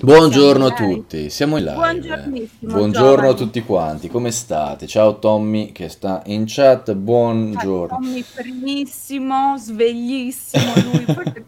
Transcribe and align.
Buongiorno 0.00 0.66
a 0.66 0.70
tutti, 0.70 1.28
siamo 1.28 1.56
in 1.56 1.64
live. 1.64 2.48
Buongiorno 2.60 3.30
a 3.30 3.34
tutti 3.34 3.62
quanti, 3.62 4.06
come 4.06 4.30
state? 4.30 4.86
Ciao 4.86 5.18
Tommy 5.18 5.72
che 5.72 5.88
sta 5.88 6.22
in 6.26 6.44
chat, 6.46 6.94
buongiorno. 6.94 7.96
Tommy 7.98 8.24
primissimo, 8.32 9.56
sveglissimo 9.58 10.72
lui, 10.92 11.04
forse 11.04 11.44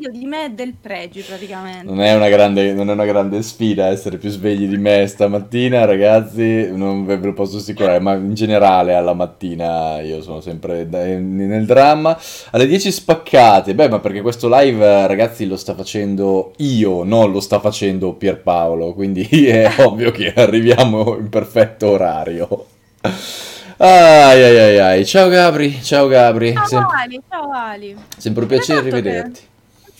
sveglio 0.00 0.10
di 0.10 0.24
me 0.24 0.46
e 0.46 0.50
del 0.50 0.72
Pregi 0.80 1.20
praticamente. 1.20 1.84
Non 1.84 2.00
è 2.00 2.14
una 2.14 2.28
grande, 2.28 2.72
non 2.72 2.88
è 2.88 2.92
una 2.94 3.04
grande 3.04 3.42
sfida 3.42 3.88
essere 3.88 4.16
più 4.16 4.30
svegli 4.30 4.66
di 4.66 4.78
me 4.78 5.06
stamattina, 5.06 5.84
ragazzi, 5.84 6.70
non 6.72 7.04
ve 7.04 7.16
lo 7.16 7.34
posso 7.34 7.58
assicurare, 7.58 8.00
ma 8.00 8.14
in 8.14 8.34
generale 8.34 8.94
alla 8.94 9.12
mattina 9.12 10.00
io 10.00 10.22
sono 10.22 10.40
sempre 10.40 10.84
nel 10.84 11.66
dramma. 11.66 12.18
Alle 12.50 12.66
10 12.66 12.90
spaccate, 12.90 13.74
beh, 13.74 13.88
ma 13.90 13.98
perché 14.00 14.22
questo 14.22 14.48
live, 14.48 15.06
ragazzi, 15.06 15.46
lo 15.46 15.56
sta 15.56 15.74
facendo 15.74 16.52
io, 16.58 17.04
non 17.04 17.30
lo 17.30 17.40
sta 17.40 17.60
facendo 17.60 18.14
Pierpaolo, 18.14 18.94
quindi 18.94 19.26
è 19.46 19.70
ovvio 19.84 20.10
che 20.10 20.32
arriviamo 20.34 21.16
in 21.18 21.28
perfetto 21.28 21.90
orario. 21.90 22.66
Ai 23.82 24.42
ai 24.42 24.58
ai 24.58 24.78
ai, 24.78 25.06
ciao 25.06 25.30
Gabri, 25.30 25.82
ciao 25.82 26.06
Gabri, 26.06 26.52
Ciao 26.52 26.66
Sem- 26.66 26.86
Ali, 26.94 27.22
ciao 27.30 27.50
Ali. 27.50 27.96
sempre 28.18 28.42
un 28.42 28.48
piacere 28.48 28.90
tanto 28.90 29.00
che... 29.00 29.48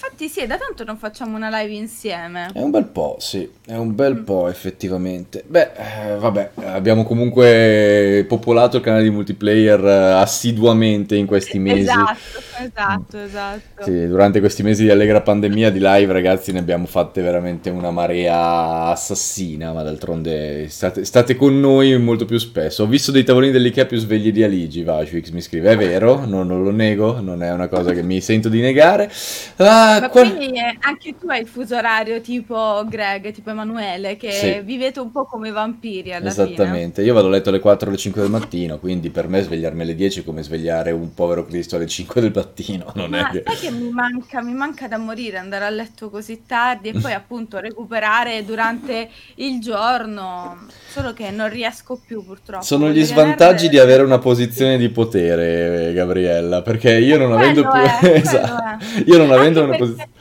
Infatti 0.02 0.28
sì, 0.30 0.40
è 0.40 0.46
da 0.46 0.56
tanto 0.56 0.82
non 0.84 0.96
facciamo 0.96 1.36
una 1.36 1.50
live 1.60 1.74
insieme. 1.74 2.50
È 2.54 2.60
un 2.62 2.70
bel 2.70 2.86
po', 2.86 3.16
sì, 3.20 3.46
è 3.66 3.74
un 3.74 3.94
bel 3.94 4.14
Mm. 4.20 4.24
po' 4.24 4.48
effettivamente. 4.48 5.44
Beh, 5.46 5.72
eh, 5.74 6.16
vabbè, 6.16 6.52
abbiamo 6.64 7.04
comunque 7.04 8.24
popolato 8.26 8.78
il 8.78 8.82
canale 8.82 9.02
di 9.02 9.10
multiplayer 9.10 9.84
eh, 9.84 10.12
assiduamente 10.20 11.16
in 11.16 11.26
questi 11.26 11.58
mesi. 11.60 11.80
Esatto, 11.80 12.42
esatto, 12.58 13.18
esatto. 13.18 13.84
Sì, 13.84 14.06
durante 14.06 14.40
questi 14.40 14.62
mesi 14.62 14.84
di 14.84 14.90
allegra 14.90 15.20
pandemia 15.22 15.70
di 15.70 15.78
live, 15.80 16.12
ragazzi, 16.12 16.52
ne 16.52 16.58
abbiamo 16.60 16.86
fatte 16.86 17.20
veramente 17.22 17.68
una 17.70 17.90
marea 17.90 18.86
assassina, 18.86 19.72
ma 19.72 19.82
d'altronde 19.82 20.68
state, 20.68 21.04
state 21.04 21.34
con 21.36 21.58
noi 21.60 21.96
molto 21.98 22.24
più 22.24 22.38
spesso. 22.38 22.82
Ho 22.84 22.86
visto 22.86 23.10
dei 23.10 23.24
tavolini 23.24 23.52
dell'IKEA 23.52 23.86
più 23.86 23.98
svegli 23.98 24.32
di 24.32 24.42
Aligi, 24.42 24.82
Vashwix 24.82 25.30
mi 25.30 25.40
scrive, 25.40 25.70
è 25.72 25.76
vero, 25.76 26.24
no, 26.26 26.42
non 26.42 26.62
lo 26.62 26.70
nego, 26.70 27.20
non 27.20 27.42
è 27.42 27.50
una 27.52 27.68
cosa 27.68 27.92
che 27.92 28.02
mi 28.02 28.20
sento 28.20 28.48
di 28.48 28.60
negare. 28.60 29.10
Ah, 29.56 29.89
Ma 29.98 30.08
qual- 30.08 30.34
quindi 30.36 30.56
eh, 30.58 30.76
anche 30.80 31.16
tu 31.18 31.28
hai 31.28 31.40
il 31.40 31.48
fuso 31.48 31.76
orario 31.76 32.20
tipo 32.20 32.84
Greg, 32.86 33.30
tipo 33.32 33.50
Emanuele, 33.50 34.16
che 34.16 34.30
Sì. 34.30 34.60
vivete 34.60 35.00
un 35.00 35.10
po' 35.10 35.24
come 35.26 35.48
i 35.48 35.52
vampiri 35.52 36.12
alla 36.12 36.34
fine. 36.34 36.34
Esattamente, 36.52 37.02
io 37.02 37.14
vado 37.14 37.26
a 37.28 37.30
letto 37.30 37.48
alle 37.48 37.58
4 37.60 37.86
o 37.86 37.90
alle 37.90 37.98
5 37.98 38.20
del 38.22 38.30
mattino, 38.30 38.78
quindi 38.78 39.10
per 39.10 39.26
me 39.28 39.42
svegliarmi 39.42 39.82
alle 39.82 39.94
10 39.94 40.20
è 40.20 40.24
come 40.24 40.42
svegliare 40.42 40.90
un 40.92 41.12
povero 41.14 41.44
Cristo 41.44 41.76
alle 41.76 41.86
5 41.86 42.20
del 42.20 42.32
mattino, 42.34 42.92
non 42.94 43.14
è 43.14 43.22
Ma 43.22 43.28
che... 43.28 43.42
sai 43.42 43.56
che 43.56 43.70
mi 43.70 43.90
manca, 43.90 44.42
mi 44.42 44.52
manca 44.54 44.86
da 44.86 44.98
morire 44.98 45.38
andare 45.38 45.64
a 45.64 45.70
letto 45.70 46.10
così 46.10 46.42
tardi 46.46 46.88
e 46.90 46.94
poi 46.94 47.12
appunto 47.14 47.58
recuperare 47.58 48.44
durante 48.44 49.08
il 49.36 49.60
giorno, 49.60 50.66
solo 50.86 51.12
che 51.12 51.30
non 51.30 51.48
riesco 51.48 51.98
più 52.04 52.22
purtroppo. 52.24 52.64
Sono 52.64 52.90
gli 52.90 53.02
svantaggi 53.04 53.68
di 53.68 53.78
avere 53.78 54.02
una 54.02 54.18
posizione 54.18 54.76
di 54.76 54.88
potere, 54.90 55.88
eh, 55.88 55.92
Gabriella, 55.94 56.62
perché 56.62 56.98
io 56.98 57.16
non 57.18 57.32
avendo 57.32 57.62
Quello 57.62 57.64
più... 57.64 57.80
è, 57.80 57.98
Esatto, 58.20 58.62
è. 58.62 59.02
io 59.06 59.16
non 59.18 59.30
avendo 59.32 59.62
una 59.64 59.76
perché, 59.80 59.94
posizione... 59.96 60.19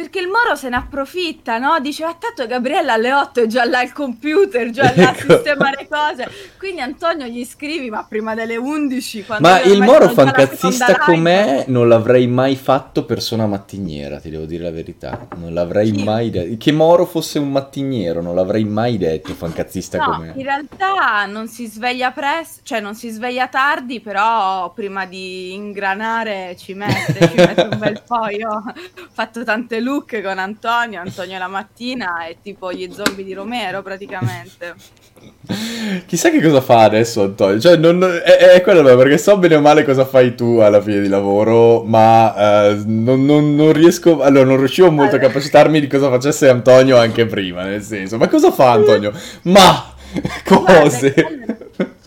perché 0.00 0.18
il 0.20 0.28
Moro 0.28 0.54
se 0.56 0.70
ne 0.70 0.76
approfitta, 0.76 1.58
no? 1.58 1.78
Dice, 1.78 2.04
ma 2.06 2.16
tanto 2.18 2.46
Gabriella 2.46 2.94
alle 2.94 3.12
8 3.12 3.42
è 3.42 3.46
già 3.46 3.66
là 3.66 3.80
al 3.80 3.92
computer, 3.92 4.70
già 4.70 4.84
là 4.96 5.08
a 5.08 5.10
Ecco. 5.14 5.34
sistemare 5.34 5.86
cose. 5.90 6.26
Quindi 6.56 6.80
Antonio 6.80 7.26
gli 7.26 7.44
scrivi, 7.44 7.90
ma 7.90 8.06
prima 8.08 8.34
delle 8.34 8.56
11, 8.56 9.26
quando 9.26 9.46
Ma 9.46 9.60
il 9.60 9.82
Moro 9.82 10.08
fancazzista 10.08 10.96
com'è 10.96 11.64
non 11.66 11.86
l'avrei 11.86 12.26
mai 12.26 12.56
fatto 12.56 13.04
persona 13.04 13.46
mattiniera, 13.46 14.18
ti 14.20 14.30
devo 14.30 14.46
dire 14.46 14.62
la 14.64 14.70
verità. 14.70 15.26
Non 15.36 15.52
l'avrei 15.52 15.90
Chi? 15.90 16.02
mai 16.02 16.30
detto. 16.30 16.56
Che 16.56 16.72
Moro 16.72 17.04
fosse 17.04 17.38
un 17.38 17.50
mattiniero, 17.50 18.22
non 18.22 18.34
l'avrei 18.34 18.64
mai 18.64 18.96
detto 18.96 19.34
fancazzista 19.34 19.98
No, 19.98 20.04
com'è. 20.04 20.32
in 20.34 20.42
realtà 20.42 21.26
non 21.26 21.46
si 21.46 21.66
sveglia 21.66 22.10
presto, 22.10 22.60
cioè 22.62 22.80
non 22.80 22.94
si 22.94 23.10
sveglia 23.10 23.48
tardi, 23.48 24.00
però 24.00 24.72
prima 24.72 25.04
di 25.04 25.52
ingranare 25.52 26.56
ci 26.56 26.72
mette, 26.72 27.28
ci 27.28 27.34
mette 27.36 27.68
un 27.70 27.78
bel 27.78 28.02
po'. 28.06 28.28
Io 28.28 28.48
ho 28.48 28.62
fatto 29.12 29.44
tante 29.44 29.78
look 29.90 30.20
con 30.22 30.38
Antonio, 30.38 31.00
Antonio 31.00 31.38
la 31.38 31.48
mattina 31.48 32.26
è 32.26 32.38
tipo 32.40 32.72
gli 32.72 32.90
zombie 32.92 33.24
di 33.24 33.32
Romero 33.34 33.82
praticamente. 33.82 34.80
Chissà 36.06 36.30
che 36.30 36.40
cosa 36.40 36.60
fa 36.60 36.82
adesso 36.84 37.22
Antonio, 37.22 37.58
cioè 37.60 37.76
non, 37.76 38.02
è, 38.02 38.36
è 38.54 38.60
quello 38.62 38.82
perché 38.96 39.18
so 39.18 39.36
bene 39.38 39.56
o 39.56 39.60
male 39.60 39.84
cosa 39.84 40.04
fai 40.06 40.34
tu 40.34 40.58
alla 40.58 40.80
fine 40.80 41.00
di 41.00 41.08
lavoro, 41.08 41.82
ma 41.84 42.68
eh, 42.70 42.82
non, 42.86 43.24
non- 43.24 43.54
non 43.54 43.72
riesco, 43.72 44.20
allora 44.22 44.44
non 44.44 44.56
riuscivo 44.58 44.90
molto 44.90 45.16
a 45.16 45.18
Allora. 45.18 45.28
capacitarmi 45.28 45.80
di 45.80 45.86
cosa 45.88 46.08
facesse 46.08 46.48
Antonio 46.48 46.96
anche 46.98 47.26
prima, 47.26 47.64
nel 47.64 47.82
senso, 47.82 48.16
ma 48.18 48.28
cosa 48.28 48.50
fa 48.52 48.72
Antonio? 48.72 49.12
Ma 49.42 49.94
Guarda, 50.52 50.82
cose? 50.82 51.14
allora, 51.20 51.58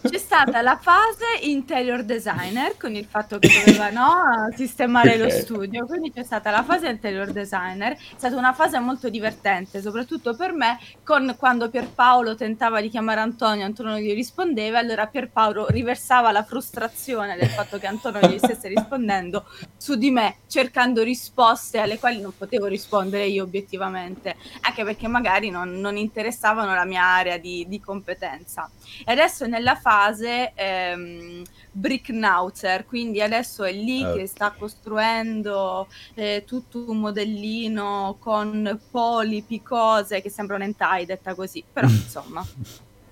c'è 0.03 0.17
stata 0.33 0.63
la 0.63 0.79
fase 0.81 1.25
interior 1.43 2.01
designer 2.03 2.75
con 2.75 2.95
il 2.95 3.05
fatto 3.05 3.37
che 3.37 3.51
doveva 3.51 3.91
no, 3.91 4.49
sistemare 4.55 5.15
lo 5.15 5.25
Ok. 5.25 5.31
studio, 5.31 5.85
quindi 5.85 6.11
c'è 6.11 6.23
stata 6.23 6.49
la 6.49 6.63
fase 6.63 6.89
interior 6.89 7.31
designer, 7.31 7.93
è 7.93 7.97
stata 8.15 8.35
una 8.35 8.51
fase 8.51 8.79
molto 8.79 9.09
divertente, 9.09 9.79
soprattutto 9.79 10.35
per 10.35 10.51
me, 10.51 10.79
con 11.03 11.35
quando 11.37 11.69
Pierpaolo 11.69 12.33
tentava 12.33 12.81
di 12.81 12.89
chiamare 12.89 13.19
Antonio, 13.19 13.63
Antonio 13.63 13.99
gli 13.99 14.11
rispondeva, 14.15 14.79
allora 14.79 15.05
Pierpaolo 15.05 15.67
riversava 15.67 16.31
la 16.31 16.43
frustrazione 16.43 17.37
del 17.37 17.49
fatto 17.49 17.77
che 17.77 17.85
Antonio 17.85 18.27
gli 18.27 18.39
stesse 18.39 18.67
rispondendo 18.69 19.45
su 19.77 19.93
di 19.97 20.09
me, 20.09 20.37
cercando 20.47 21.03
risposte 21.03 21.77
alle 21.77 21.99
quali 21.99 22.19
non 22.19 22.33
potevo 22.35 22.65
rispondere 22.65 23.27
io 23.27 23.43
obiettivamente, 23.43 24.35
anche 24.61 24.83
perché 24.83 25.07
magari 25.07 25.51
non, 25.51 25.79
non 25.79 25.95
interessavano 25.95 26.73
la 26.73 26.85
mia 26.85 27.03
area 27.03 27.37
di, 27.37 27.67
di 27.67 27.79
competenza. 27.79 28.67
E 29.05 29.11
adesso 29.11 29.45
nella 29.45 29.75
fase 29.75 30.21
ehm, 30.55 31.41
Bricknauzer, 31.71 32.85
quindi 32.85 33.21
adesso 33.21 33.63
è 33.63 33.71
lì 33.71 34.03
Ah. 34.03 34.13
che 34.13 34.27
sta 34.27 34.51
costruendo 34.51 35.87
eh, 36.15 36.43
tutto 36.45 36.85
un 36.89 36.99
modellino 36.99 38.17
con 38.19 38.79
polipi, 38.89 39.61
cose 39.61 40.21
che 40.21 40.29
sembrano 40.29 40.63
hentai, 40.63 41.05
detta 41.05 41.35
così, 41.35 41.63
però 41.71 41.87
insomma. 41.89 42.45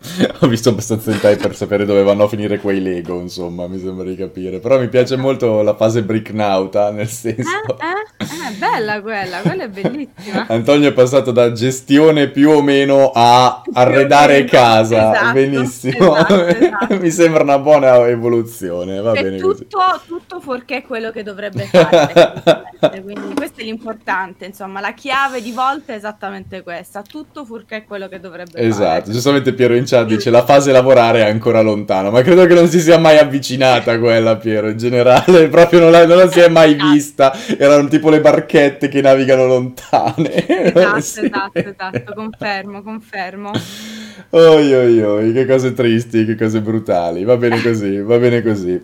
Ho 0.42 0.48
visto 0.48 0.70
abbastanza 0.70 1.12
in 1.12 1.20
time 1.20 1.36
per 1.36 1.56
sapere 1.56 1.86
dove 1.86 2.02
vanno 2.02 2.24
a 2.24 2.28
finire 2.28 2.60
quei 2.60 2.82
Lego, 2.82 3.20
insomma, 3.20 3.68
mi 3.68 3.80
sembra 3.80 4.06
di 4.06 4.16
capire. 4.16 4.60
Però 4.60 4.80
mi 4.80 4.90
piace 4.90 5.16
molto 5.16 5.62
la 5.62 5.76
fase 5.76 6.04
Bricknauta, 6.04 6.92
nel 6.92 7.08
senso... 7.08 7.50
Eh, 7.80 8.24
eh? 8.24 8.24
Eh, 8.24 8.56
bella 8.58 9.02
quella, 9.02 9.42
quella 9.42 9.64
è 9.64 9.70
bellissima. 9.70 10.46
Antonio 10.50 10.90
è 10.90 10.94
passato 10.94 11.32
da 11.32 11.52
gestione 11.52 12.30
più 12.30 12.50
o 12.50 12.62
meno 12.62 13.12
a 13.14 13.62
arredare 13.74 14.44
casa. 14.46 15.12
esatto, 15.12 15.34
Benissimo. 15.34 16.16
esatto, 16.16 16.46
esatto. 16.46 16.98
Mi 17.00 17.12
sembra 17.12 17.44
una 17.44 17.60
buona 17.60 18.08
evoluzione, 18.08 19.00
va 19.02 19.14
È 19.14 19.22
bene 19.22 19.40
così. 19.40 19.68
tutto, 19.68 20.02
tutto 20.08 20.40
fuorché 20.40 20.82
quello 20.82 21.12
che 21.12 21.22
dovrebbe 21.24 21.66
fare, 21.66 23.02
quindi 23.04 23.36
questo 23.36 23.62
è 23.62 23.64
l'importante, 23.64 24.46
insomma, 24.46 24.80
la 24.80 24.94
chiave 24.94 25.42
di 25.42 25.52
volta 25.52 25.94
è 25.94 25.96
esattamente 25.96 26.64
questa, 26.64 27.04
tutto 27.04 27.46
fuorché 27.46 27.84
quello 27.84 28.08
che 28.08 28.20
dovrebbe 28.20 28.52
fare. 28.52 28.66
Esatto, 28.66 29.12
giustamente 29.12 29.54
Piero 29.54 29.76
in 29.76 29.86
chat 29.92 30.08
dice 30.08 30.30
la 30.30 30.44
fase 30.46 30.72
lavorare 30.72 31.20
è 31.26 31.30
ancora 31.30 31.62
lontana, 31.62 32.10
ma 32.10 32.22
credo 32.22 32.46
che 32.46 32.54
non 32.54 32.68
si 32.68 32.80
sia 32.80 32.98
mai 32.98 33.18
avvicinata 33.18 34.00
quella 34.00 34.38
Piero, 34.38 34.70
in 34.70 34.78
generale, 34.78 35.48
proprio 35.50 35.80
non 35.82 35.92
la, 35.92 36.06
non 36.06 36.18
la 36.18 36.30
si 36.32 36.40
è 36.40 36.48
mai 36.48 36.76
vista, 36.76 37.34
erano 37.58 37.88
tipo 37.88 38.10
le 38.10 38.22
barchette 38.22 38.88
che 38.88 39.02
navigano 39.02 39.46
lontane. 39.46 40.46
Esatto, 40.48 41.00
Sì. 41.12 41.26
esatto, 41.26 41.68
esatto, 41.70 42.14
confermo, 42.14 42.82
confermo. 42.84 43.52
Oi 44.32 44.74
oi 44.74 45.02
oi, 45.02 45.34
che 45.34 45.46
cose 45.46 45.74
tristi, 45.74 46.26
che 46.26 46.36
cose 46.36 46.62
brutali. 46.62 47.24
Va 47.24 47.38
bene 47.38 47.62
così, 47.62 47.98
va 48.02 48.18
bene 48.18 48.42
così. 48.42 48.80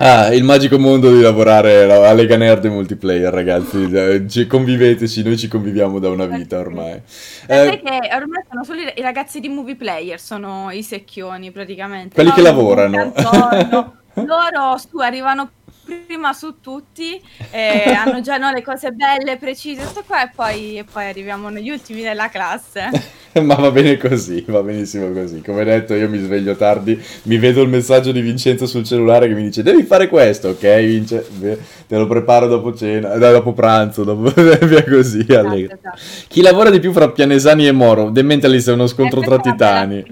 Ah, 0.00 0.32
il 0.32 0.44
magico 0.44 0.78
mondo 0.78 1.12
di 1.12 1.20
lavorare 1.20 1.82
a 1.92 2.12
Lega 2.12 2.36
Nerd 2.36 2.64
e 2.64 2.68
multiplayer, 2.68 3.32
ragazzi. 3.32 3.76
Eh, 3.90 4.28
ci- 4.28 4.46
Conviveteci, 4.46 5.22
noi 5.24 5.36
ci 5.36 5.48
conviviamo 5.48 5.98
da 5.98 6.08
una 6.08 6.26
vita 6.26 6.58
ormai. 6.58 7.00
Sai 7.04 7.72
Eh, 7.74 7.82
che 7.82 7.98
ormai 8.14 8.44
sono 8.48 8.62
solo 8.64 8.80
i 8.80 9.00
ragazzi 9.00 9.40
di 9.40 9.48
movie 9.48 9.74
player, 9.74 10.20
sono 10.20 10.70
i 10.70 10.82
secchioni 10.84 11.50
praticamente. 11.50 12.14
Quelli 12.14 12.28
no? 12.28 12.34
che 12.34 12.42
lavorano. 12.42 13.12
Loro 14.14 14.78
su 14.78 14.98
arrivano 14.98 15.50
prima 15.88 16.32
su 16.32 16.60
tutti, 16.60 17.20
eh, 17.50 17.92
hanno 17.96 18.20
già 18.20 18.36
no, 18.36 18.50
le 18.50 18.62
cose 18.62 18.90
belle, 18.90 19.36
precise, 19.38 19.86
tutto 19.86 20.04
qua, 20.06 20.24
e 20.24 20.30
poi, 20.34 20.78
e 20.78 20.84
poi 20.84 21.06
arriviamo 21.06 21.48
negli 21.48 21.70
ultimi 21.70 22.02
della 22.02 22.28
classe. 22.28 23.16
Ma 23.38 23.54
va 23.54 23.70
bene 23.70 23.96
così, 23.98 24.44
va 24.48 24.62
benissimo 24.62 25.12
così. 25.12 25.42
Come 25.42 25.62
detto, 25.62 25.94
io 25.94 26.08
mi 26.08 26.18
sveglio 26.18 26.56
tardi, 26.56 27.00
mi 27.24 27.38
vedo 27.38 27.62
il 27.62 27.68
messaggio 27.68 28.10
di 28.10 28.20
Vincenzo 28.20 28.66
sul 28.66 28.84
cellulare 28.84 29.28
che 29.28 29.34
mi 29.34 29.42
dice 29.42 29.62
devi 29.62 29.84
fare 29.84 30.08
questo, 30.08 30.48
ok 30.48 30.78
Vince? 30.78 31.26
Beh, 31.30 31.58
Te 31.86 31.96
lo 31.96 32.06
preparo 32.06 32.46
dopo 32.46 32.74
cena, 32.74 33.12
eh, 33.12 33.18
dopo 33.18 33.52
pranzo, 33.52 34.02
dopo... 34.02 34.32
via 34.66 34.84
così. 34.84 35.24
Esatto, 35.28 35.54
esatto. 35.54 35.98
Chi 36.26 36.42
lavora 36.42 36.70
di 36.70 36.80
più 36.80 36.92
fra 36.92 37.10
Pianesani 37.10 37.66
e 37.66 37.72
Moro? 37.72 38.10
The 38.10 38.22
Mentalist 38.22 38.70
è 38.70 38.72
uno 38.72 38.86
scontro 38.86 39.20
tra 39.20 39.36
è 39.36 39.40
titani. 39.40 40.04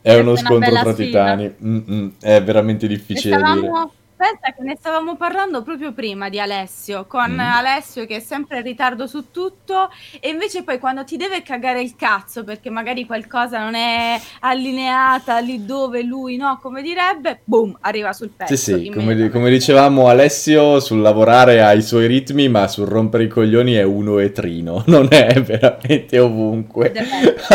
È 0.00 0.14
uno 0.16 0.36
scontro 0.36 0.70
tra 0.70 0.92
sfida. 0.92 0.94
titani. 0.94 1.54
Mm-mm, 1.64 2.12
è 2.20 2.42
veramente 2.42 2.86
difficile 2.86 3.36
dire. 3.36 3.70
Pensa 4.16 4.54
che 4.56 4.62
ne 4.62 4.76
stavamo 4.78 5.16
parlando 5.16 5.62
proprio 5.62 5.92
prima 5.92 6.28
di 6.28 6.38
Alessio, 6.38 7.04
con 7.06 7.32
Mm. 7.32 7.40
Alessio 7.40 8.06
che 8.06 8.16
è 8.16 8.20
sempre 8.20 8.58
in 8.58 8.62
ritardo 8.62 9.06
su 9.08 9.30
tutto 9.32 9.90
e 10.20 10.28
invece 10.28 10.62
poi 10.62 10.78
quando 10.78 11.02
ti 11.04 11.16
deve 11.16 11.42
cagare 11.42 11.82
il 11.82 11.96
cazzo 11.96 12.44
perché 12.44 12.70
magari 12.70 13.06
qualcosa 13.06 13.58
non 13.58 13.74
è 13.74 14.18
allineata 14.40 15.38
lì 15.40 15.64
dove 15.64 16.02
lui, 16.04 16.36
no, 16.36 16.58
come 16.62 16.80
direbbe, 16.80 17.40
boom, 17.44 17.76
arriva 17.80 18.12
sul 18.12 18.30
pezzo. 18.36 18.54
Sì, 18.54 18.84
sì, 18.84 18.90
come, 18.94 19.28
come 19.30 19.50
dicevamo 19.50 20.06
Alessio 20.08 20.78
sul 20.80 21.00
lavorare 21.00 21.60
ha 21.62 21.72
i 21.72 21.82
suoi 21.82 22.06
ritmi, 22.06 22.48
ma 22.48 22.68
sul 22.68 22.86
rompere 22.86 23.24
i 23.24 23.28
coglioni 23.28 23.72
è 23.74 23.82
uno 23.82 24.20
e 24.20 24.30
trino, 24.30 24.84
non 24.88 25.08
è 25.10 25.42
veramente 25.42 26.18
ovunque, 26.20 26.92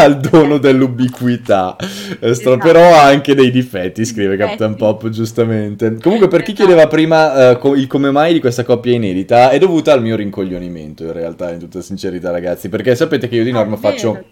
il 0.06 0.18
dono 0.30 0.58
dell'ubiquità, 0.58 1.76
Eh, 2.20 2.30
Esatto. 2.30 2.58
però 2.58 2.96
ha 2.96 3.04
anche 3.06 3.34
dei 3.34 3.50
difetti, 3.50 4.04
scrive. 4.06 4.36
Captain 4.36 4.76
Pop 4.76 5.08
giustamente. 5.10 5.96
Comunque 6.02 6.28
per 6.28 6.44
chi 6.50 6.56
chiedeva 6.56 6.88
prima 6.88 7.56
co- 7.60 7.76
il 7.76 7.86
come 7.86 8.10
mai 8.10 8.34
di 8.34 8.40
questa 8.40 8.64
coppia 8.64 8.94
inedita, 8.94 9.52
è 9.52 9.60
dovuta 9.60 9.94
al 9.94 10.02
mio 10.02 10.16
rincoglionimento 10.16 11.04
in 11.04 11.14
realtà, 11.14 11.52
in 11.52 11.60
tutta 11.60 11.80
sincerità 11.80 12.32
ragazzi, 12.32 12.70
perché 12.70 12.96
sapete 12.96 13.28
che 13.28 13.36
io 13.36 13.44
di 13.44 13.52
Ah, 13.52 13.54
norma 13.54 13.76
vero. 13.76 13.90
faccio... 13.90 14.24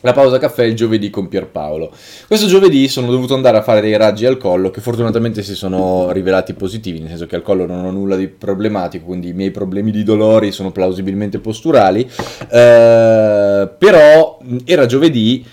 La 0.00 0.12
pausa 0.12 0.38
caffè 0.38 0.64
il 0.64 0.74
giovedì 0.74 1.08
con 1.10 1.28
Pierpaolo. 1.28 1.90
Questo 2.26 2.46
giovedì 2.46 2.88
sono 2.88 3.10
dovuto 3.10 3.34
andare 3.34 3.56
a 3.56 3.62
fare 3.62 3.80
dei 3.80 3.96
raggi 3.96 4.26
al 4.26 4.36
collo 4.36 4.70
che 4.70 4.80
fortunatamente 4.82 5.42
si 5.42 5.54
sono 5.54 6.10
rivelati 6.12 6.52
positivi, 6.52 7.00
nel 7.00 7.08
senso 7.08 7.26
che 7.26 7.36
al 7.36 7.42
collo 7.42 7.66
non 7.66 7.84
ho 7.84 7.90
nulla 7.90 8.16
di 8.16 8.28
problematico, 8.28 9.06
quindi 9.06 9.28
i 9.28 9.32
miei 9.32 9.50
problemi 9.50 9.90
di 9.90 10.02
dolori 10.02 10.52
sono 10.52 10.72
plausibilmente 10.72 11.38
posturali. 11.38 12.02
Eh, 12.50 13.68
però 13.78 14.38
era 14.64 14.86
giovedì 14.86 15.44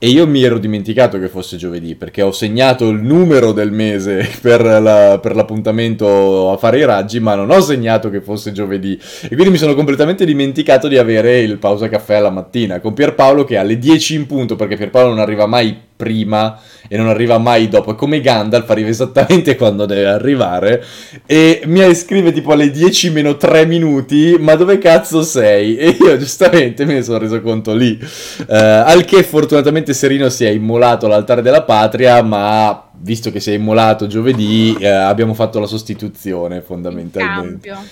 e 0.00 0.08
io 0.08 0.28
mi 0.28 0.42
ero 0.44 0.58
dimenticato 0.58 1.18
che 1.18 1.28
fosse 1.28 1.56
giovedì 1.56 1.96
perché 1.96 2.22
ho 2.22 2.30
segnato 2.30 2.88
il 2.88 3.02
numero 3.02 3.50
del 3.50 3.72
mese 3.72 4.28
per, 4.40 4.62
la- 4.62 5.18
per 5.20 5.34
l'appuntamento 5.34 6.52
a 6.52 6.56
fare 6.56 6.78
i 6.78 6.84
raggi, 6.84 7.18
ma 7.18 7.34
non 7.34 7.50
ho 7.50 7.60
segnato 7.60 8.08
che 8.08 8.20
fosse 8.20 8.52
giovedì. 8.52 8.98
E 9.22 9.28
quindi 9.30 9.50
mi 9.50 9.56
sono 9.56 9.74
completamente 9.74 10.24
dimenticato 10.24 10.86
di 10.86 10.98
avere 10.98 11.40
il 11.40 11.58
pausa 11.58 11.88
caffè 11.88 12.14
alla 12.14 12.30
mattina 12.30 12.78
con 12.80 12.94
Pierpaolo 12.94 13.42
che 13.42 13.56
alle 13.56 13.78
10 13.78 14.14
in 14.14 14.26
punto, 14.26 14.54
perché 14.54 14.76
Pierpaolo 14.76 15.08
non 15.08 15.18
arriva 15.18 15.46
mai 15.46 15.76
prima 15.98 16.58
e 16.88 16.96
non 16.96 17.08
arriva 17.08 17.38
mai 17.38 17.68
dopo, 17.68 17.92
è 17.92 17.94
come 17.96 18.20
Gandalf, 18.20 18.70
arriva 18.70 18.88
esattamente 18.88 19.56
quando 19.58 19.84
deve 19.84 20.06
arrivare 20.06 20.82
e 21.26 21.62
mi 21.66 21.94
scrive 21.94 22.32
tipo 22.32 22.52
alle 22.52 22.70
10 22.70 23.10
meno 23.10 23.36
3 23.36 23.66
minuti, 23.66 24.36
ma 24.38 24.54
dove 24.54 24.78
cazzo 24.78 25.22
sei? 25.22 25.76
E 25.76 25.96
io 26.00 26.16
giustamente 26.16 26.84
me 26.84 26.94
ne 26.94 27.02
sono 27.02 27.18
reso 27.18 27.40
conto 27.42 27.74
lì, 27.74 27.98
Eh, 27.98 28.56
al 28.56 29.04
che 29.04 29.22
fortunatamente 29.24 29.92
Serino 29.92 30.28
si 30.28 30.44
è 30.44 30.50
immolato 30.50 31.06
all'altare 31.06 31.42
della 31.42 31.62
patria, 31.64 32.22
ma 32.22 32.88
visto 33.00 33.30
che 33.30 33.40
si 33.40 33.50
è 33.50 33.54
immolato 33.54 34.06
giovedì 34.06 34.76
eh, 34.78 34.86
abbiamo 34.88 35.34
fatto 35.34 35.58
la 35.60 35.66
sostituzione 35.66 36.56
Il 36.56 36.62
fondamentalmente. 36.62 37.68
cambio. 37.68 37.88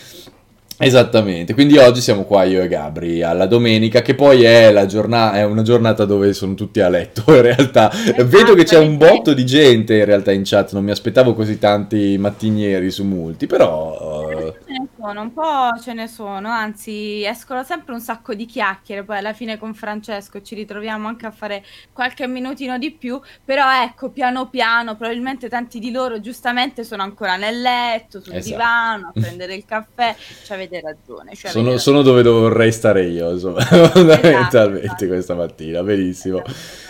Esattamente, 0.79 1.55
quindi 1.55 1.79
oggi 1.79 2.03
siamo 2.03 2.25
qua 2.25 2.45
io 2.45 2.61
e 2.63 2.69
Gabri 2.69 3.23
alla 3.23 3.47
domenica, 3.47 4.03
che 4.03 4.15
poi 4.15 4.43
è, 4.45 4.71
la 4.73 4.85
giorna- 4.85 5.33
è 5.33 5.43
una 5.43 5.63
giornata 5.63 6.05
dove 6.05 6.35
sono 6.35 6.53
tutti 6.53 6.81
a 6.81 6.89
letto 6.91 7.23
in 7.35 7.41
realtà. 7.41 7.91
Vedo 8.27 8.55
che 8.55 8.65
c'è 8.65 8.77
un 8.79 8.99
botto 8.99 9.33
di 9.33 9.47
gente 9.47 9.97
in 9.97 10.05
realtà 10.05 10.33
in 10.33 10.43
chat, 10.45 10.73
non 10.75 10.85
mi 10.85 10.91
aspettavo 10.91 11.33
così 11.33 11.57
tanti 11.59 12.19
mattinieri 12.19 12.91
su 12.91 13.05
multi, 13.05 13.47
però... 13.47 14.29
eh, 14.31 14.55
Ce 14.69 14.73
ne 14.73 14.89
sono, 14.97 15.21
un 15.23 15.33
po' 15.33 15.79
ce 15.81 15.93
ne 15.93 16.09
sono, 16.09 16.49
anzi 16.49 17.25
escono 17.25 17.63
sempre 17.63 17.93
un 17.95 18.01
sacco 18.01 18.35
di 18.35 18.47
chiacchiere, 18.47 19.05
poi 19.05 19.19
alla 19.19 19.33
fine 19.33 19.59
con 19.59 19.75
Francesco 19.75 20.43
ci 20.43 20.57
ritroviamo 20.57 21.07
anche 21.07 21.25
a 21.27 21.31
fare 21.31 21.65
qualche 21.93 22.27
minutino 22.27 22.77
di 22.77 22.91
più, 22.93 23.21
però 23.45 23.63
ecco, 23.85 24.11
piano 24.11 24.49
piano, 24.51 24.97
probabilmente 24.97 25.49
tanti 25.49 25.79
di 25.79 25.93
loro 25.93 26.19
giustamente 26.21 26.83
sono 26.83 27.03
ancora 27.05 27.37
nel 27.37 27.61
letto, 27.61 28.21
sul 28.21 28.35
Esatto. 28.35 28.51
divano, 28.51 29.09
a 29.09 29.13
prendere 29.21 29.55
il 29.55 29.65
caffè, 29.65 30.17
ci 30.43 30.53
avete 30.67 30.81
ragione. 30.81 31.35
ci 31.35 31.47
avete 31.47 31.51
Sono, 31.51 31.65
ragione. 31.73 31.79
sono 31.79 32.03
dove 32.03 32.23
vorrei 32.23 32.73
stare 32.73 33.05
io, 33.07 33.31
insomma, 33.31 33.61
fondamentalmente 33.65 34.85
esatto. 34.85 35.07
questa 35.07 35.35
mattina, 35.35 35.83
benissimo. 35.83 36.43
Esatto, 36.45 36.51
esatto. 36.53 36.86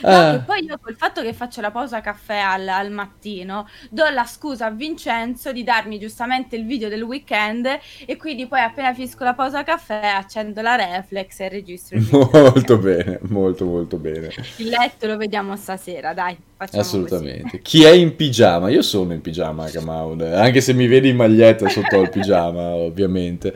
No, 0.00 0.30
che 0.32 0.42
poi 0.44 0.64
io 0.64 0.78
col 0.80 0.96
fatto 0.96 1.22
che 1.22 1.32
faccio 1.32 1.60
la 1.60 1.70
pausa 1.70 2.00
caffè 2.00 2.38
al, 2.38 2.68
al 2.68 2.90
mattino 2.90 3.68
do 3.90 4.08
la 4.08 4.24
scusa 4.24 4.66
a 4.66 4.70
Vincenzo 4.70 5.52
di 5.52 5.64
darmi 5.64 5.98
giustamente 5.98 6.56
il 6.56 6.66
video 6.66 6.88
del 6.88 7.02
weekend 7.02 7.66
e 8.06 8.16
quindi 8.16 8.46
poi 8.46 8.60
appena 8.60 8.94
finisco 8.94 9.24
la 9.24 9.34
pausa 9.34 9.62
caffè 9.64 10.06
accendo 10.06 10.60
la 10.60 10.76
reflex 10.76 11.40
e 11.40 11.48
registro 11.48 11.96
il 11.96 12.04
video. 12.04 12.30
Molto 12.48 12.78
bene, 12.78 13.18
molto 13.22 13.64
molto 13.64 13.96
bene. 13.96 14.30
Il 14.56 14.68
letto 14.68 15.06
lo 15.06 15.16
vediamo 15.16 15.56
stasera, 15.56 16.14
dai, 16.14 16.36
facciamo 16.56 16.82
Assolutamente. 16.82 17.60
Chi 17.60 17.84
è 17.84 17.90
in 17.90 18.16
pigiama? 18.16 18.70
Io 18.70 18.82
sono 18.82 19.12
in 19.12 19.20
pigiama, 19.20 19.68
Kamaud, 19.68 20.22
anche 20.22 20.60
se 20.60 20.72
mi 20.72 20.86
vedi 20.86 21.08
in 21.08 21.16
maglietta 21.16 21.68
sotto 21.68 21.98
al 21.98 22.10
pigiama, 22.10 22.60
ovviamente. 22.74 23.54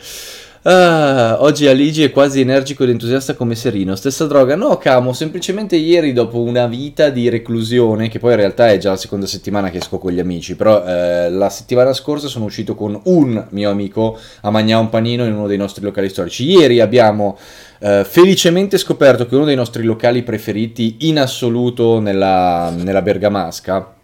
Ah, 0.64 1.38
oggi 1.40 1.66
Aligi 1.66 2.04
è 2.04 2.12
quasi 2.12 2.40
energico 2.40 2.84
ed 2.84 2.90
entusiasta 2.90 3.34
come 3.34 3.56
Serino. 3.56 3.96
Stessa 3.96 4.26
droga? 4.26 4.54
No, 4.54 4.76
Camo, 4.78 5.12
semplicemente 5.12 5.74
ieri 5.74 6.12
dopo 6.12 6.38
una 6.38 6.68
vita 6.68 7.08
di 7.08 7.28
reclusione, 7.28 8.08
che 8.08 8.20
poi 8.20 8.30
in 8.30 8.36
realtà 8.36 8.70
è 8.70 8.78
già 8.78 8.90
la 8.90 8.96
seconda 8.96 9.26
settimana 9.26 9.70
che 9.70 9.78
esco 9.78 9.98
con 9.98 10.12
gli 10.12 10.20
amici, 10.20 10.54
però 10.54 10.84
eh, 10.84 11.30
la 11.30 11.48
settimana 11.48 11.92
scorsa 11.92 12.28
sono 12.28 12.44
uscito 12.44 12.76
con 12.76 13.00
un 13.06 13.44
mio 13.50 13.70
amico 13.70 14.16
a 14.42 14.50
mangiare 14.50 14.82
un 14.82 14.88
panino 14.88 15.24
in 15.24 15.34
uno 15.34 15.48
dei 15.48 15.56
nostri 15.56 15.82
locali 15.82 16.08
storici. 16.08 16.48
Ieri 16.48 16.78
abbiamo 16.78 17.36
eh, 17.80 18.04
felicemente 18.08 18.78
scoperto 18.78 19.26
che 19.26 19.34
uno 19.34 19.46
dei 19.46 19.56
nostri 19.56 19.82
locali 19.82 20.22
preferiti 20.22 20.98
in 21.00 21.18
assoluto 21.18 21.98
nella, 21.98 22.72
nella 22.76 23.02
Bergamasca, 23.02 23.94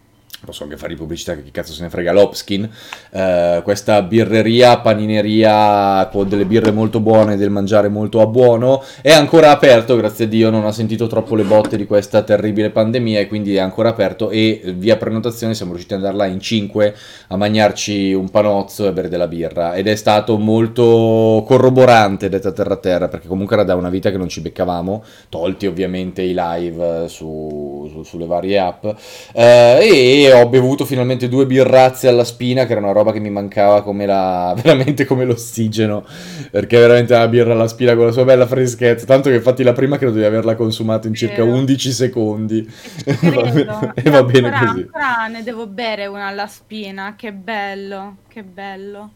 posso 0.45 0.63
anche 0.63 0.77
fare 0.77 0.93
di 0.93 0.99
pubblicità 0.99 1.35
che 1.35 1.43
chi 1.43 1.51
cazzo 1.51 1.73
se 1.73 1.83
ne 1.83 1.91
frega, 1.91 2.13
Lopskin, 2.13 2.69
eh, 3.11 3.61
questa 3.65 4.03
birreria, 4.03 4.79
panineria 4.79 6.09
con 6.11 6.29
delle 6.29 6.45
birre 6.45 6.71
molto 6.71 7.01
buone, 7.01 7.37
del 7.37 7.51
mangiare 7.51 7.89
molto 7.89 8.21
a 8.21 8.27
buono, 8.27 8.83
è 9.03 9.13
ancora 9.13 9.51
aperto, 9.51 9.97
grazie 9.97 10.27
a 10.27 10.29
Dio 10.29 10.51
non 10.51 10.65
ha 10.65 10.73
sentito 10.73 11.07
troppo 11.07 11.35
le 11.35 11.43
botte 11.43 11.77
di 11.77 11.87
questa 11.87 12.23
terribile 12.23 12.71
pandemia 12.71 13.21
e 13.21 13.27
quindi 13.27 13.57
è 13.57 13.61
ancora 13.61 13.91
aperto 13.91 14.31
e 14.31 14.63
via 14.77 14.97
prenotazione 14.97 15.55
siamo 15.55 15.73
riusciti 15.73 15.95
ad 15.95 16.05
andare 16.05 16.17
là 16.17 16.33
in 16.33 16.41
5 16.41 16.95
a 17.29 17.37
mangiarci 17.37 18.13
un 18.13 18.29
panozzo 18.31 18.87
e 18.87 18.93
bere 18.93 19.09
della 19.09 19.27
birra. 19.27 19.75
Ed 19.75 19.87
è 19.87 19.97
stato 19.97 20.39
molto 20.39 21.45
corroborante 21.47 22.29
detta 22.29 22.53
terra 22.53 22.75
a 22.75 22.79
terra 22.79 23.09
perché 23.09 23.27
comunque 23.27 23.57
era 23.57 23.65
da 23.65 23.75
una 23.75 23.91
vita 23.91 24.11
che 24.11 24.17
non 24.17 24.29
ci 24.29 24.41
beccavamo 24.41 25.05
tolti 25.29 25.67
ovviamente 25.67 26.23
i 26.23 26.35
live 26.35 27.05
eh, 27.05 27.09
su- 27.09 27.89
su- 27.91 28.03
sulle 28.03 28.27
varie 28.27 28.59
app 28.59 28.85
eh, 29.33 29.79
e 29.81 30.28
ho 30.33 30.49
bevuto 30.49 30.85
finalmente 30.85 31.29
due 31.29 31.47
birrazze 31.47 32.09
alla 32.09 32.25
spina 32.25 32.67
che 32.67 32.73
era 32.73 32.81
una 32.81 32.93
roba 32.93 33.13
che 33.13 33.21
mi 33.21 33.31
mancava 33.31 33.83
come 33.83 34.07
la 34.07 34.55
veramente 34.61 35.05
come 35.05 35.25
l'ossigeno 35.25 36.05
perché 36.51 36.79
veramente 36.79 37.15
la 37.15 37.29
birra 37.29 37.53
alla 37.53 37.69
spina 37.69 37.95
con 37.95 38.07
la 38.07 38.13
sua 38.13 38.25
bella 38.25 38.47
freschezza 38.47 39.07
tanto 39.07 39.29
che 39.29 39.37
infatti 39.37 39.63
la 39.63 39.73
prima 39.73 39.99
credo 39.99 40.15
di 40.15 40.25
averla 40.25 40.55
consumata 40.55 41.09
in 41.09 41.15
circa 41.15 41.45
Vero. 41.45 41.57
11 41.57 41.93
secondi. 41.93 42.73
E 43.05 43.15
va 43.31 43.43
bene- 43.43 43.93
e 43.95 44.11
va 44.11 44.23
bene 44.23 44.49
ancora, 44.49 44.67
così. 44.73 44.81
ancora 44.81 45.27
ne 45.29 45.43
devo 45.43 45.67
bere 45.67 46.07
una 46.07 46.27
alla 46.27 46.47
spina, 46.47 47.15
che 47.17 47.33
bello, 47.33 48.17
che 48.29 48.43
bello. 48.43 49.11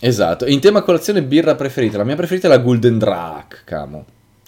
Esatto, 0.00 0.46
in 0.46 0.60
tema 0.60 0.82
colazione 0.82 1.22
birra 1.22 1.54
preferita, 1.54 1.96
la 1.98 2.04
mia 2.04 2.16
preferita 2.16 2.46
è 2.46 2.50
la 2.50 2.58
Golden 2.58 2.98
Drake, 2.98 3.58
camo, 3.64 4.04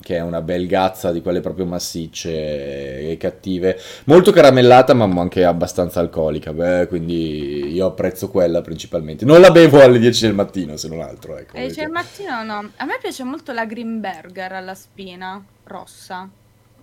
che 0.07 0.15
è 0.19 0.21
una 0.21 0.41
belgazza 0.41 1.11
di 1.11 1.21
quelle 1.21 1.41
proprio 1.41 1.67
massicce 1.67 3.11
e 3.11 3.17
cattive, 3.19 3.77
molto 4.05 4.31
caramellata 4.31 4.95
ma 4.95 5.05
anche 5.21 5.45
abbastanza 5.45 5.99
alcolica, 5.99 6.53
beh, 6.53 6.87
quindi 6.87 7.73
io 7.75 7.87
apprezzo 7.87 8.31
quella 8.31 8.61
principalmente. 8.61 9.25
Non 9.25 9.41
la 9.41 9.51
bevo 9.51 9.83
alle 9.83 9.99
10 9.99 10.27
del 10.27 10.35
mattino, 10.37 10.77
se 10.77 10.87
non 10.87 11.01
altro, 11.01 11.37
ecco. 11.37 11.57
E 11.57 11.63
c'è 11.71 11.83
il 11.83 11.91
perché- 11.91 11.91
mattino 11.91 12.43
no. 12.45 12.71
A 12.77 12.85
me 12.85 12.99
piace 13.01 13.25
molto 13.25 13.51
la 13.53 13.65
Green 13.65 13.99
Burger 14.01 14.53
alla 14.53 14.77
spina, 14.77 15.45
rossa. 15.65 16.29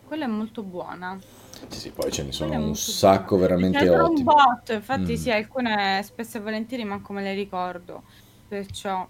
Quella 0.06 0.26
è 0.26 0.28
molto 0.28 0.62
buona. 0.62 1.18
Sì, 1.70 1.80
sì, 1.80 1.90
poi 1.92 2.12
ce 2.12 2.24
ne 2.24 2.34
sono 2.34 2.54
un 2.58 2.76
sacco 2.76 3.38
buona. 3.38 3.56
veramente 3.56 3.86
sono 3.86 4.04
un 4.04 4.10
ottimi. 4.10 4.24
botto, 4.24 4.74
infatti 4.74 5.14
Mm. 5.14 5.16
sì, 5.16 5.32
alcune 5.32 6.02
spesso 6.04 6.40
e 6.40 6.42
volentieri 6.42 6.84
manco 6.84 7.14
me 7.14 7.24
le 7.24 7.34
ricordo. 7.34 8.04
Perciò 8.50 9.08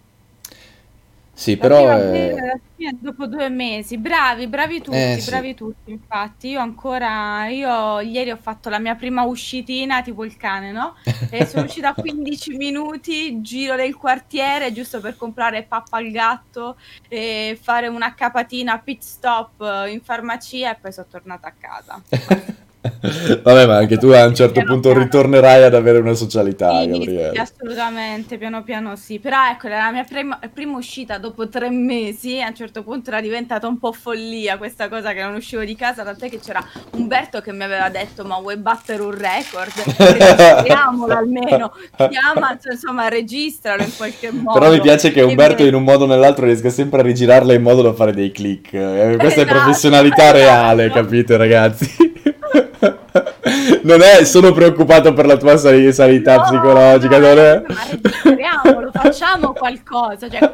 Sì, 1.35 1.57
però 1.57 1.97
spina 1.97 2.91
dopo 2.99 3.25
due 3.25 3.49
mesi. 3.49 3.97
Bravi, 3.97 4.47
bravi 4.47 4.81
tutti, 4.81 4.97
Eh, 4.97 5.17
sì. 5.19 5.29
bravi 5.31 5.55
tutti. 5.55 5.91
Infatti, 5.91 6.49
io 6.49 6.59
ancora, 6.59 7.47
io 7.47 7.99
ieri 8.01 8.29
ho 8.29 8.37
fatto 8.37 8.69
la 8.69 8.77
mia 8.79 8.93
prima 8.95 9.23
uscitina, 9.23 10.03
tipo 10.03 10.23
il 10.25 10.37
cane, 10.37 10.71
no? 10.71 10.95
E 11.31 11.45
sono 11.47 11.63
uscita 11.65 11.89
a 11.89 11.93
15 11.95 12.55
minuti, 12.55 13.41
giro 13.41 13.75
del 13.75 13.95
quartiere, 13.95 14.71
giusto 14.71 14.99
per 15.01 15.15
comprare 15.15 15.63
pappa 15.63 15.97
al 15.97 16.11
gatto 16.11 16.77
e 17.09 17.57
fare 17.59 17.87
una 17.87 18.13
capatina 18.13 18.77
pit 18.79 19.01
stop 19.01 19.59
in 19.89 20.01
farmacia 20.01 20.71
e 20.71 20.77
poi 20.79 20.91
sono 20.93 21.07
tornata 21.09 21.47
a 21.47 21.53
casa. 21.59 22.01
Vabbè, 22.83 23.65
ma 23.65 23.77
anche 23.77 23.97
tu 23.97 24.07
a 24.07 24.25
un 24.25 24.35
certo 24.35 24.53
piano 24.53 24.71
punto 24.71 24.89
piano. 24.89 25.03
ritornerai 25.03 25.63
ad 25.63 25.73
avere 25.73 25.99
una 25.99 26.13
socialità, 26.13 26.81
sì, 26.81 26.87
Gabriele. 26.89 27.31
Sì, 27.33 27.39
assolutamente, 27.39 28.37
piano 28.37 28.63
piano 28.63 28.95
sì. 28.97 29.19
Però 29.19 29.37
ecco, 29.49 29.69
la 29.69 29.89
mia 29.91 30.03
prima, 30.03 30.37
prima, 30.53 30.77
uscita 30.77 31.17
dopo 31.17 31.47
tre 31.47 31.69
mesi, 31.69 32.41
a 32.41 32.47
un 32.47 32.55
certo 32.55 32.83
punto 32.83 33.09
era 33.09 33.21
diventata 33.21 33.67
un 33.67 33.79
po' 33.79 33.93
follia 33.93 34.57
questa 34.57 34.89
cosa 34.89 35.13
che 35.13 35.21
non 35.21 35.35
uscivo 35.35 35.63
di 35.63 35.75
casa, 35.75 36.03
tant'è 36.03 36.29
che 36.29 36.39
c'era 36.39 36.61
Umberto 36.91 37.39
che 37.39 37.53
mi 37.53 37.63
aveva 37.63 37.89
detto 37.89 38.25
ma 38.25 38.37
vuoi 38.39 38.57
battere 38.57 39.01
un 39.01 39.11
record? 39.11 39.71
Registriamolo 39.95 41.13
almeno, 41.13 41.73
chiama, 41.95 42.57
insomma, 42.69 43.07
registralo 43.07 43.81
in 43.81 43.95
qualche 43.95 44.29
modo. 44.31 44.59
Però 44.59 44.71
mi 44.71 44.81
piace 44.81 45.11
che 45.11 45.21
Umberto 45.21 45.63
in 45.63 45.73
un 45.73 45.83
modo 45.83 46.03
o 46.03 46.07
nell'altro 46.07 46.45
riesca 46.45 46.69
sempre 46.69 46.99
a 46.99 47.03
rigirarla 47.03 47.53
in 47.53 47.61
modo 47.61 47.81
da 47.81 47.93
fare 47.93 48.13
dei 48.13 48.31
click. 48.31 48.73
Eh, 48.73 49.15
questa 49.17 49.41
esatto, 49.41 49.41
è 49.41 49.45
professionalità 49.45 50.23
esatto. 50.23 50.37
reale, 50.37 50.89
capite 50.91 51.37
ragazzi? 51.37 52.11
non 53.83 54.01
è 54.01 54.23
sono 54.23 54.51
preoccupato 54.51 55.13
per 55.13 55.25
la 55.25 55.37
tua 55.37 55.57
sanità 55.57 56.35
no, 56.35 56.41
psicologica, 56.43 57.17
no, 57.17 57.27
non 57.27 57.39
è... 57.39 57.63
Registriamolo, 57.65 58.91
facciamo 58.91 59.53
qualcosa, 59.53 60.29
cioè, 60.29 60.53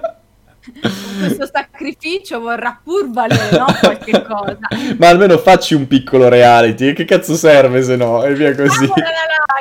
questo 1.19 1.49
sacrificio 1.51 2.39
vorrà 2.39 2.79
pur 2.83 3.09
valere 3.11 3.57
no? 3.57 3.65
qualche 3.79 4.23
cosa. 4.23 4.59
Ma 4.97 5.09
almeno 5.09 5.37
facci 5.37 5.73
un 5.73 5.87
piccolo 5.87 6.29
reality, 6.29 6.93
che 6.93 7.05
cazzo 7.05 7.35
serve 7.35 7.81
se 7.83 7.95
no? 7.95 8.23
E 8.23 8.33
via 8.33 8.55
così. 8.55 8.87
la 8.87 9.03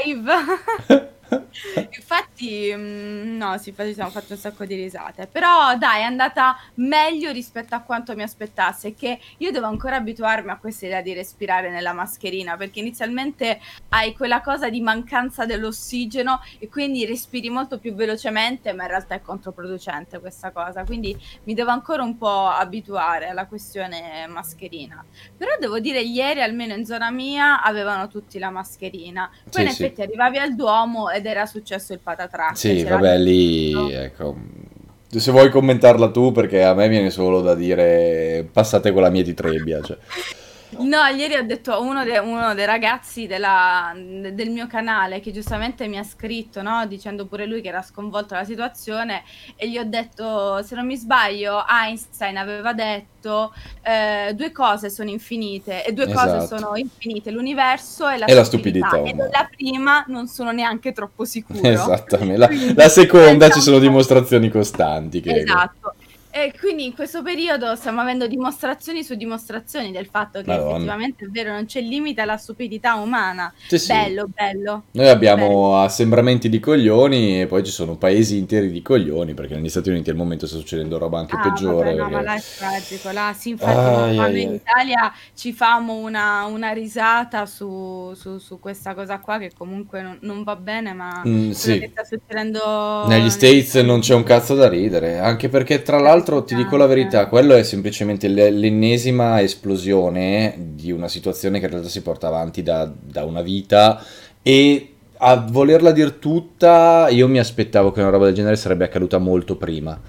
live. 0.04 1.06
infatti, 1.96 2.72
mm, 2.74 3.36
no, 3.36 3.58
sì, 3.58 3.70
infatti 3.70 3.92
siamo 3.92 4.10
fatti 4.10 4.32
un 4.32 4.38
sacco 4.38 4.64
di 4.64 4.74
risate. 4.74 5.26
Però 5.26 5.76
dai, 5.76 6.00
è 6.00 6.04
andata 6.04 6.56
meglio 6.74 7.30
rispetto 7.32 7.74
a 7.74 7.80
quanto 7.80 8.14
mi 8.14 8.22
aspettassi. 8.22 8.94
Che 8.94 9.18
io 9.38 9.50
devo 9.50 9.66
ancora 9.66 9.96
abituarmi 9.96 10.50
a 10.50 10.58
questa 10.58 10.86
idea 10.86 11.02
di 11.02 11.12
respirare 11.12 11.70
nella 11.70 11.92
mascherina. 11.92 12.56
Perché 12.56 12.80
inizialmente 12.80 13.60
hai 13.90 14.14
quella 14.14 14.40
cosa 14.40 14.68
di 14.70 14.80
mancanza 14.80 15.44
dell'ossigeno 15.44 16.40
e 16.58 16.68
quindi 16.68 17.04
respiri 17.04 17.50
molto 17.50 17.78
più 17.78 17.94
velocemente, 17.94 18.72
ma 18.72 18.84
in 18.84 18.88
realtà 18.88 19.14
è 19.14 19.20
controproducente 19.20 20.18
questa 20.20 20.50
cosa. 20.50 20.84
Quindi 20.84 21.16
mi 21.44 21.54
devo 21.54 21.70
ancora 21.70 22.02
un 22.02 22.16
po' 22.16 22.46
abituare 22.46 23.28
alla 23.28 23.46
questione 23.46 24.26
mascherina. 24.28 25.04
Però 25.36 25.56
devo 25.58 25.78
dire, 25.78 26.00
ieri 26.00 26.42
almeno 26.42 26.74
in 26.74 26.86
zona 26.86 27.10
mia 27.10 27.62
avevano 27.62 28.08
tutti 28.08 28.38
la 28.38 28.50
mascherina. 28.50 29.30
Poi 29.44 29.52
sì, 29.52 29.60
in 29.60 29.66
effetti 29.66 29.96
sì. 29.96 30.02
arrivavi 30.02 30.38
al 30.38 30.54
Duomo 30.54 31.10
ed 31.18 31.26
era 31.26 31.46
successo 31.46 31.92
il 31.92 32.00
patatrack. 32.02 32.56
Sì, 32.56 32.82
vabbè, 32.82 33.18
lì, 33.18 33.92
ecco, 33.92 34.36
se 35.08 35.30
vuoi 35.30 35.50
commentarla 35.50 36.10
tu, 36.10 36.32
perché 36.32 36.64
a 36.64 36.74
me 36.74 36.88
viene 36.88 37.10
solo 37.10 37.40
da 37.40 37.54
dire 37.54 38.48
passate 38.50 38.92
con 38.92 39.02
la 39.02 39.10
mia 39.10 39.22
di 39.22 39.34
trebbia, 39.34 39.80
cioè. 39.82 39.96
No, 40.70 41.02
ieri 41.06 41.34
ho 41.34 41.44
detto 41.44 41.72
a 41.72 41.78
uno, 41.78 42.04
de- 42.04 42.18
uno 42.18 42.54
dei 42.54 42.66
ragazzi 42.66 43.26
della- 43.26 43.92
del 43.94 44.50
mio 44.50 44.66
canale 44.66 45.20
che 45.20 45.32
giustamente 45.32 45.86
mi 45.88 45.98
ha 45.98 46.02
scritto, 46.04 46.60
no? 46.62 46.86
Dicendo 46.86 47.26
pure 47.26 47.46
lui 47.46 47.60
che 47.62 47.68
era 47.68 47.82
sconvolto 47.82 48.34
dalla 48.34 48.44
situazione 48.44 49.22
e 49.56 49.68
gli 49.70 49.78
ho 49.78 49.84
detto, 49.84 50.62
se 50.62 50.74
non 50.74 50.86
mi 50.86 50.96
sbaglio, 50.96 51.64
Einstein 51.66 52.36
aveva 52.36 52.72
detto 52.74 53.52
eh, 53.82 54.32
due 54.34 54.52
cose 54.52 54.90
sono 54.90 55.10
infinite 55.10 55.84
e 55.84 55.92
due 55.92 56.06
cose 56.12 56.36
Esatto. 56.36 56.56
sono 56.56 56.76
infinite, 56.76 57.30
l'universo 57.30 58.08
e 58.08 58.18
la 58.18 58.26
E 58.26 58.34
la 58.34 58.44
stupidità. 58.44 59.02
E 59.02 59.12
della 59.12 59.48
prima 59.54 60.04
non 60.08 60.28
sono 60.28 60.50
neanche 60.52 60.92
troppo 60.92 61.24
sicuro. 61.24 61.60
Esattamente. 61.66 62.36
La, 62.36 62.46
Quindi 62.46 62.74
la 62.74 62.88
seconda 62.88 63.46
ci 63.46 63.58
diciamo 63.58 63.62
sono 63.62 63.78
dimostrazioni 63.78 64.48
costanti 64.50 65.20
che... 65.20 65.38
Esatto. 65.40 65.94
E 66.30 66.52
quindi 66.60 66.84
in 66.84 66.94
questo 66.94 67.22
periodo 67.22 67.74
stiamo 67.74 68.00
avendo 68.00 68.26
dimostrazioni 68.26 69.02
su 69.02 69.14
dimostrazioni 69.14 69.90
del 69.90 70.06
fatto 70.06 70.40
che 70.40 70.46
Madonna. 70.48 70.70
effettivamente 70.70 71.24
è 71.24 71.28
vero, 71.28 71.52
non 71.52 71.64
c'è 71.66 71.80
limite 71.80 72.20
alla 72.20 72.36
stupidità 72.36 72.94
umana. 72.96 73.52
Sì, 73.66 73.78
sì. 73.78 73.88
Bello, 73.92 74.28
bello. 74.32 74.82
Noi 74.92 75.08
abbiamo 75.08 75.46
bello. 75.46 75.78
assembramenti 75.80 76.48
di 76.48 76.60
coglioni 76.60 77.40
e 77.40 77.46
poi 77.46 77.64
ci 77.64 77.72
sono 77.72 77.96
paesi 77.96 78.36
interi 78.36 78.70
di 78.70 78.82
coglioni, 78.82 79.34
perché 79.34 79.54
negli 79.56 79.68
Stati 79.70 79.88
Uniti 79.90 80.10
al 80.10 80.16
momento 80.16 80.46
sta 80.46 80.58
succedendo 80.58 80.98
roba 80.98 81.18
anche 81.18 81.34
Ah, 81.34 81.40
peggiore. 81.40 81.94
vabbè, 81.94 81.96
no, 81.96 82.02
ma 82.04 82.08
perché- 82.10 82.24
là 82.24 82.34
è 82.36 82.42
tragico. 82.58 83.10
Là, 83.10 83.34
sì, 83.36 83.48
infatti, 83.50 84.18
ai, 84.18 84.42
in. 84.42 84.52
Italia 84.54 85.12
ci 85.34 85.52
famo 85.52 85.94
una, 85.94 86.44
una 86.44 86.70
risata 86.72 87.46
su, 87.46 88.12
su- 88.14 88.38
su 88.38 88.60
questa 88.60 88.94
cosa 88.94 89.18
qua 89.18 89.38
che 89.38 89.50
comunque 89.56 90.02
non, 90.02 90.18
non 90.20 90.42
va 90.44 90.56
bene, 90.56 90.92
ma 90.92 91.22
Mm, 91.26 91.50
sì. 91.50 91.88
sta 91.90 92.04
succedendo 92.04 93.06
Negli 93.06 93.30
States 93.30 93.74
non 93.76 94.00
c'è 94.00 94.14
un 94.14 94.22
cazzo 94.22 94.54
da 94.54 94.68
ridere, 94.68 95.18
anche 95.18 95.48
perché 95.48 95.82
tra 95.82 95.96
è 95.98 96.00
l'altro 96.18 96.42
ti 96.42 96.56
dico 96.56 96.76
la 96.76 96.86
verità, 96.86 97.26
quello 97.28 97.54
è 97.54 97.62
semplicemente 97.62 98.26
l'ennesima 98.26 99.40
esplosione 99.40 100.54
di 100.74 100.90
una 100.90 101.06
situazione 101.06 101.60
che 101.60 101.66
in 101.66 101.70
realtà 101.70 101.88
si 101.88 102.02
porta 102.02 102.26
avanti 102.26 102.62
da, 102.62 102.90
da 103.00 103.24
una 103.24 103.40
vita 103.40 104.02
e 104.42 104.94
a 105.18 105.46
volerla 105.48 105.92
dir 105.92 106.12
tutta 106.14 107.08
io 107.08 107.28
mi 107.28 107.38
aspettavo 107.38 107.92
che 107.92 108.00
una 108.00 108.10
roba 108.10 108.26
del 108.26 108.34
genere 108.34 108.56
sarebbe 108.56 108.84
accaduta 108.84 109.18
molto 109.18 109.56
prima. 109.56 110.00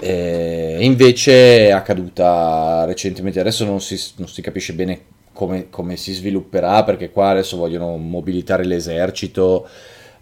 E 0.00 0.78
invece 0.80 1.68
è 1.68 1.70
accaduta 1.70 2.84
recentemente, 2.84 3.38
adesso 3.38 3.64
non 3.64 3.80
si, 3.80 3.96
non 4.16 4.26
si 4.26 4.42
capisce 4.42 4.72
bene 4.72 5.00
come, 5.32 5.70
come 5.70 5.96
si 5.96 6.12
svilupperà 6.12 6.82
perché 6.82 7.10
qua 7.10 7.28
adesso 7.28 7.56
vogliono 7.56 7.96
mobilitare 7.96 8.64
l'esercito. 8.64 9.68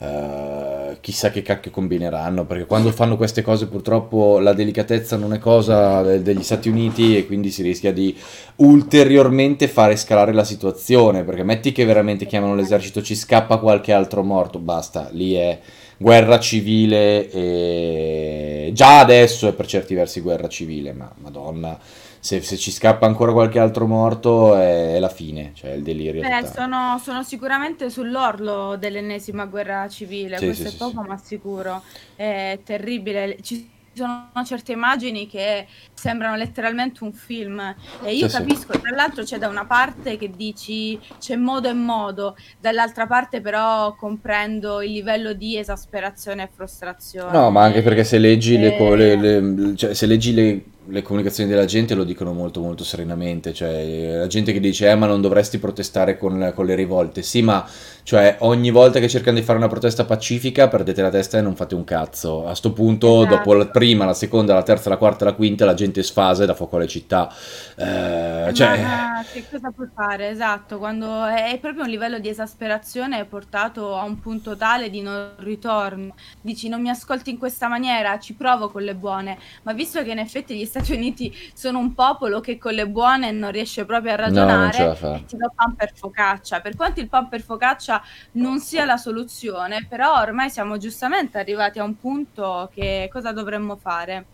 Eh, 0.02 0.96
chissà 1.00 1.30
che 1.30 1.42
cacchio 1.42 1.70
combineranno, 1.70 2.44
perché 2.44 2.66
quando 2.66 2.90
fanno 2.90 3.16
queste 3.16 3.42
cose 3.42 3.66
purtroppo 3.66 4.38
la 4.40 4.52
delicatezza 4.52 5.16
non 5.16 5.32
è 5.32 5.38
cosa 5.38 6.02
de- 6.02 6.22
degli 6.22 6.42
Stati 6.42 6.68
Uniti 6.68 7.16
e 7.16 7.26
quindi 7.26 7.50
si 7.50 7.62
rischia 7.62 7.92
di 7.92 8.16
ulteriormente 8.56 9.68
fare 9.68 9.96
scalare 9.96 10.32
la 10.32 10.44
situazione, 10.44 11.22
perché 11.22 11.44
metti 11.44 11.72
che 11.72 11.84
veramente 11.84 12.26
chiamano 12.26 12.54
l'esercito, 12.54 13.00
ci 13.02 13.14
scappa 13.14 13.58
qualche 13.58 13.92
altro 13.92 14.22
morto, 14.22 14.58
basta, 14.58 15.08
lì 15.12 15.34
è 15.34 15.58
guerra 15.96 16.40
civile 16.40 17.30
e 17.30 18.70
già 18.74 18.98
adesso 18.98 19.48
è 19.48 19.52
per 19.52 19.66
certi 19.66 19.94
versi 19.94 20.20
guerra 20.20 20.48
civile, 20.48 20.92
ma 20.92 21.12
madonna, 21.20 21.78
se, 22.22 22.40
se 22.42 22.56
ci 22.56 22.70
scappa 22.70 23.06
ancora 23.06 23.32
qualche 23.32 23.58
altro 23.58 23.86
morto 23.86 24.54
è, 24.56 24.94
è 24.94 24.98
la 25.00 25.08
fine, 25.08 25.52
cioè 25.54 25.72
il 25.72 25.82
delirio 25.82 26.22
Beh, 26.22 26.46
sono, 26.46 26.98
sono 26.98 27.22
sicuramente 27.24 27.90
sull'orlo 27.90 28.76
dell'ennesima 28.76 29.46
guerra 29.46 29.88
civile, 29.88 30.40
Sì, 30.40 30.44
questo 30.44 30.68
sì, 30.68 30.68
è 30.68 30.72
poco 30.72 31.02
sì. 31.02 31.02
ma 31.02 31.16
sicuro. 31.18 31.82
È 32.14 32.60
terribile. 32.64 33.40
Ci 33.42 33.80
sono 33.92 34.30
certe 34.46 34.70
immagini 34.72 35.26
che 35.26 35.66
sembrano 35.92 36.36
letteralmente 36.36 37.02
un 37.02 37.12
film 37.12 37.58
e 37.98 38.14
io 38.14 38.28
Sì, 38.28 38.30
sì. 38.30 38.42
capisco, 38.42 38.78
tra 38.78 38.94
l'altro 38.94 39.24
c'è 39.24 39.36
da 39.38 39.48
una 39.48 39.66
parte 39.66 40.16
che 40.16 40.34
dici 40.34 41.00
c'è 41.18 41.34
modo 41.36 41.68
e 41.68 41.72
modo, 41.74 42.36
dall'altra 42.58 43.06
parte 43.08 43.40
però 43.40 43.94
comprendo 43.96 44.80
il 44.80 44.92
livello 44.92 45.32
di 45.34 45.58
esasperazione 45.58 46.44
e 46.44 46.48
frustrazione. 46.54 47.34
No, 47.34 47.50
ma 47.50 47.62
anche 47.62 47.82
perché 47.82 48.02
se 48.04 48.18
leggi 48.18 48.58
le, 48.58 48.72
co- 48.72 48.94
le- 48.94 49.14
Eh, 49.14 49.16
le- 49.16 49.76
cioè, 49.76 49.94
se 49.94 50.06
leggi 50.06 50.34
le, 50.34 50.71
le 50.88 51.02
comunicazioni 51.02 51.48
della 51.48 51.64
gente 51.64 51.94
lo 51.94 52.04
dicono 52.04 52.32
molto 52.32 52.60
molto 52.60 52.82
serenamente, 52.82 53.52
cioè 53.52 54.16
la 54.16 54.26
gente 54.26 54.52
che 54.52 54.60
dice 54.60 54.90
eh 54.90 54.94
ma 54.94 55.06
non 55.06 55.20
dovresti 55.20 55.58
protestare 55.58 56.18
con, 56.18 56.52
con 56.54 56.66
le 56.66 56.74
rivolte, 56.74 57.22
sì 57.22 57.42
ma 57.42 57.64
cioè 58.02 58.36
ogni 58.40 58.70
volta 58.70 58.98
che 58.98 59.08
cercano 59.08 59.38
di 59.38 59.44
fare 59.44 59.58
una 59.58 59.68
protesta 59.68 60.04
pacifica 60.04 60.66
perdete 60.68 61.02
la 61.02 61.10
testa 61.10 61.38
e 61.38 61.42
non 61.42 61.54
fate 61.54 61.74
un 61.74 61.84
cazzo, 61.84 62.46
a 62.46 62.54
sto 62.54 62.72
punto 62.72 63.24
dopo 63.24 63.52
la 63.52 63.60
esatto. 63.60 63.78
prima, 63.78 64.04
la 64.04 64.14
seconda, 64.14 64.54
la 64.54 64.62
terza, 64.62 64.88
la 64.88 64.96
quarta, 64.96 65.24
la 65.24 65.34
quinta 65.34 65.64
la 65.64 65.74
gente 65.74 66.02
sfasa 66.02 66.42
e 66.42 66.46
dà 66.46 66.54
fuoco 66.54 66.76
alle 66.76 66.88
città, 66.88 67.32
Eh, 67.76 68.50
cioè... 68.52 68.82
Ma 68.82 69.24
che 69.30 69.44
cosa 69.48 69.70
puoi 69.70 69.88
fare? 69.94 70.28
Esatto, 70.30 70.78
quando 70.78 71.24
è 71.24 71.42
è 71.52 71.58
proprio 71.58 71.84
un 71.84 71.90
livello 71.90 72.18
di 72.18 72.28
esasperazione 72.28 73.24
portato 73.24 73.96
a 73.96 74.04
un 74.04 74.18
punto 74.20 74.56
tale 74.56 74.90
di 74.90 75.00
non 75.02 75.34
ritorno. 75.38 76.14
Dici 76.40 76.68
non 76.68 76.80
mi 76.80 76.88
ascolti 76.88 77.30
in 77.30 77.38
questa 77.38 77.68
maniera, 77.68 78.18
ci 78.18 78.34
provo 78.34 78.70
con 78.70 78.82
le 78.82 78.94
buone, 78.94 79.38
ma 79.62 79.72
visto 79.72 80.02
che 80.02 80.10
in 80.12 80.18
effetti 80.18 80.56
gli 80.56 80.64
Stati 80.72 80.92
Uniti 80.94 81.30
sono 81.52 81.78
un 81.78 81.92
popolo 81.92 82.40
che 82.40 82.56
con 82.56 82.72
le 82.72 82.88
buone 82.88 83.30
non 83.30 83.50
riesce 83.50 83.84
proprio 83.84 84.12
a 84.12 84.16
No, 84.22 84.22
ragionare, 84.22 84.94
fa. 84.94 85.18
eh, 85.18 85.24
ti 85.26 85.36
do 85.36 85.50
pan 85.54 85.74
per 85.74 85.92
focaccia. 85.94 86.60
Per 86.62 86.74
quanto 86.74 87.00
il 87.00 87.08
pan 87.10 87.28
per 87.28 87.42
focaccia 87.42 88.02
non 88.32 88.58
sia 88.58 88.86
la 88.86 88.96
soluzione, 88.96 89.84
però 89.86 90.18
ormai 90.20 90.48
siamo 90.48 90.78
giustamente 90.78 91.36
arrivati 91.38 91.78
a 91.78 91.84
un 91.84 91.98
punto 91.98 92.70
che 92.72 93.08
cosa 93.12 93.32
dovremmo 93.32 93.76
fare? 93.76 94.28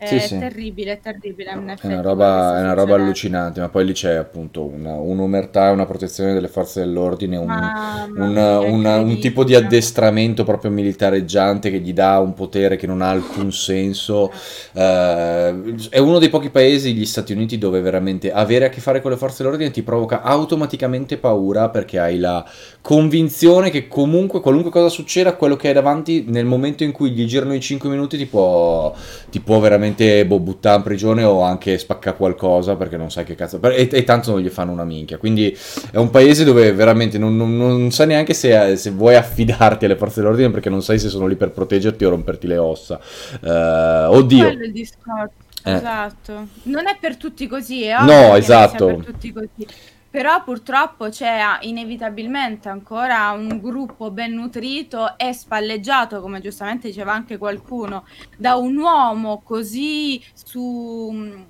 Sì, 0.00 0.18
È 0.18 0.20
sì. 0.20 0.36
terribile, 0.36 0.92
è 0.92 1.00
terribile 1.00 1.52
in 1.52 1.68
È 1.82 1.86
una 1.88 2.00
effetti 2.00 2.14
quello 2.14 2.34
che 2.34 2.40
roba, 2.40 2.56
sta 2.56 2.58
è 2.58 2.62
una 2.62 2.74
roba 2.74 2.94
succedendo. 2.94 2.94
allucinante, 2.94 3.58
ma 3.60 3.68
poi 3.68 3.84
lì 3.84 3.92
c'è 3.92 4.14
appunto 4.14 4.64
una, 4.64 4.94
un'omertà 4.94 5.68
e 5.68 5.72
una 5.72 5.84
protezione 5.84 6.32
delle 6.32 6.46
forze 6.46 6.78
dell'ordine, 6.80 7.36
un, 7.36 7.70
Mamma 7.90 8.06
un- 8.14 8.36
mia, 8.36 8.60
un- 8.64 8.84
un 8.86 9.18
tipo 9.18 9.42
di 9.44 9.54
incredibile. 9.54 9.56
addestramento 9.56 10.44
proprio 10.44 10.70
militareggiante 10.70 11.70
che 11.70 11.80
gli 11.80 11.92
dà 11.92 12.20
un 12.20 12.34
potere 12.34 12.76
che 12.76 12.86
non 12.86 13.02
ha 13.02 13.10
alcun 13.10 13.52
senso. 13.52 14.30
Eh, 14.72 15.74
è 15.90 15.98
uno 15.98 16.18
dei 16.20 16.28
pochi 16.30 16.50
paesi, 16.50 16.94
gli 16.94 17.04
Stati 17.04 17.32
Uniti, 17.32 17.58
dove 17.58 17.80
veramente 17.80 18.32
avere 18.32 18.66
a 18.66 18.68
che 18.68 18.80
fare 18.80 19.00
con 19.00 19.10
le 19.10 19.16
forze 19.16 19.42
dell'ordine 19.42 19.70
ti 19.72 19.82
provoca 19.82 20.22
automaticamente 20.22 21.18
paura 21.18 21.68
perché 21.68 21.98
hai 21.98 22.18
la 22.18 22.44
convinzione 22.80 23.70
che 23.70 23.88
comunque, 23.88 24.40
qualunque 24.40 24.70
cosa 24.70 24.88
succeda, 24.88 25.34
quello 25.36 25.56
che 25.56 25.68
hai 25.68 25.74
davanti 25.74 26.24
nel 26.28 26.44
momento 26.46 26.84
in 26.84 26.92
cui 26.92 27.10
gli 27.10 27.26
girano 27.26 27.54
i 27.54 27.60
5 27.60 27.88
minuti 27.90 28.16
ti 28.16 28.26
può, 28.26 28.94
ti 29.30 29.40
può 29.40 29.58
veramente 29.58 29.90
direttamente 29.92 30.26
boh, 30.26 30.40
buttare 30.40 30.76
in 30.76 30.82
prigione 30.82 31.24
o 31.24 31.42
anche 31.42 31.78
spacca 31.78 32.14
qualcosa 32.14 32.76
perché 32.76 32.96
non 32.96 33.10
sai 33.10 33.24
che 33.24 33.34
cazzo. 33.34 33.60
E, 33.62 33.88
e, 33.90 34.04
tanto 34.04 34.32
non 34.32 34.40
gli 34.40 34.48
fanno 34.48 34.72
una 34.72 34.84
minchia. 34.84 35.18
Quindi 35.18 35.56
è 35.90 35.96
un 35.96 36.10
paese 36.10 36.44
dove 36.44 36.72
veramente 36.72 37.18
non, 37.18 37.36
non, 37.36 37.56
non 37.56 37.90
sai 37.90 38.08
neanche 38.08 38.34
se, 38.34 38.76
se, 38.76 38.90
vuoi 38.90 39.14
affidarti 39.14 39.84
alle 39.84 39.96
forze 39.96 40.20
dell'ordine 40.20 40.50
perché 40.50 40.70
non 40.70 40.82
sai 40.82 40.98
se 40.98 41.08
sono 41.08 41.26
lì 41.26 41.36
per 41.36 41.50
proteggerti 41.50 42.04
o 42.04 42.10
romperti 42.10 42.46
le 42.46 42.58
ossa. 42.58 42.98
Uh, 43.40 44.10
oddio. 44.10 44.44
Quello 44.44 44.62
è 44.62 44.66
il 44.66 44.72
discorso. 44.72 45.30
Eh. 45.64 45.74
Esatto. 45.74 46.48
Non 46.64 46.88
è 46.88 46.96
per 47.00 47.16
tutti 47.16 47.46
così, 47.46 47.84
è 47.84 48.02
No, 48.02 48.34
esatto. 48.34 48.86
per 48.86 49.04
tutti 49.04 49.32
così. 49.32 49.66
Però 50.12 50.44
purtroppo 50.44 51.08
c'è 51.08 51.40
inevitabilmente 51.62 52.68
ancora 52.68 53.30
un 53.30 53.58
gruppo 53.62 54.10
ben 54.10 54.34
nutrito 54.34 55.16
e 55.16 55.32
spalleggiato, 55.32 56.20
come 56.20 56.42
giustamente 56.42 56.88
diceva 56.88 57.14
anche 57.14 57.38
qualcuno, 57.38 58.04
da 58.36 58.56
un 58.56 58.76
uomo 58.76 59.40
così 59.42 60.22
su 60.34 61.40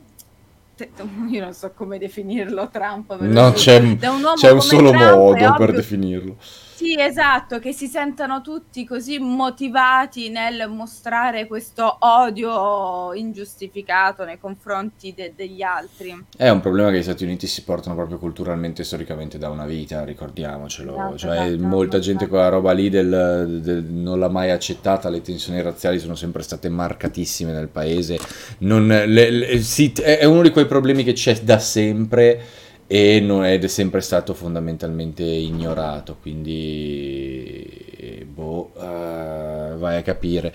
io 1.29 1.41
non 1.43 1.53
so 1.53 1.73
come 1.75 1.99
definirlo 1.99 2.69
Trump. 2.71 3.19
No, 3.19 3.51
c'è, 3.51 3.79
un, 3.81 3.99
c'è 4.37 4.51
un 4.53 4.63
solo 4.63 4.91
Trump, 4.91 5.17
modo 5.17 5.55
per 5.57 5.73
definirlo. 5.73 6.37
Sì, 6.83 6.99
esatto, 6.99 7.61
che 7.61 7.73
si 7.73 7.87
sentano 7.87 8.41
tutti 8.41 8.85
così 8.85 9.21
motivati 9.21 10.31
nel 10.31 10.69
mostrare 10.69 11.47
questo 11.47 11.97
odio 12.01 13.15
ingiustificato 13.15 14.25
nei 14.25 14.41
confronti 14.41 15.15
de- 15.15 15.33
degli 15.37 15.63
altri. 15.63 16.25
È 16.37 16.49
un 16.49 16.59
problema 16.59 16.91
che 16.91 16.99
gli 16.99 17.03
Stati 17.05 17.23
Uniti 17.23 17.47
si 17.47 17.63
portano 17.63 17.95
proprio 17.95 18.19
culturalmente 18.19 18.83
e 18.83 18.85
storicamente 18.85 19.39
da 19.39 19.49
una 19.49 19.65
vita, 19.65 20.03
ricordiamocelo. 20.03 20.93
Esatto, 20.93 21.19
cioè, 21.19 21.41
esatto, 21.43 21.63
molta 21.63 21.99
esatto. 21.99 22.01
gente 22.01 22.27
quella 22.27 22.49
roba 22.49 22.73
lì 22.73 22.91
del, 22.91 23.61
del, 23.63 23.85
non 23.85 24.19
l'ha 24.19 24.29
mai 24.29 24.51
accettata, 24.51 25.09
le 25.09 25.21
tensioni 25.21 25.63
razziali 25.63 26.01
sono 26.01 26.17
sempre 26.17 26.43
state 26.43 26.69
marcatissime 26.69 27.53
nel 27.53 27.69
paese. 27.69 28.19
Non, 28.59 28.89
le, 28.89 29.07
le, 29.07 29.61
sì, 29.61 29.93
è 29.93 30.25
uno 30.25 30.43
di 30.43 30.51
quei 30.51 30.67
problemi 30.67 31.05
che 31.05 31.13
c'è 31.13 31.39
da 31.43 31.61
sempre 31.61 32.41
e 32.87 33.21
non 33.21 33.45
è 33.45 33.67
sempre 33.69 34.01
stato 34.01 34.35
fondamentalmente 34.35 35.23
ignorato, 35.25 36.17
quindi 36.21 37.82
boh, 38.27 38.73
uh, 38.75 39.79
vai 39.79 39.97
a 39.97 40.03
capire. 40.03 40.53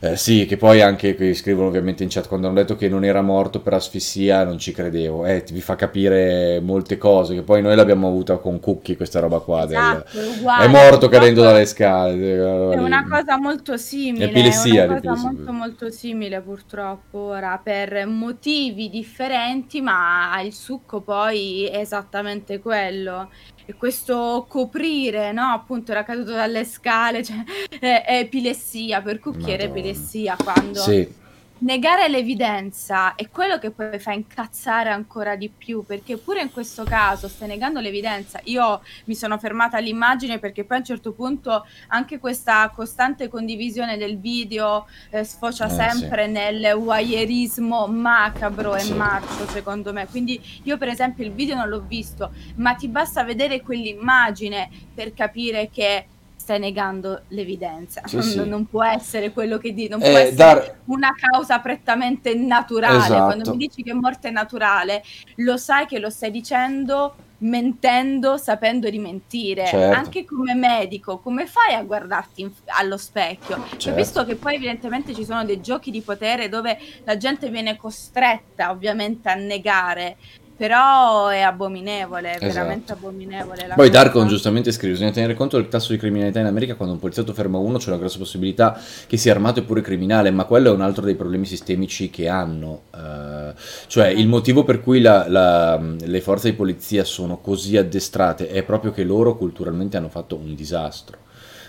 Eh, 0.00 0.16
sì, 0.16 0.46
che 0.46 0.56
poi 0.56 0.80
anche 0.80 1.14
qui 1.14 1.34
scrivono 1.34 1.68
ovviamente 1.68 2.02
in 2.02 2.08
chat 2.08 2.28
quando 2.28 2.46
hanno 2.46 2.56
detto 2.56 2.76
che 2.76 2.88
non 2.88 3.04
era 3.04 3.22
morto 3.22 3.60
per 3.60 3.74
asfissia, 3.74 4.44
non 4.44 4.58
ci 4.58 4.72
credevo. 4.72 5.26
Eh, 5.26 5.44
vi 5.50 5.60
fa 5.60 5.76
capire 5.76 6.60
molte 6.60 6.98
cose, 6.98 7.34
che 7.34 7.42
poi 7.42 7.62
noi 7.62 7.76
l'abbiamo 7.76 8.08
avuta 8.08 8.36
con 8.36 8.60
Cookie 8.60 8.96
questa 8.96 9.20
roba 9.20 9.38
qua. 9.40 9.64
Esatto, 9.64 10.18
del... 10.18 10.28
uguale, 10.38 10.64
è 10.64 10.68
morto 10.68 11.08
cadendo 11.08 11.42
dalle 11.42 11.66
scale. 11.66 12.72
È 12.72 12.78
una 12.78 13.06
cosa 13.08 13.38
molto 13.38 13.76
simile, 13.76 14.26
epilessia, 14.26 14.84
è 14.84 14.86
una 14.86 15.00
cosa 15.00 15.30
molto 15.30 15.52
molto 15.52 15.90
simile 15.90 16.40
purtroppo 16.40 17.18
ora, 17.18 17.60
per 17.62 18.06
motivi 18.06 18.88
differenti, 18.88 19.80
ma 19.80 20.40
il 20.42 20.52
succo 20.52 21.00
poi 21.00 21.68
esattamente 21.70 22.60
quello. 22.60 23.28
E 23.68 23.74
questo 23.74 24.46
coprire, 24.48 25.30
no? 25.32 25.42
Appunto 25.52 25.90
era 25.90 26.02
caduto 26.02 26.30
dalle 26.30 26.64
scale, 26.64 27.22
cioè 27.22 27.44
è, 27.78 28.02
è 28.02 28.18
epilessia, 28.20 29.02
per 29.02 29.18
cucchiere 29.18 29.64
epilessia 29.64 30.36
quando... 30.42 30.80
Sì 30.80 31.26
negare 31.60 32.08
l'evidenza 32.08 33.14
è 33.14 33.28
quello 33.30 33.58
che 33.58 33.70
poi 33.70 33.98
fa 33.98 34.12
incazzare 34.12 34.90
ancora 34.90 35.36
di 35.36 35.48
più, 35.48 35.84
perché 35.84 36.16
pure 36.16 36.42
in 36.42 36.52
questo 36.52 36.84
caso 36.84 37.28
stai 37.28 37.48
negando 37.48 37.80
l'evidenza. 37.80 38.40
Io 38.44 38.80
mi 39.04 39.14
sono 39.14 39.38
fermata 39.38 39.76
all'immagine 39.76 40.38
perché 40.38 40.64
poi 40.64 40.76
a 40.76 40.80
un 40.80 40.86
certo 40.86 41.12
punto 41.12 41.66
anche 41.88 42.18
questa 42.18 42.70
costante 42.74 43.28
condivisione 43.28 43.96
del 43.96 44.18
video 44.18 44.86
eh, 45.10 45.24
sfocia 45.24 45.66
eh, 45.66 45.70
sempre 45.70 46.26
sì. 46.26 46.30
nel 46.32 46.74
voyeurismo 46.76 47.86
macabro 47.86 48.74
e 48.74 48.80
sì. 48.80 48.92
marcio, 48.92 49.48
secondo 49.48 49.92
me. 49.92 50.06
Quindi 50.06 50.40
io 50.64 50.76
per 50.76 50.88
esempio 50.88 51.24
il 51.24 51.32
video 51.32 51.56
non 51.56 51.68
l'ho 51.68 51.84
visto, 51.86 52.32
ma 52.56 52.74
ti 52.74 52.88
basta 52.88 53.24
vedere 53.24 53.60
quell'immagine 53.62 54.70
per 54.94 55.12
capire 55.12 55.70
che 55.70 56.06
stai 56.38 56.60
negando 56.60 57.22
l'evidenza. 57.28 58.02
Sì, 58.06 58.16
non, 58.16 58.24
sì. 58.24 58.48
non, 58.48 58.66
può 58.66 58.84
essere 58.84 59.32
quello 59.32 59.58
che 59.58 59.74
dici, 59.74 59.88
non 59.88 60.00
eh, 60.00 60.08
può 60.08 60.18
essere 60.18 60.36
dar... 60.36 60.78
una 60.86 61.12
causa 61.14 61.58
prettamente 61.58 62.32
naturale. 62.34 62.96
Esatto. 62.98 63.24
Quando 63.24 63.50
mi 63.50 63.56
dici 63.58 63.82
che 63.82 63.92
morte 63.92 64.28
è 64.28 64.30
naturale, 64.30 65.02
lo 65.36 65.56
sai 65.56 65.86
che 65.86 65.98
lo 65.98 66.08
stai 66.08 66.30
dicendo 66.30 67.14
mentendo, 67.40 68.36
sapendo 68.36 68.88
di 68.88 68.98
mentire. 68.98 69.66
Certo. 69.66 69.98
Anche 69.98 70.24
come 70.24 70.54
medico, 70.54 71.18
come 71.18 71.46
fai 71.46 71.74
a 71.74 71.82
guardarti 71.82 72.40
in, 72.40 72.50
allo 72.66 72.96
specchio? 72.96 73.64
Cioè, 73.68 73.78
certo. 73.78 73.98
Visto 73.98 74.24
che 74.24 74.36
poi 74.36 74.54
evidentemente 74.54 75.14
ci 75.14 75.24
sono 75.24 75.44
dei 75.44 75.60
giochi 75.60 75.90
di 75.90 76.00
potere 76.00 76.48
dove 76.48 76.78
la 77.04 77.16
gente 77.16 77.50
viene 77.50 77.76
costretta 77.76 78.70
ovviamente 78.70 79.28
a 79.28 79.34
negare 79.34 80.16
però 80.58 81.28
è 81.28 81.40
abominevole, 81.40 82.32
è 82.32 82.34
esatto. 82.34 82.52
veramente 82.52 82.92
abominevole. 82.92 83.72
Poi 83.76 83.90
Darkon 83.90 84.26
giustamente 84.26 84.72
scrive: 84.72 84.94
bisogna 84.94 85.12
tenere 85.12 85.34
conto 85.34 85.56
del 85.56 85.68
tasso 85.68 85.92
di 85.92 85.98
criminalità 85.98 86.40
in 86.40 86.46
America. 86.46 86.74
Quando 86.74 86.94
un 86.94 87.00
poliziotto 87.00 87.32
ferma 87.32 87.58
uno, 87.58 87.78
c'è 87.78 87.90
una 87.90 87.98
grossa 87.98 88.18
possibilità 88.18 88.76
che 89.06 89.16
sia 89.16 89.30
armato 89.30 89.60
e 89.60 89.62
pure 89.62 89.82
criminale. 89.82 90.32
Ma 90.32 90.44
quello 90.46 90.70
è 90.70 90.74
un 90.74 90.80
altro 90.80 91.04
dei 91.04 91.14
problemi 91.14 91.46
sistemici 91.46 92.10
che 92.10 92.26
hanno. 92.26 92.82
Uh, 92.92 93.54
cioè, 93.86 94.08
il 94.08 94.26
motivo 94.26 94.64
per 94.64 94.82
cui 94.82 95.00
la, 95.00 95.28
la, 95.28 95.80
le 95.80 96.20
forze 96.20 96.50
di 96.50 96.56
polizia 96.56 97.04
sono 97.04 97.38
così 97.38 97.76
addestrate 97.76 98.48
è 98.48 98.64
proprio 98.64 98.90
che 98.90 99.04
loro 99.04 99.36
culturalmente 99.36 99.96
hanno 99.96 100.08
fatto 100.08 100.34
un 100.34 100.56
disastro. 100.56 101.18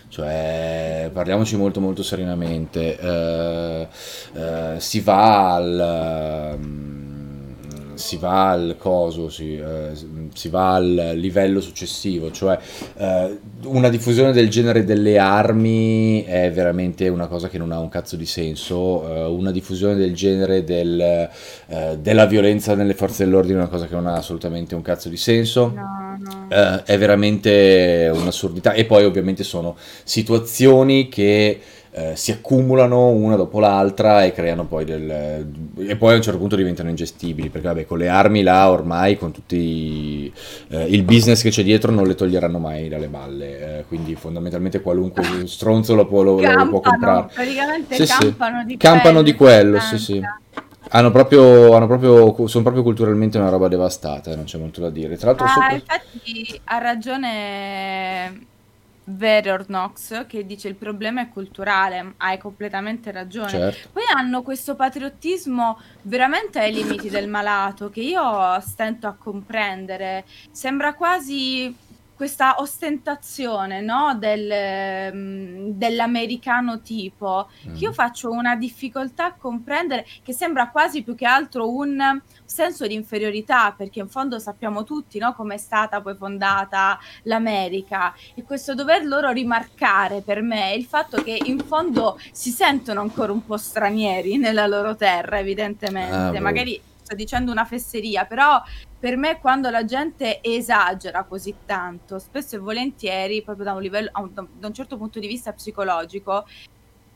Cioè, 0.08 1.12
parliamoci 1.14 1.56
molto 1.56 1.80
molto 1.80 2.02
serenamente. 2.02 2.98
Uh, 3.00 4.40
uh, 4.40 4.80
si 4.80 5.00
va 5.02 5.54
al. 5.54 6.58
Um, 6.58 6.99
si 8.00 8.18
va 8.18 8.50
al 8.50 8.76
coso, 8.80 9.30
si, 9.30 9.58
eh, 9.58 9.92
si, 10.34 10.50
va 10.50 10.76
al 10.76 11.12
livello 11.16 11.60
successivo, 11.60 12.32
cioè 12.32 12.58
eh, 12.98 13.38
una 13.66 13.90
diffusione 13.90 14.32
del 14.32 14.50
genere 14.50 14.86
delle 14.86 15.18
armi 15.18 16.24
è 16.24 16.50
veramente 16.52 17.10
una 17.10 17.28
cosa 17.28 17.50
che 17.50 17.58
non 17.58 17.72
ha 17.72 17.80
un 17.80 17.90
cazzo 17.90 18.16
di 18.16 18.26
senso, 18.26 19.08
eh, 19.08 19.26
una 19.26 19.52
diffusione 19.52 19.96
del 19.96 20.16
genere 20.16 20.64
del, 20.64 21.30
eh, 21.68 21.98
della 22.00 22.26
violenza 22.26 22.74
nelle 22.74 22.94
forze 22.94 23.26
dell'ordine 23.26 23.56
è 23.56 23.58
una 23.58 23.68
cosa 23.68 23.86
che 23.86 23.96
non 23.96 24.08
ha 24.08 24.16
assolutamente 24.16 24.76
un 24.76 24.82
cazzo 24.82 25.10
di 25.10 25.18
senso, 25.18 25.74
no, 25.76 26.18
no. 26.20 26.48
Eh, 26.50 26.84
è 26.86 26.98
veramente 26.98 28.10
un'assurdità 28.14 28.72
e 28.74 28.86
poi 28.86 29.04
ovviamente 29.04 29.44
sono 29.44 29.76
situazioni 30.04 31.10
che 31.10 31.60
eh, 31.92 32.16
si 32.16 32.32
accumulano 32.32 33.10
una 33.10 33.36
dopo 33.36 33.60
l'altra 33.60 34.24
e 34.24 34.32
creano 34.32 34.66
poi 34.66 34.86
del... 34.86 35.10
e 35.78 35.96
poi 35.96 36.14
a 36.14 36.16
un 36.16 36.22
certo 36.22 36.40
punto 36.40 36.56
diventano 36.56 36.90
ingestibili, 36.90 37.50
perché 37.50 37.68
vabbè 37.68 37.86
con 37.86 37.98
le 37.98 38.08
armi 38.08 38.44
là 38.44 38.70
ormai, 38.70 39.18
con 39.18 39.32
tutti 39.32 40.32
eh, 40.68 40.84
il 40.84 41.04
business 41.04 41.42
che 41.42 41.50
c'è 41.50 41.64
dietro 41.64 41.92
non 41.92 42.06
le 42.06 42.16
toglieranno 42.16 42.60
mai 42.60 42.90
dalle 42.90 43.08
balle, 43.08 43.80
eh, 43.80 43.86
quindi 43.88 44.16
fondamentalmente 44.16 44.82
qualunque 44.82 45.24
stronzo 45.48 45.96
lo 45.96 46.06
può, 46.06 46.22
lo, 46.22 46.36
campano, 46.36 46.64
lo 46.64 46.70
può 46.70 46.80
comprare. 46.82 47.28
Praticamente 47.34 47.96
sì, 47.96 48.06
campano, 48.06 48.60
sì. 48.62 48.66
Di, 48.66 48.78
campano 48.78 49.22
di 49.22 49.34
quello, 49.34 49.80
sì 49.80 49.98
sì. 49.98 50.22
Hanno 50.92 51.12
proprio, 51.12 51.74
hanno 51.74 51.86
proprio, 51.86 52.48
sono 52.48 52.64
proprio 52.64 52.84
culturalmente 52.84 53.38
una 53.38 53.50
roba 53.50 53.68
devastata, 53.68 54.36
non 54.36 54.46
c'è 54.46 54.58
molto 54.58 54.82
da 54.82 54.90
dire. 54.90 55.18
Tra 55.18 55.28
l'altro, 55.28 55.46
ah, 55.46 55.50
sopra... 55.50 55.74
infatti 55.74 56.62
ha 56.64 56.78
ragione 56.80 58.48
Verior 59.10 59.66
Knox 59.66 60.28
che 60.28 60.46
dice 60.46 60.68
il 60.68 60.76
problema 60.76 61.22
è 61.22 61.30
culturale, 61.30 62.14
hai 62.18 62.38
completamente 62.38 63.12
ragione. 63.12 63.50
Certo. 63.50 63.90
Poi 63.94 64.04
hanno 64.14 64.42
questo 64.42 64.76
patriottismo 64.76 65.80
veramente 66.04 66.60
ai 66.60 66.74
limiti 66.74 67.10
del 67.10 67.28
malato 67.28 67.90
che 67.90 68.02
io 68.02 68.60
stento 68.62 69.08
a 69.08 69.14
comprendere. 69.14 70.26
Sembra 70.52 70.94
quasi 70.94 71.76
questa 72.20 72.56
ostentazione 72.60 73.80
no? 73.80 74.14
Del, 74.20 75.10
mm, 75.14 75.70
dell'americano 75.70 76.82
tipo, 76.82 77.48
mm. 77.66 77.76
che 77.76 77.84
io 77.86 77.94
faccio 77.94 78.30
una 78.30 78.58
difficoltà 78.58 79.28
a 79.28 79.34
comprendere, 79.36 80.06
che 80.22 80.34
sembra 80.34 80.68
quasi 80.68 81.02
più 81.02 81.16
che 81.16 81.26
altro 81.26 81.74
un 81.74 82.20
senso 82.44 82.86
di 82.88 82.94
inferiorità, 82.94 83.72
perché 83.72 84.00
in 84.00 84.10
fondo 84.10 84.38
sappiamo 84.38 84.84
tutti 84.84 85.18
no? 85.18 85.34
come 85.34 85.56
è 85.56 85.58
stata 85.58 86.02
poi 86.02 86.14
fondata 86.18 87.00
l'America 87.24 88.14
e 88.36 88.44
questo 88.44 88.76
dover 88.76 89.06
loro 89.06 89.30
rimarcare 89.30 90.20
per 90.20 90.42
me 90.42 90.74
il 90.74 90.84
fatto 90.84 91.24
che 91.24 91.40
in 91.42 91.60
fondo 91.60 92.20
si 92.34 92.52
sentono 92.52 93.00
ancora 93.00 93.32
un 93.32 93.46
po' 93.46 93.56
stranieri 93.56 94.36
nella 94.36 94.68
loro 94.68 94.98
terra, 94.98 95.40
evidentemente, 95.40 96.14
ah, 96.14 96.32
boh. 96.32 96.42
magari 96.42 96.82
sto 97.10 97.16
dicendo 97.16 97.52
una 97.52 97.66
fesseria, 97.66 98.26
però 98.26 98.62
per 99.00 99.16
me 99.16 99.40
quando 99.40 99.70
la 99.70 99.86
gente 99.86 100.42
esagera 100.42 101.24
così 101.24 101.56
tanto, 101.66 102.20
spesso 102.20 102.58
e 102.58 102.60
volentieri, 102.60 103.42
proprio 103.42 103.66
da 103.66 103.74
un 103.74 103.82
livello, 103.82 104.12
da 104.34 104.68
un 104.68 104.74
certo 104.74 104.98
punto 104.98 105.20
di 105.20 105.28
vista 105.28 105.54
psicologico, 105.54 106.46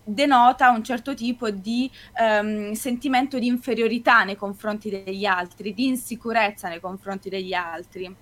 denota 0.05 0.69
un 0.69 0.83
certo 0.83 1.13
tipo 1.13 1.49
di 1.49 1.89
um, 2.19 2.71
sentimento 2.71 3.37
di 3.37 3.47
inferiorità 3.47 4.23
nei 4.23 4.35
confronti 4.35 4.89
degli 4.89 5.25
altri, 5.25 5.73
di 5.73 5.87
insicurezza 5.87 6.69
nei 6.69 6.79
confronti 6.79 7.29
degli 7.29 7.53
altri. 7.53 8.15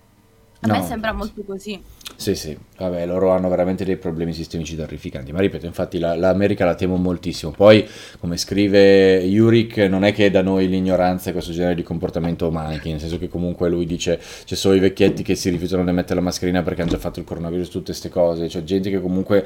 A 0.64 0.68
no, 0.68 0.80
me 0.80 0.86
sembra 0.86 1.12
molto 1.12 1.42
così. 1.44 1.82
Sì, 2.16 2.36
sì, 2.36 2.56
vabbè, 2.78 3.08
loro 3.08 3.32
hanno 3.32 3.50
veramente 3.50 3.84
dei 3.84 3.98
problemi 3.98 4.32
sistemici 4.32 4.76
terrificanti, 4.76 5.32
ma 5.32 5.40
ripeto, 5.40 5.66
infatti 5.66 5.98
la, 5.98 6.16
l'America 6.16 6.66
la 6.66 6.76
temo 6.76 6.98
moltissimo. 6.98 7.52
Poi, 7.52 7.84
come 8.20 8.38
scrive 8.38 9.22
Yurik, 9.22 9.78
non 9.78 10.04
è 10.04 10.14
che 10.14 10.30
da 10.30 10.44
noi 10.44 10.68
l'ignoranza 10.68 11.30
e 11.30 11.34
questo 11.34 11.52
genere 11.52 11.74
di 11.74 11.82
comportamento 11.82 12.52
manchi, 12.52 12.92
nel 12.92 13.00
senso 13.00 13.18
che 13.18 13.28
comunque 13.28 13.70
lui 13.70 13.88
dice 13.88 14.20
ci 14.44 14.56
sono 14.56 14.76
i 14.76 14.80
vecchietti 14.80 15.24
che 15.24 15.34
si 15.34 15.50
rifiutano 15.50 15.84
di 15.84 15.92
mettere 15.92 16.16
la 16.16 16.22
mascherina 16.22 16.62
perché 16.62 16.84
hanno 16.84 16.92
già 16.92 17.00
fatto 17.00 17.18
il 17.18 17.26
coronavirus, 17.26 17.70
tutte 17.70 17.86
queste 17.86 18.10
cose, 18.10 18.46
c'è 18.46 18.64
gente 18.64 18.92
che 18.92 19.02
comunque, 19.02 19.44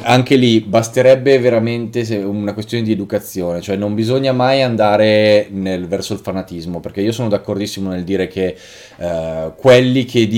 anche 0.00 0.36
lì, 0.36 0.62
basterebbe 0.62 1.38
veramente 1.38 2.00
una 2.24 2.54
questione 2.54 2.84
di 2.84 2.92
educazione, 2.92 3.60
cioè 3.60 3.76
non 3.76 3.94
bisogna 3.94 4.32
mai 4.32 4.62
andare 4.62 5.48
nel, 5.50 5.86
verso 5.86 6.14
il 6.14 6.20
fanatismo, 6.20 6.80
perché 6.80 7.02
io 7.02 7.12
sono 7.12 7.28
d'accordissimo 7.28 7.90
nel 7.90 8.04
dire 8.04 8.28
che 8.28 8.56
uh, 8.96 9.52
quelli 9.54 10.06
che 10.06 10.20
dicono 10.20 10.36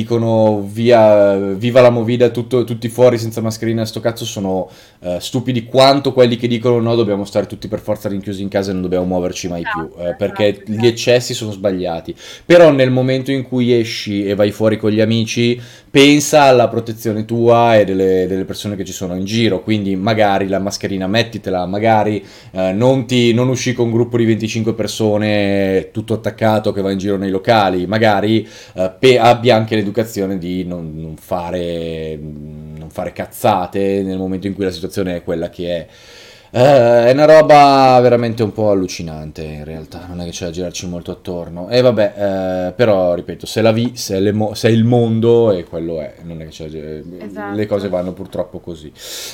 via 0.66 1.36
viva 1.36 1.80
la 1.80 1.90
movida, 1.90 2.30
tutto, 2.30 2.64
tutti 2.64 2.88
fuori 2.88 3.18
senza 3.18 3.40
mascherina, 3.40 3.84
sto 3.84 4.00
cazzo 4.00 4.24
sono 4.24 4.70
uh, 5.00 5.18
stupidi 5.18 5.64
quanto 5.64 6.12
quelli 6.12 6.36
che 6.36 6.48
dicono 6.48 6.80
no, 6.80 6.94
dobbiamo 6.94 7.24
stare 7.24 7.46
tutti 7.46 7.68
per 7.68 7.80
forza 7.80 8.08
rinchiusi 8.08 8.42
in 8.42 8.48
casa 8.48 8.70
e 8.70 8.72
non 8.72 8.82
dobbiamo 8.82 9.04
muoverci 9.04 9.48
mai 9.48 9.62
più, 9.62 9.82
uh, 9.82 10.14
perché 10.16 10.62
gli 10.66 10.86
eccessi 10.86 11.34
sono 11.34 11.50
sbagliati. 11.50 12.14
Però 12.44 12.70
nel 12.70 12.90
momento 12.90 13.30
in 13.30 13.42
cui 13.42 13.72
esci 13.72 14.24
e 14.24 14.34
vai 14.34 14.50
fuori 14.50 14.76
con 14.76 14.90
gli 14.90 15.00
amici, 15.00 15.60
pensa 15.90 16.42
alla 16.42 16.68
protezione 16.68 17.24
tua 17.24 17.76
e 17.76 17.84
delle, 17.84 18.26
delle 18.28 18.44
persone 18.44 18.76
che 18.76 18.84
ci 18.84 18.92
sono 18.92 19.16
in 19.16 19.24
giro, 19.24 19.62
quindi 19.62 19.96
magari 19.96 20.46
la 20.46 20.60
mascherina 20.60 21.06
mettitela, 21.06 21.66
magari 21.66 22.24
uh, 22.52 22.72
non, 22.72 23.06
ti, 23.06 23.34
non 23.34 23.48
usci 23.48 23.72
con 23.72 23.86
un 23.86 23.92
gruppo 23.92 24.16
di 24.16 24.24
25 24.24 24.74
persone 24.74 25.88
tutto 25.92 26.14
attaccato 26.14 26.72
che 26.72 26.80
va 26.80 26.92
in 26.92 26.98
giro 26.98 27.16
nei 27.16 27.30
locali, 27.30 27.86
magari 27.86 28.46
pe- 28.98 29.18
abbia 29.18 29.56
anche 29.56 29.74
l'educazione 29.74 30.38
di 30.38 30.64
non, 30.64 30.92
non 30.94 31.16
fare, 31.16 32.16
non 32.16 32.88
fare 32.90 33.12
cazzate 33.12 34.02
nel 34.02 34.18
momento 34.18 34.46
in 34.46 34.54
cui 34.54 34.64
la 34.64 34.70
situazione 34.70 35.16
è 35.16 35.24
quella 35.24 35.50
che 35.50 35.76
è. 35.76 35.86
Uh, 36.52 36.56
è 37.06 37.12
una 37.12 37.26
roba 37.26 37.96
veramente 38.02 38.42
un 38.42 38.52
po' 38.52 38.70
allucinante 38.70 39.44
in 39.44 39.62
realtà, 39.62 40.06
non 40.08 40.20
è 40.20 40.24
che 40.24 40.32
c'è 40.32 40.46
da 40.46 40.50
girarci 40.50 40.88
molto 40.88 41.12
attorno. 41.12 41.68
E 41.68 41.80
vabbè, 41.80 42.70
uh, 42.70 42.74
però 42.74 43.14
ripeto, 43.14 43.46
se, 43.46 43.62
la 43.62 43.70
vi- 43.70 43.92
se, 43.94 44.32
mo- 44.32 44.54
se, 44.54 44.68
il 44.68 44.82
mondo 44.82 45.52
e 45.52 45.62
quello 45.62 46.00
è, 46.00 46.14
non 46.22 46.40
è 46.40 46.44
che 46.46 46.50
c'è 46.50 46.64
da 46.64 46.70
girare. 46.70 47.04
Esatto. 47.20 47.54
Le 47.54 47.66
cose 47.66 47.88
vanno 47.88 48.12
purtroppo 48.12 48.58
così. 48.58 48.92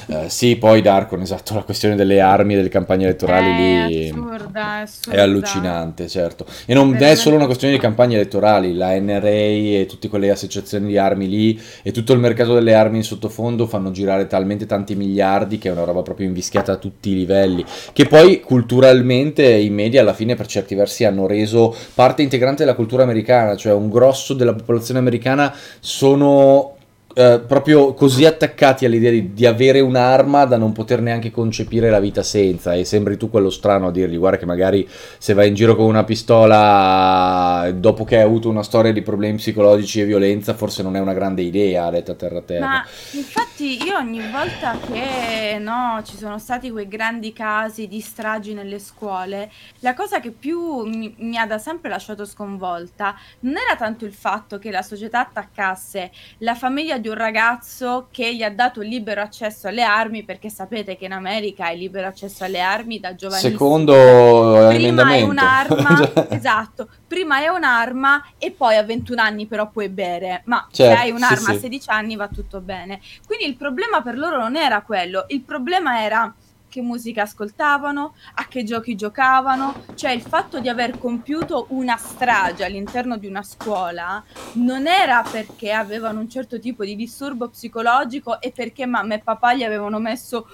Uh, 0.09 0.25
sì, 0.27 0.57
poi 0.57 0.83
Darkon, 0.83 1.23
esatto, 1.23 1.55
la 1.55 1.63
questione 1.63 1.95
delle 1.95 2.21
armi 2.21 2.53
e 2.53 2.57
delle 2.57 2.69
campagne 2.69 3.05
elettorali 3.05 3.47
è 3.47 3.87
lì 3.87 4.09
assurda, 4.11 4.79
è, 4.79 4.83
assurda. 4.83 5.19
è 5.19 5.21
allucinante, 5.23 6.09
certo. 6.09 6.45
E 6.67 6.75
non 6.75 6.95
è 6.97 7.15
solo 7.15 7.37
una 7.37 7.47
questione 7.47 7.73
di 7.73 7.81
campagne 7.81 8.17
elettorali, 8.17 8.75
la 8.75 8.99
NRA 9.01 9.29
e 9.29 9.87
tutte 9.89 10.09
quelle 10.09 10.29
associazioni 10.29 10.89
di 10.89 10.99
armi 10.99 11.31
lì 11.31 11.59
e 11.83 11.93
tutto 11.93 12.13
il 12.13 12.19
mercato 12.19 12.53
delle 12.53 12.75
armi 12.75 12.99
in 12.99 13.05
sottofondo 13.05 13.67
fanno 13.67 13.91
girare 13.91 14.27
talmente 14.27 14.67
tanti 14.67 14.95
miliardi 14.95 15.57
che 15.57 15.71
è 15.71 15.73
una 15.73 15.85
roba 15.85 16.03
proprio 16.03 16.27
invischiata 16.27 16.73
a 16.73 16.77
tutti 16.77 17.05
tutti 17.07 17.11
i 17.11 17.15
livelli, 17.15 17.65
che 17.93 18.07
poi 18.07 18.41
culturalmente 18.41 19.45
i 19.45 19.71
media 19.71 20.01
alla 20.01 20.13
fine 20.13 20.35
per 20.35 20.47
certi 20.47 20.75
versi 20.75 21.05
hanno 21.05 21.27
reso 21.27 21.75
parte 21.95 22.23
integrante 22.23 22.65
della 22.65 22.75
cultura 22.75 23.05
americana, 23.05 23.57
cioè 23.57 23.73
un 23.73 23.89
grosso 23.89 24.35
della 24.35 24.55
popolazione 24.55 24.99
americana 24.99 25.55
sono 25.79 26.76
eh, 27.19 27.41
proprio 27.47 27.95
così 27.95 28.27
attaccati 28.27 28.85
all'idea 28.85 29.11
di, 29.11 29.33
di, 29.33 29.47
avere 29.47 29.81
un'arma 29.81 30.45
da 30.45 30.59
non 30.59 30.73
poter 30.73 31.01
neanche 31.01 31.31
concepire 31.31 31.89
la 31.89 31.99
vita 31.99 32.23
senza 32.23 32.75
e 32.75 32.85
sembri 32.85 33.17
tu 33.17 33.31
quello 33.31 33.49
strano 33.49 33.87
a 33.87 33.91
dirgli 33.91 34.19
guarda 34.19 34.37
che 34.37 34.45
magari 34.45 34.87
se 35.17 35.33
vai 35.33 35.49
in 35.49 35.55
giro 35.55 35.77
con 35.77 35.87
una 35.87 36.05
pistola 36.05 37.73
dopo 37.75 38.05
che 38.05 38.17
hai 38.17 38.23
avuto 38.23 38.51
una 38.51 38.63
storia 38.63 38.93
di 38.93 39.01
problemi 39.01 39.37
psicologici 39.37 40.03
e 40.03 40.05
violenza 40.05 40.53
forse 40.53 40.83
non 40.83 40.95
è 40.95 41.01
una 41.01 41.15
grande 41.15 41.41
idea 41.41 41.89
detta 41.89 42.13
terra 42.13 42.43
terra. 42.43 42.67
Ma 42.67 42.87
infatti 43.13 43.83
io 43.83 43.97
ogni 43.97 44.21
volta 44.31 44.77
che 44.79 45.57
no, 45.59 46.03
ci 46.05 46.19
sono 46.19 46.39
stati 46.39 46.71
quei 46.71 46.87
grandi 46.87 47.33
casi 47.33 47.89
di 47.89 48.01
stragi 48.01 48.53
nelle 48.53 48.79
scuole 48.79 49.51
la 49.79 49.95
cosa 49.95 50.21
che 50.21 50.33
più 50.33 50.85
mi, 50.85 51.15
mi 51.17 51.39
ha 51.39 51.47
da 51.47 51.57
sempre 51.57 51.89
lasciato 51.89 52.27
sconvolta 52.27 53.17
non 53.41 53.55
era 53.55 53.75
tanto 53.75 54.05
il 54.05 54.13
fatto 54.13 54.59
che 54.59 54.71
la 54.71 54.83
società 54.83 55.21
attaccasse 55.21 56.11
la 56.41 56.55
famiglia 56.55 56.99
di 56.99 57.05
di 57.07 57.09
un 57.09 57.15
ragazzo 57.15 58.09
che 58.11 58.35
gli 58.35 58.43
ha 58.43 58.51
dato 58.51 58.81
libero 58.81 59.21
accesso 59.21 59.69
alle 59.69 59.83
armi, 59.83 60.25
perché 60.25 60.51
sapete 60.51 60.97
che 60.97 61.05
in 61.05 61.13
America 61.13 61.69
è 61.69 61.77
libero 61.77 62.09
accesso 62.09 62.43
alle 62.43 62.61
armi 62.61 62.99
da 62.99 63.15
giovanissimo. 63.15 63.53
Secondo 63.53 63.93
prima 63.93 64.73
emendamento. 64.75 65.27
è 65.27 65.29
un'arma, 65.29 66.27
esatto, 66.35 66.89
prima 67.07 67.41
è 67.41 67.47
un'arma 67.47 68.25
e 68.39 68.51
poi 68.51 68.77
a 68.77 68.83
21 68.83 69.23
anni 69.23 69.47
però 69.47 69.71
puoi 69.71 69.89
bere, 69.89 70.43
ma 70.47 70.67
certo, 70.73 70.97
se 70.97 71.01
hai 71.01 71.11
un'arma 71.13 71.37
sì, 71.37 71.51
a 71.51 71.59
16 71.59 71.91
anni 71.91 72.17
va 72.17 72.27
tutto 72.27 72.61
bene. 72.61 73.01
Quindi 73.25 73.47
il 73.47 73.57
problema 73.57 74.03
per 74.03 74.19
loro 74.19 74.39
non 74.39 74.57
era 74.57 74.83
quello, 74.83 75.27
il 75.29 75.43
problema 75.43 76.03
era 76.03 76.35
che 76.69 76.81
musica 76.83 77.23
ascoltavano, 77.23 78.15
a 78.35 78.47
che 78.47 78.65
giochi 78.65 78.95
giocavano, 78.95 79.85
cioè 79.95 80.11
il 80.11 80.23
fatto 80.23 80.61
di 80.61 80.69
aver 80.69 80.99
compiuto 80.99 81.67
una 81.71 81.97
strage 81.97 82.65
all'interno 82.65 83.17
di 83.17 83.27
una 83.27 83.43
scuola 83.43 84.23
non 84.55 84.87
era 84.87 85.23
perché 85.23 85.73
avevano 85.73 86.21
un 86.21 86.29
certo 86.29 86.59
tipo 86.59 86.85
di 86.85 86.97
disturbo 86.97 87.49
psicologico 87.49 88.41
e 88.41 88.53
perché 88.53 88.87
mamma 88.87 89.15
e 89.15 89.21
papà 89.21 89.55
gli 89.55 89.63
avevano 89.63 89.99
messo 89.99 90.47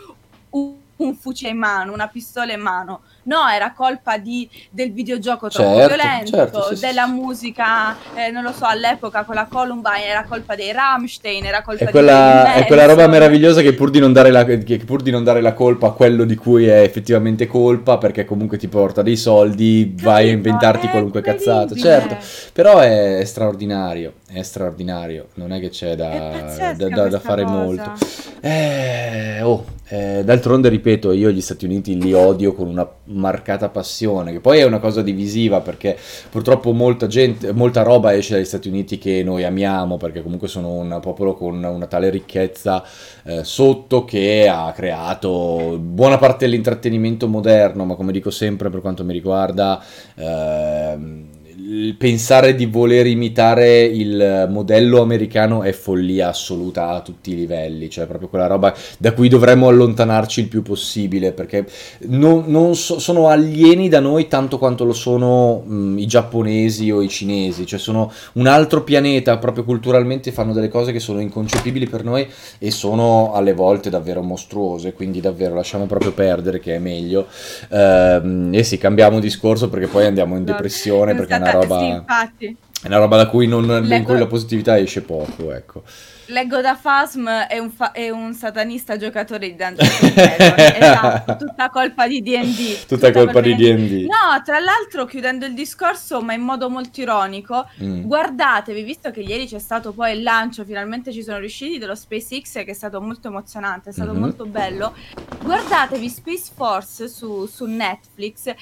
un, 0.50 0.74
un 0.96 1.14
fucile 1.14 1.50
in 1.50 1.58
mano, 1.58 1.92
una 1.92 2.08
pistola 2.08 2.52
in 2.52 2.60
mano 2.60 3.02
No, 3.24 3.48
era 3.48 3.72
colpa 3.72 4.18
di, 4.18 4.48
del 4.70 4.92
videogioco 4.92 5.48
troppo 5.48 5.76
certo, 5.76 5.94
violento, 5.94 6.36
certo, 6.36 6.74
sì, 6.74 6.80
della 6.80 7.04
sì. 7.04 7.12
musica, 7.12 7.96
eh, 8.14 8.30
non 8.32 8.42
lo 8.42 8.52
so, 8.52 8.64
all'epoca 8.64 9.22
con 9.22 9.36
la 9.36 9.46
Columbine 9.48 10.06
era 10.06 10.24
colpa 10.24 10.56
dei 10.56 10.72
Rammstein, 10.72 11.44
era 11.44 11.62
colpa 11.62 11.84
è 11.84 11.90
quella, 11.90 12.54
È 12.54 12.66
quella 12.66 12.86
roba 12.86 13.06
meravigliosa 13.06 13.60
che 13.60 13.74
pur, 13.74 13.90
di 13.90 14.00
non 14.00 14.12
dare 14.12 14.30
la, 14.30 14.44
che 14.44 14.78
pur 14.84 15.02
di 15.02 15.12
non 15.12 15.22
dare 15.22 15.40
la 15.40 15.52
colpa 15.52 15.88
a 15.88 15.92
quello 15.92 16.24
di 16.24 16.34
cui 16.34 16.66
è 16.66 16.80
effettivamente 16.80 17.46
colpa, 17.46 17.96
perché 17.98 18.24
comunque 18.24 18.58
ti 18.58 18.66
porta 18.66 19.02
dei 19.02 19.16
soldi, 19.16 19.90
Capito, 19.90 20.08
vai 20.08 20.28
a 20.28 20.32
inventarti 20.32 20.88
qualunque 20.88 21.20
cazzata. 21.20 21.76
Certo, 21.76 22.16
però 22.52 22.78
è, 22.78 23.18
è, 23.18 23.24
straordinario, 23.24 24.14
è 24.26 24.42
straordinario, 24.42 25.28
non 25.34 25.52
è 25.52 25.60
che 25.60 25.68
c'è 25.68 25.94
da, 25.94 26.74
da, 26.76 26.88
da, 26.88 27.08
da 27.08 27.20
fare 27.20 27.44
cosa. 27.44 27.56
molto. 27.56 27.92
Eh, 28.40 29.40
oh, 29.42 29.64
eh, 29.88 30.22
d'altronde, 30.24 30.68
ripeto, 30.68 31.12
io 31.12 31.30
gli 31.30 31.40
Stati 31.40 31.66
Uniti 31.66 32.00
li 32.00 32.12
odio 32.12 32.54
con 32.54 32.66
una 32.66 32.88
marcata 33.12 33.68
passione, 33.68 34.32
che 34.32 34.40
poi 34.40 34.58
è 34.58 34.64
una 34.64 34.78
cosa 34.78 35.02
divisiva 35.02 35.60
perché 35.60 35.96
purtroppo 36.30 36.72
molta 36.72 37.06
gente, 37.06 37.52
molta 37.52 37.82
roba 37.82 38.14
esce 38.14 38.34
dagli 38.34 38.44
Stati 38.44 38.68
Uniti 38.68 38.98
che 38.98 39.22
noi 39.22 39.44
amiamo 39.44 39.96
perché 39.96 40.22
comunque 40.22 40.48
sono 40.48 40.72
un 40.72 40.98
popolo 41.00 41.34
con 41.34 41.62
una 41.62 41.86
tale 41.86 42.10
ricchezza 42.10 42.82
eh, 43.24 43.44
sotto 43.44 44.04
che 44.04 44.48
ha 44.48 44.72
creato 44.72 45.78
buona 45.80 46.18
parte 46.18 46.44
dell'intrattenimento 46.46 47.28
moderno, 47.28 47.84
ma 47.84 47.94
come 47.94 48.12
dico 48.12 48.30
sempre 48.30 48.70
per 48.70 48.80
quanto 48.80 49.04
mi 49.04 49.12
riguarda... 49.12 49.82
Eh, 51.52 51.94
pensare 51.98 52.54
di 52.54 52.66
voler 52.66 53.06
imitare 53.06 53.82
il 53.82 54.46
modello 54.50 55.00
americano 55.02 55.62
è 55.62 55.72
follia 55.72 56.28
assoluta 56.28 56.88
a 56.88 57.00
tutti 57.00 57.32
i 57.32 57.34
livelli, 57.34 57.90
cioè 57.90 58.06
proprio 58.06 58.28
quella 58.28 58.46
roba 58.46 58.74
da 58.98 59.12
cui 59.12 59.28
dovremmo 59.28 59.68
allontanarci 59.68 60.40
il 60.40 60.48
più 60.48 60.62
possibile, 60.62 61.32
perché 61.32 61.66
non, 62.06 62.44
non 62.46 62.74
so, 62.74 62.98
sono 62.98 63.28
alieni 63.28 63.88
da 63.88 64.00
noi 64.00 64.28
tanto 64.28 64.58
quanto 64.58 64.84
lo 64.84 64.92
sono 64.92 65.62
mh, 65.64 65.98
i 65.98 66.06
giapponesi 66.06 66.90
o 66.90 67.02
i 67.02 67.08
cinesi, 67.08 67.66
cioè 67.66 67.78
sono 67.78 68.12
un 68.34 68.46
altro 68.46 68.82
pianeta, 68.82 69.38
proprio 69.38 69.64
culturalmente 69.64 70.32
fanno 70.32 70.52
delle 70.52 70.68
cose 70.68 70.92
che 70.92 71.00
sono 71.00 71.20
inconcepibili 71.20 71.86
per 71.86 72.04
noi 72.04 72.26
e 72.58 72.70
sono 72.70 73.32
alle 73.34 73.52
volte 73.52 73.90
davvero 73.90 74.22
mostruose, 74.22 74.92
quindi 74.92 75.20
davvero 75.20 75.54
lasciamo 75.54 75.86
proprio 75.86 76.12
perdere 76.12 76.60
che 76.60 76.76
è 76.76 76.78
meglio. 76.78 77.26
Ehm, 77.70 78.50
e 78.52 78.62
sì, 78.62 78.78
cambiamo 78.78 79.20
discorso 79.20 79.68
perché 79.68 79.86
poi 79.86 80.06
andiamo 80.06 80.36
in 80.36 80.44
depressione 80.44 81.14
perché 81.14 81.34
è 81.34 81.36
una 81.36 81.51
roba... 81.52 81.78
Sì, 81.78 81.86
infatti. 81.86 82.56
È 82.82 82.86
una 82.88 82.98
roba 82.98 83.16
da 83.16 83.26
cui 83.28 83.46
non, 83.46 83.64
Leggo... 83.64 83.94
in 83.94 84.04
cui 84.04 84.18
la 84.18 84.26
positività 84.26 84.76
esce 84.76 85.02
poco, 85.02 85.52
ecco. 85.52 85.84
Leggo 86.26 86.60
da 86.60 86.74
Fasm 86.74 87.28
è 87.28 87.58
un, 87.58 87.70
fa- 87.70 87.92
è 87.92 88.08
un 88.08 88.32
satanista 88.32 88.96
giocatore 88.96 89.48
di 89.50 89.56
Dungeons 89.56 90.00
esatto, 90.16 91.36
tutta 91.36 91.68
colpa 91.68 92.08
di 92.08 92.22
D&D. 92.22 92.86
Tutta, 92.86 93.08
tutta 93.08 93.12
colpa 93.12 93.40
di 93.40 93.54
D&D. 93.54 94.06
No, 94.06 94.40
tra 94.44 94.58
l'altro, 94.58 95.04
chiudendo 95.04 95.46
il 95.46 95.54
discorso, 95.54 96.22
ma 96.22 96.32
in 96.32 96.40
modo 96.40 96.70
molto 96.70 97.00
ironico, 97.00 97.68
mm. 97.82 98.02
guardatevi, 98.02 98.82
visto 98.82 99.10
che 99.10 99.20
ieri 99.20 99.46
c'è 99.46 99.58
stato 99.58 99.92
poi 99.92 100.16
il 100.16 100.22
lancio, 100.22 100.64
finalmente 100.64 101.12
ci 101.12 101.22
sono 101.22 101.38
riusciti, 101.38 101.78
dello 101.78 101.94
SpaceX, 101.94 102.64
che 102.64 102.70
è 102.70 102.74
stato 102.74 103.00
molto 103.00 103.28
emozionante, 103.28 103.90
è 103.90 103.92
stato 103.92 104.12
mm-hmm. 104.12 104.20
molto 104.20 104.46
bello, 104.46 104.94
guardatevi 105.42 106.08
Space 106.08 106.50
Force 106.54 107.08
su, 107.08 107.46
su 107.46 107.66
Netflix, 107.66 108.52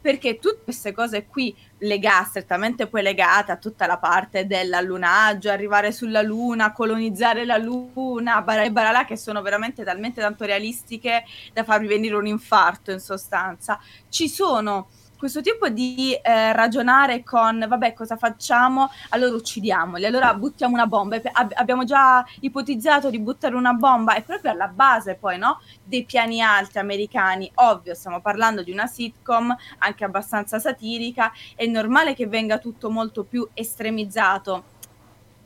perché 0.00 0.38
tutte 0.38 0.62
queste 0.64 0.92
cose 0.92 1.26
qui 1.26 1.54
legate, 1.78 2.28
strettamente 2.28 2.86
poi 2.86 3.02
legate 3.02 3.52
a 3.52 3.56
tutta 3.56 3.86
la 3.86 3.98
parte 3.98 4.46
dell'allunaggio, 4.46 5.50
arrivare 5.50 5.92
sulla 5.92 6.22
luna, 6.22 6.72
colonizzare 6.72 7.44
la 7.44 7.56
luna, 7.56 8.40
barà 8.42 8.68
baralà 8.70 9.04
che 9.04 9.16
sono 9.16 9.42
veramente 9.42 9.84
talmente 9.84 10.20
tanto 10.20 10.44
realistiche 10.44 11.24
da 11.52 11.64
farvi 11.64 11.86
venire 11.86 12.14
un 12.14 12.26
infarto 12.26 12.90
in 12.90 13.00
sostanza. 13.00 13.78
Ci 14.08 14.28
sono 14.28 14.88
questo 15.20 15.42
tipo 15.42 15.68
di 15.68 16.14
eh, 16.14 16.54
ragionare 16.54 17.22
con, 17.22 17.62
vabbè, 17.68 17.92
cosa 17.92 18.16
facciamo? 18.16 18.90
Allora 19.10 19.36
uccidiamoli, 19.36 20.06
allora 20.06 20.32
buttiamo 20.32 20.72
una 20.72 20.86
bomba. 20.86 21.20
Ab- 21.32 21.52
abbiamo 21.56 21.84
già 21.84 22.24
ipotizzato 22.40 23.10
di 23.10 23.20
buttare 23.20 23.54
una 23.54 23.74
bomba, 23.74 24.14
è 24.14 24.22
proprio 24.22 24.50
alla 24.50 24.68
base 24.68 25.16
poi, 25.16 25.36
no? 25.36 25.60
Dei 25.84 26.06
piani 26.06 26.40
alti 26.40 26.78
americani. 26.78 27.50
Ovvio, 27.56 27.94
stiamo 27.94 28.22
parlando 28.22 28.62
di 28.62 28.72
una 28.72 28.86
sitcom 28.86 29.54
anche 29.80 30.04
abbastanza 30.04 30.58
satirica, 30.58 31.30
è 31.54 31.66
normale 31.66 32.14
che 32.14 32.26
venga 32.26 32.56
tutto 32.56 32.88
molto 32.88 33.22
più 33.24 33.46
estremizzato 33.52 34.78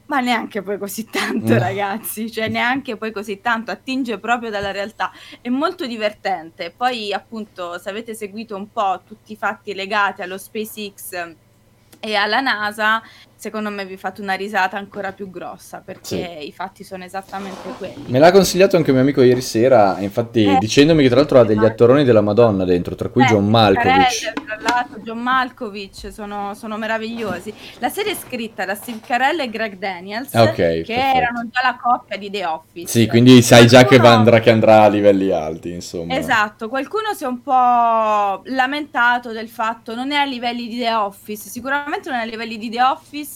ma 0.06 0.20
neanche 0.20 0.62
poi 0.62 0.78
così 0.78 1.04
tanto, 1.06 1.54
mm. 1.54 1.58
ragazzi, 1.58 2.30
cioè 2.30 2.48
neanche 2.48 2.96
poi 2.96 3.12
così 3.12 3.40
tanto, 3.40 3.70
attinge 3.70 4.18
proprio 4.18 4.50
dalla 4.50 4.70
realtà. 4.70 5.10
È 5.40 5.48
molto 5.48 5.86
divertente. 5.86 6.72
Poi, 6.76 7.12
appunto, 7.12 7.78
se 7.78 7.88
avete 7.88 8.14
seguito 8.14 8.56
un 8.56 8.70
po' 8.70 9.02
tutti 9.06 9.32
i 9.32 9.36
fatti 9.36 9.74
legati 9.74 10.22
allo 10.22 10.38
SpaceX 10.38 11.34
e 12.00 12.14
alla 12.14 12.40
NASA, 12.40 13.02
secondo 13.44 13.68
me 13.68 13.84
vi 13.84 13.98
fate 13.98 14.22
una 14.22 14.32
risata 14.32 14.78
ancora 14.78 15.12
più 15.12 15.28
grossa 15.28 15.82
perché 15.84 16.38
sì. 16.40 16.46
i 16.46 16.52
fatti 16.52 16.82
sono 16.82 17.04
esattamente 17.04 17.68
quelli. 17.76 18.04
Me 18.06 18.18
l'ha 18.18 18.30
consigliato 18.30 18.76
anche 18.76 18.88
un 18.88 18.96
mio 18.96 19.04
amico 19.04 19.20
ieri 19.20 19.42
sera, 19.42 19.96
infatti 19.98 20.44
eh, 20.44 20.56
dicendomi 20.58 21.02
che 21.02 21.08
tra 21.08 21.18
l'altro 21.18 21.40
ha 21.40 21.44
degli 21.44 21.62
attoroni 21.62 22.04
della 22.04 22.22
Madonna 22.22 22.64
dentro, 22.64 22.94
tra 22.94 23.10
cui 23.10 23.22
eh, 23.22 23.26
John 23.26 23.46
Malkovich. 23.50 23.84
Carell, 23.84 24.44
tra 24.46 24.56
l'altro 24.60 25.00
John 25.00 25.18
Malkovich 25.18 26.10
sono, 26.10 26.54
sono, 26.54 26.78
meravigliosi. 26.78 27.52
La 27.80 27.90
serie 27.90 28.12
è 28.12 28.14
scritta 28.14 28.64
da 28.64 28.74
Steve 28.74 29.00
Carell 29.04 29.38
e 29.40 29.50
Greg 29.50 29.76
Daniels, 29.76 30.32
okay, 30.32 30.82
che 30.82 30.94
perfetto. 30.94 31.16
erano 31.18 31.48
già 31.52 31.60
la 31.62 31.78
coppia 31.78 32.16
di 32.16 32.30
The 32.30 32.46
Office. 32.46 32.86
Sì, 32.86 33.06
quindi 33.06 33.42
sai 33.42 33.68
Qualcuno... 33.68 33.80
già 33.82 33.86
che 33.86 34.08
andrà, 34.08 34.40
che 34.40 34.50
andrà 34.50 34.82
a 34.84 34.88
livelli 34.88 35.30
alti, 35.30 35.70
insomma. 35.70 36.16
Esatto, 36.16 36.70
qualcuno 36.70 37.12
si 37.14 37.24
è 37.24 37.26
un 37.26 37.42
po' 37.42 38.40
lamentato 38.44 39.32
del 39.32 39.50
fatto 39.50 39.94
non 39.94 40.12
è 40.12 40.16
a 40.16 40.24
livelli 40.24 40.66
di 40.66 40.78
The 40.78 40.94
Office, 40.94 41.50
sicuramente 41.50 42.08
non 42.08 42.20
è 42.20 42.22
a 42.22 42.26
livelli 42.26 42.56
di 42.56 42.70
The 42.70 42.80
Office, 42.80 43.33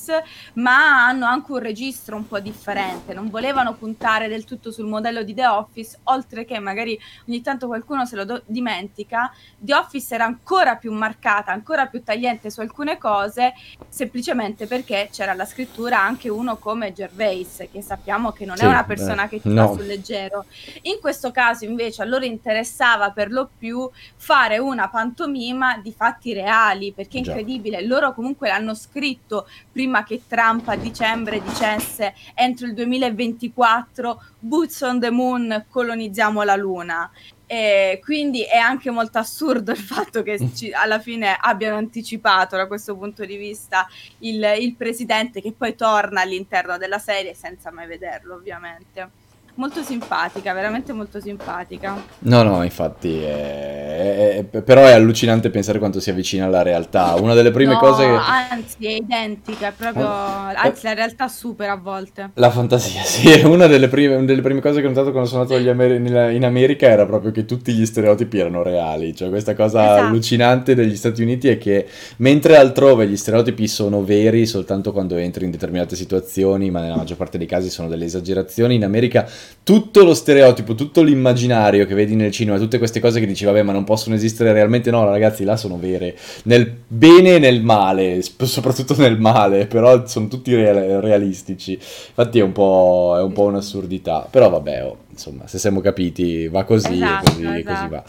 ma 0.54 1.06
hanno 1.06 1.26
anche 1.26 1.52
un 1.52 1.58
registro 1.58 2.16
un 2.16 2.26
po' 2.26 2.40
differente, 2.40 3.14
non 3.14 3.30
volevano 3.30 3.74
puntare 3.74 4.28
del 4.28 4.44
tutto 4.44 4.70
sul 4.70 4.86
modello 4.86 5.22
di 5.22 5.34
The 5.34 5.46
Office, 5.46 5.98
oltre 6.04 6.44
che 6.44 6.58
magari 6.58 6.98
ogni 7.26 7.40
tanto 7.40 7.66
qualcuno 7.66 8.06
se 8.06 8.16
lo 8.16 8.24
do- 8.24 8.42
dimentica, 8.46 9.32
The 9.58 9.74
Office 9.74 10.14
era 10.14 10.24
ancora 10.24 10.76
più 10.76 10.92
marcata, 10.92 11.52
ancora 11.52 11.86
più 11.86 12.02
tagliente 12.02 12.50
su 12.50 12.60
alcune 12.60 12.98
cose, 12.98 13.54
semplicemente 13.88 14.66
perché 14.66 15.08
c'era 15.12 15.34
la 15.34 15.44
scrittura 15.44 16.00
anche 16.00 16.28
uno 16.28 16.56
come 16.56 16.92
Gervais, 16.92 17.66
che 17.70 17.82
sappiamo 17.82 18.32
che 18.32 18.44
non 18.44 18.56
sì, 18.56 18.64
è 18.64 18.66
una 18.66 18.84
persona 18.84 19.24
eh, 19.24 19.28
che 19.28 19.40
ti 19.40 19.48
no. 19.48 19.68
fa 19.68 19.74
sul 19.74 19.86
leggero. 19.86 20.44
In 20.82 20.98
questo 21.00 21.30
caso 21.30 21.64
invece 21.64 22.02
a 22.02 22.04
loro 22.04 22.24
interessava 22.24 23.10
per 23.10 23.30
lo 23.30 23.48
più 23.56 23.88
fare 24.16 24.58
una 24.58 24.88
pantomima 24.88 25.78
di 25.78 25.92
fatti 25.92 26.32
reali, 26.32 26.92
perché 26.92 27.16
è 27.16 27.20
incredibile, 27.20 27.84
loro 27.84 28.14
comunque 28.14 28.48
l'hanno 28.48 28.74
scritto 28.74 29.48
prima 29.78 30.02
che 30.02 30.22
Trump 30.26 30.66
a 30.66 30.74
dicembre 30.74 31.40
dicesse 31.40 32.12
entro 32.34 32.66
il 32.66 32.74
2024 32.74 34.22
boots 34.40 34.80
on 34.80 34.98
the 34.98 35.10
moon 35.10 35.66
colonizziamo 35.70 36.42
la 36.42 36.56
luna. 36.56 37.08
E 37.46 38.00
quindi 38.02 38.42
è 38.42 38.56
anche 38.56 38.90
molto 38.90 39.18
assurdo 39.18 39.70
il 39.70 39.78
fatto 39.78 40.24
che 40.24 40.50
ci, 40.52 40.72
alla 40.74 40.98
fine 40.98 41.36
abbiano 41.40 41.76
anticipato 41.76 42.56
da 42.56 42.66
questo 42.66 42.96
punto 42.96 43.24
di 43.24 43.36
vista 43.36 43.86
il, 44.18 44.44
il 44.58 44.74
presidente 44.74 45.40
che 45.40 45.54
poi 45.56 45.76
torna 45.76 46.22
all'interno 46.22 46.76
della 46.76 46.98
serie 46.98 47.34
senza 47.34 47.70
mai 47.70 47.86
vederlo 47.86 48.34
ovviamente 48.34 49.26
molto 49.58 49.82
simpatica, 49.82 50.52
veramente 50.52 50.92
molto 50.92 51.20
simpatica. 51.20 52.00
No, 52.20 52.42
no, 52.42 52.62
infatti, 52.62 53.20
è, 53.20 54.44
è, 54.52 54.62
però 54.62 54.82
è 54.82 54.92
allucinante 54.92 55.50
pensare 55.50 55.78
quanto 55.80 55.98
si 55.98 56.10
avvicina 56.10 56.46
alla 56.46 56.62
realtà. 56.62 57.14
Una 57.14 57.34
delle 57.34 57.50
prime 57.50 57.72
no, 57.72 57.78
cose... 57.78 58.04
Anzi, 58.04 58.86
è 58.86 58.92
identica, 58.92 59.68
è 59.68 59.72
proprio... 59.76 60.06
Oh, 60.06 60.52
anzi, 60.54 60.84
la 60.84 60.94
realtà 60.94 61.26
supera 61.26 61.72
a 61.72 61.76
volte. 61.76 62.30
La 62.34 62.50
fantasia, 62.50 63.02
sì. 63.04 63.40
Una 63.44 63.66
delle 63.66 63.88
prime, 63.88 64.14
una 64.14 64.26
delle 64.26 64.42
prime 64.42 64.60
cose 64.60 64.80
che 64.80 64.86
ho 64.86 64.90
notato 64.90 65.10
quando 65.10 65.28
sono 65.28 65.42
andato 65.42 65.68
Amer- 65.68 66.32
in 66.32 66.44
America 66.44 66.86
era 66.86 67.04
proprio 67.04 67.32
che 67.32 67.44
tutti 67.44 67.72
gli 67.72 67.84
stereotipi 67.84 68.38
erano 68.38 68.62
reali. 68.62 69.14
Cioè, 69.14 69.28
questa 69.28 69.56
cosa 69.56 69.82
esatto. 69.82 70.06
allucinante 70.06 70.76
degli 70.76 70.96
Stati 70.96 71.20
Uniti 71.22 71.48
è 71.48 71.58
che 71.58 71.86
mentre 72.18 72.56
altrove 72.56 73.08
gli 73.08 73.16
stereotipi 73.16 73.66
sono 73.66 74.04
veri 74.04 74.46
soltanto 74.46 74.92
quando 74.92 75.16
entri 75.16 75.44
in 75.46 75.50
determinate 75.50 75.96
situazioni, 75.96 76.70
ma 76.70 76.80
nella 76.80 76.96
maggior 76.96 77.16
parte 77.16 77.38
dei 77.38 77.48
casi 77.48 77.70
sono 77.70 77.88
delle 77.88 78.04
esagerazioni, 78.04 78.76
in 78.76 78.84
America 78.84 79.28
tutto 79.62 80.02
lo 80.02 80.14
stereotipo, 80.14 80.74
tutto 80.74 81.02
l'immaginario 81.02 81.84
che 81.84 81.94
vedi 81.94 82.14
nel 82.14 82.30
cinema, 82.30 82.56
tutte 82.56 82.78
queste 82.78 83.00
cose 83.00 83.20
che 83.20 83.26
dici, 83.26 83.44
vabbè, 83.44 83.62
ma 83.62 83.72
non 83.72 83.84
possono 83.84 84.14
esistere 84.14 84.52
realmente, 84.52 84.90
no, 84.90 85.04
ragazzi, 85.04 85.44
là 85.44 85.58
sono 85.58 85.78
vere, 85.78 86.16
nel 86.44 86.72
bene 86.86 87.34
e 87.34 87.38
nel 87.38 87.62
male, 87.62 88.22
soprattutto 88.22 88.94
nel 88.96 89.18
male, 89.18 89.66
però 89.66 90.06
sono 90.06 90.28
tutti 90.28 90.54
real- 90.54 91.02
realistici. 91.02 91.72
Infatti 91.72 92.38
è 92.38 92.42
un, 92.42 92.52
po', 92.52 93.16
è 93.18 93.22
un 93.22 93.32
po' 93.32 93.44
un'assurdità, 93.44 94.26
però 94.30 94.48
vabbè, 94.48 94.84
oh, 94.84 94.96
insomma, 95.10 95.46
se 95.46 95.58
siamo 95.58 95.80
capiti, 95.80 96.48
va 96.48 96.64
così 96.64 96.94
esatto, 96.94 97.30
così, 97.30 97.44
esatto. 97.44 97.74
così 97.74 97.88
va. 97.88 98.02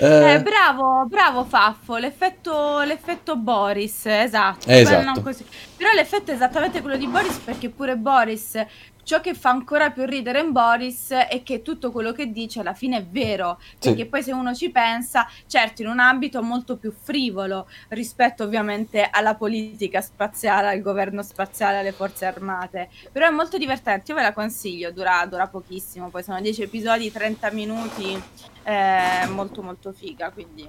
Eh, 0.00 0.32
eh, 0.32 0.42
bravo, 0.42 1.04
bravo 1.06 1.44
Faffo, 1.44 1.98
l'effetto, 1.98 2.80
l'effetto 2.80 3.36
Boris, 3.36 4.06
esatto. 4.06 4.66
esatto. 4.66 5.20
Però 5.20 5.92
l'effetto 5.94 6.30
è 6.30 6.34
esattamente 6.34 6.80
quello 6.80 6.96
di 6.96 7.06
Boris 7.06 7.36
perché 7.44 7.68
pure 7.68 7.96
Boris 7.96 8.58
ciò 9.02 9.20
che 9.20 9.34
fa 9.34 9.50
ancora 9.50 9.90
più 9.90 10.04
ridere 10.04 10.40
in 10.40 10.52
Boris 10.52 11.10
è 11.10 11.42
che 11.42 11.62
tutto 11.62 11.90
quello 11.90 12.12
che 12.12 12.30
dice 12.32 12.60
alla 12.60 12.74
fine 12.74 12.98
è 12.98 13.04
vero, 13.04 13.60
perché 13.78 14.02
sì. 14.02 14.06
poi 14.06 14.22
se 14.22 14.32
uno 14.32 14.54
ci 14.54 14.70
pensa, 14.70 15.26
certo 15.46 15.82
in 15.82 15.88
un 15.88 15.98
ambito 15.98 16.42
molto 16.42 16.76
più 16.76 16.92
frivolo 16.92 17.68
rispetto 17.88 18.44
ovviamente 18.44 19.08
alla 19.10 19.34
politica 19.34 20.00
spaziale, 20.00 20.68
al 20.68 20.80
governo 20.80 21.22
spaziale, 21.22 21.78
alle 21.78 21.92
forze 21.92 22.26
armate, 22.26 22.88
però 23.12 23.26
è 23.26 23.30
molto 23.30 23.58
divertente, 23.58 24.10
io 24.10 24.16
ve 24.16 24.22
la 24.22 24.32
consiglio, 24.32 24.90
dura, 24.92 25.24
dura 25.26 25.46
pochissimo, 25.46 26.08
poi 26.08 26.22
sono 26.22 26.40
10 26.40 26.62
episodi, 26.62 27.12
30 27.12 27.50
minuti, 27.52 28.22
è 28.62 29.26
molto 29.28 29.62
molto 29.62 29.92
figa, 29.92 30.30
quindi 30.30 30.68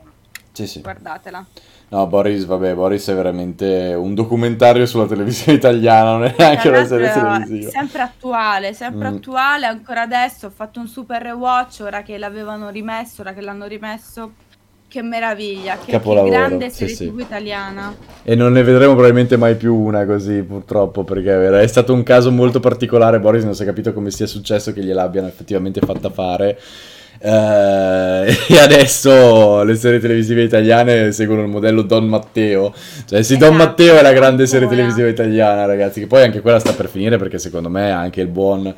sì, 0.65 0.73
sì. 0.73 0.81
guardatela. 0.81 1.45
No, 1.89 2.07
Boris, 2.07 2.45
vabbè, 2.45 2.73
Boris 2.73 3.09
è 3.09 3.13
veramente 3.13 3.93
un 3.93 4.13
documentario 4.13 4.85
sulla 4.85 5.07
televisione 5.07 5.57
italiana, 5.57 6.11
non 6.11 6.23
è 6.23 6.35
neanche 6.37 6.69
una 6.69 6.85
serie 6.85 7.11
televisiva. 7.11 7.69
Sempre 7.69 8.01
attuale, 8.01 8.73
sempre 8.73 9.09
mm. 9.09 9.15
attuale, 9.15 9.65
ancora 9.65 10.03
adesso 10.03 10.47
ho 10.47 10.51
fatto 10.51 10.79
un 10.79 10.87
super 10.87 11.21
rewatch, 11.21 11.81
ora 11.81 12.01
che 12.01 12.17
l'avevano 12.17 12.69
rimesso, 12.69 13.21
ora 13.21 13.33
che 13.33 13.41
l'hanno 13.41 13.65
rimesso, 13.65 14.31
che 14.87 15.01
meraviglia, 15.01 15.77
che, 15.83 15.99
che 15.99 16.23
grande 16.29 16.69
serie 16.69 16.95
sì, 16.95 17.07
TV 17.09 17.17
sì. 17.17 17.23
italiana. 17.23 17.93
E 18.23 18.35
non 18.35 18.53
ne 18.53 18.63
vedremo 18.63 18.93
probabilmente 18.93 19.35
mai 19.35 19.55
più 19.55 19.75
una 19.75 20.05
così, 20.05 20.43
purtroppo, 20.43 21.03
perché 21.03 21.59
è 21.59 21.67
stato 21.67 21.93
un 21.93 22.03
caso 22.03 22.31
molto 22.31 22.61
particolare, 22.61 23.19
Boris 23.19 23.43
non 23.43 23.53
si 23.53 23.63
è 23.63 23.65
capito 23.65 23.91
come 23.91 24.11
sia 24.11 24.27
successo 24.27 24.71
che 24.71 24.81
gliel'abbiano 24.81 25.27
effettivamente 25.27 25.81
fatta 25.81 26.09
fare 26.09 26.57
eh, 27.23 28.35
e 28.49 28.57
adesso 28.57 29.61
le 29.63 29.75
serie 29.75 29.99
televisive 29.99 30.41
italiane 30.41 31.11
seguono 31.11 31.43
il 31.43 31.49
modello 31.49 31.83
Don 31.83 32.07
Matteo. 32.07 32.73
Cioè, 33.05 33.21
sì, 33.21 33.37
Don 33.37 33.53
esatto, 33.53 33.63
Matteo 33.63 33.97
è 33.97 34.01
la 34.01 34.13
grande 34.13 34.47
serie 34.47 34.67
televisiva 34.67 35.07
italiana, 35.07 35.65
ragazzi. 35.65 35.99
Che 35.99 36.07
poi 36.07 36.23
anche 36.23 36.41
quella 36.41 36.59
sta 36.59 36.73
per 36.73 36.89
finire 36.89 37.17
perché 37.17 37.37
secondo 37.37 37.69
me 37.69 37.91
anche 37.91 38.21
il 38.21 38.27
buon. 38.27 38.73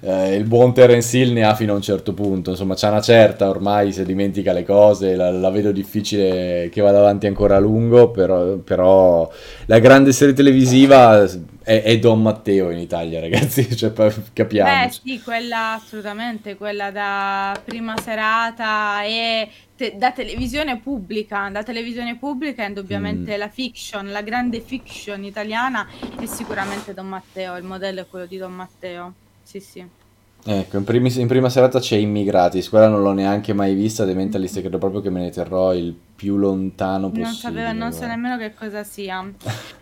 Eh, 0.00 0.36
il 0.36 0.44
buon 0.44 0.72
Terence 0.72 1.16
Hill 1.16 1.32
ne 1.32 1.44
ha 1.44 1.54
fino 1.54 1.72
a 1.72 1.76
un 1.76 1.82
certo 1.82 2.14
punto, 2.14 2.50
insomma 2.50 2.74
c'è 2.74 2.88
una 2.88 3.00
certa, 3.00 3.48
ormai 3.48 3.92
si 3.92 4.04
dimentica 4.04 4.52
le 4.52 4.64
cose, 4.64 5.14
la, 5.14 5.30
la, 5.30 5.50
vedo 5.50 5.72
difficile 5.72 6.68
che 6.70 6.80
vada 6.80 6.98
avanti 6.98 7.26
ancora 7.26 7.56
a 7.56 7.58
lungo, 7.58 8.10
però, 8.10 8.56
però 8.56 9.30
la 9.66 9.78
grande 9.78 10.12
serie 10.12 10.34
televisiva 10.34 11.24
è, 11.62 11.82
è, 11.82 11.98
Don 11.98 12.22
Matteo 12.22 12.70
in 12.70 12.78
Italia, 12.78 13.20
ragazzi, 13.20 13.76
cioè, 13.76 13.92
capiamo. 14.32 14.86
Beh, 14.86 14.90
sì, 14.90 15.20
quella 15.20 15.74
assolutamente, 15.74 16.56
quella 16.56 16.90
da 16.90 17.60
prima 17.64 17.94
serata 17.98 19.02
e 19.04 19.48
te, 19.76 19.94
da 19.96 20.12
televisione 20.12 20.78
pubblica, 20.78 21.48
da 21.50 21.62
televisione 21.62 22.16
pubblica 22.16 22.64
indubbiamente 22.64 23.36
mm. 23.36 23.38
la 23.38 23.48
fiction, 23.48 24.10
la 24.10 24.22
grande 24.22 24.60
fiction 24.60 25.24
italiana 25.24 25.86
è 26.18 26.26
sicuramente 26.26 26.94
Don 26.94 27.08
Matteo, 27.08 27.56
il 27.56 27.64
modello 27.64 28.00
è 28.00 28.06
quello 28.08 28.26
di 28.26 28.36
Don 28.38 28.52
Matteo, 28.52 29.14
sì 29.48 29.60
sì. 29.60 29.88
Ecco, 30.44 30.76
in, 30.76 30.84
primi, 30.84 31.10
in 31.18 31.26
prima 31.26 31.48
serata 31.48 31.80
c'è 31.80 31.96
Immigrati, 31.96 32.66
quella 32.68 32.86
non 32.88 33.02
l'ho 33.02 33.12
neanche 33.12 33.54
mai 33.54 33.74
vista, 33.74 34.04
The 34.04 34.12
Mentalist, 34.12 34.60
credo 34.60 34.76
proprio 34.76 35.00
che 35.00 35.08
me 35.08 35.20
ne 35.20 35.30
terrò 35.30 35.74
il 35.74 35.94
più 36.18 36.36
lontano 36.36 37.10
possibile. 37.10 37.26
Non 37.26 37.34
sapevo, 37.36 37.72
non 37.72 37.92
so 37.92 38.06
nemmeno 38.06 38.36
che 38.36 38.52
cosa 38.52 38.82
sia. 38.82 39.24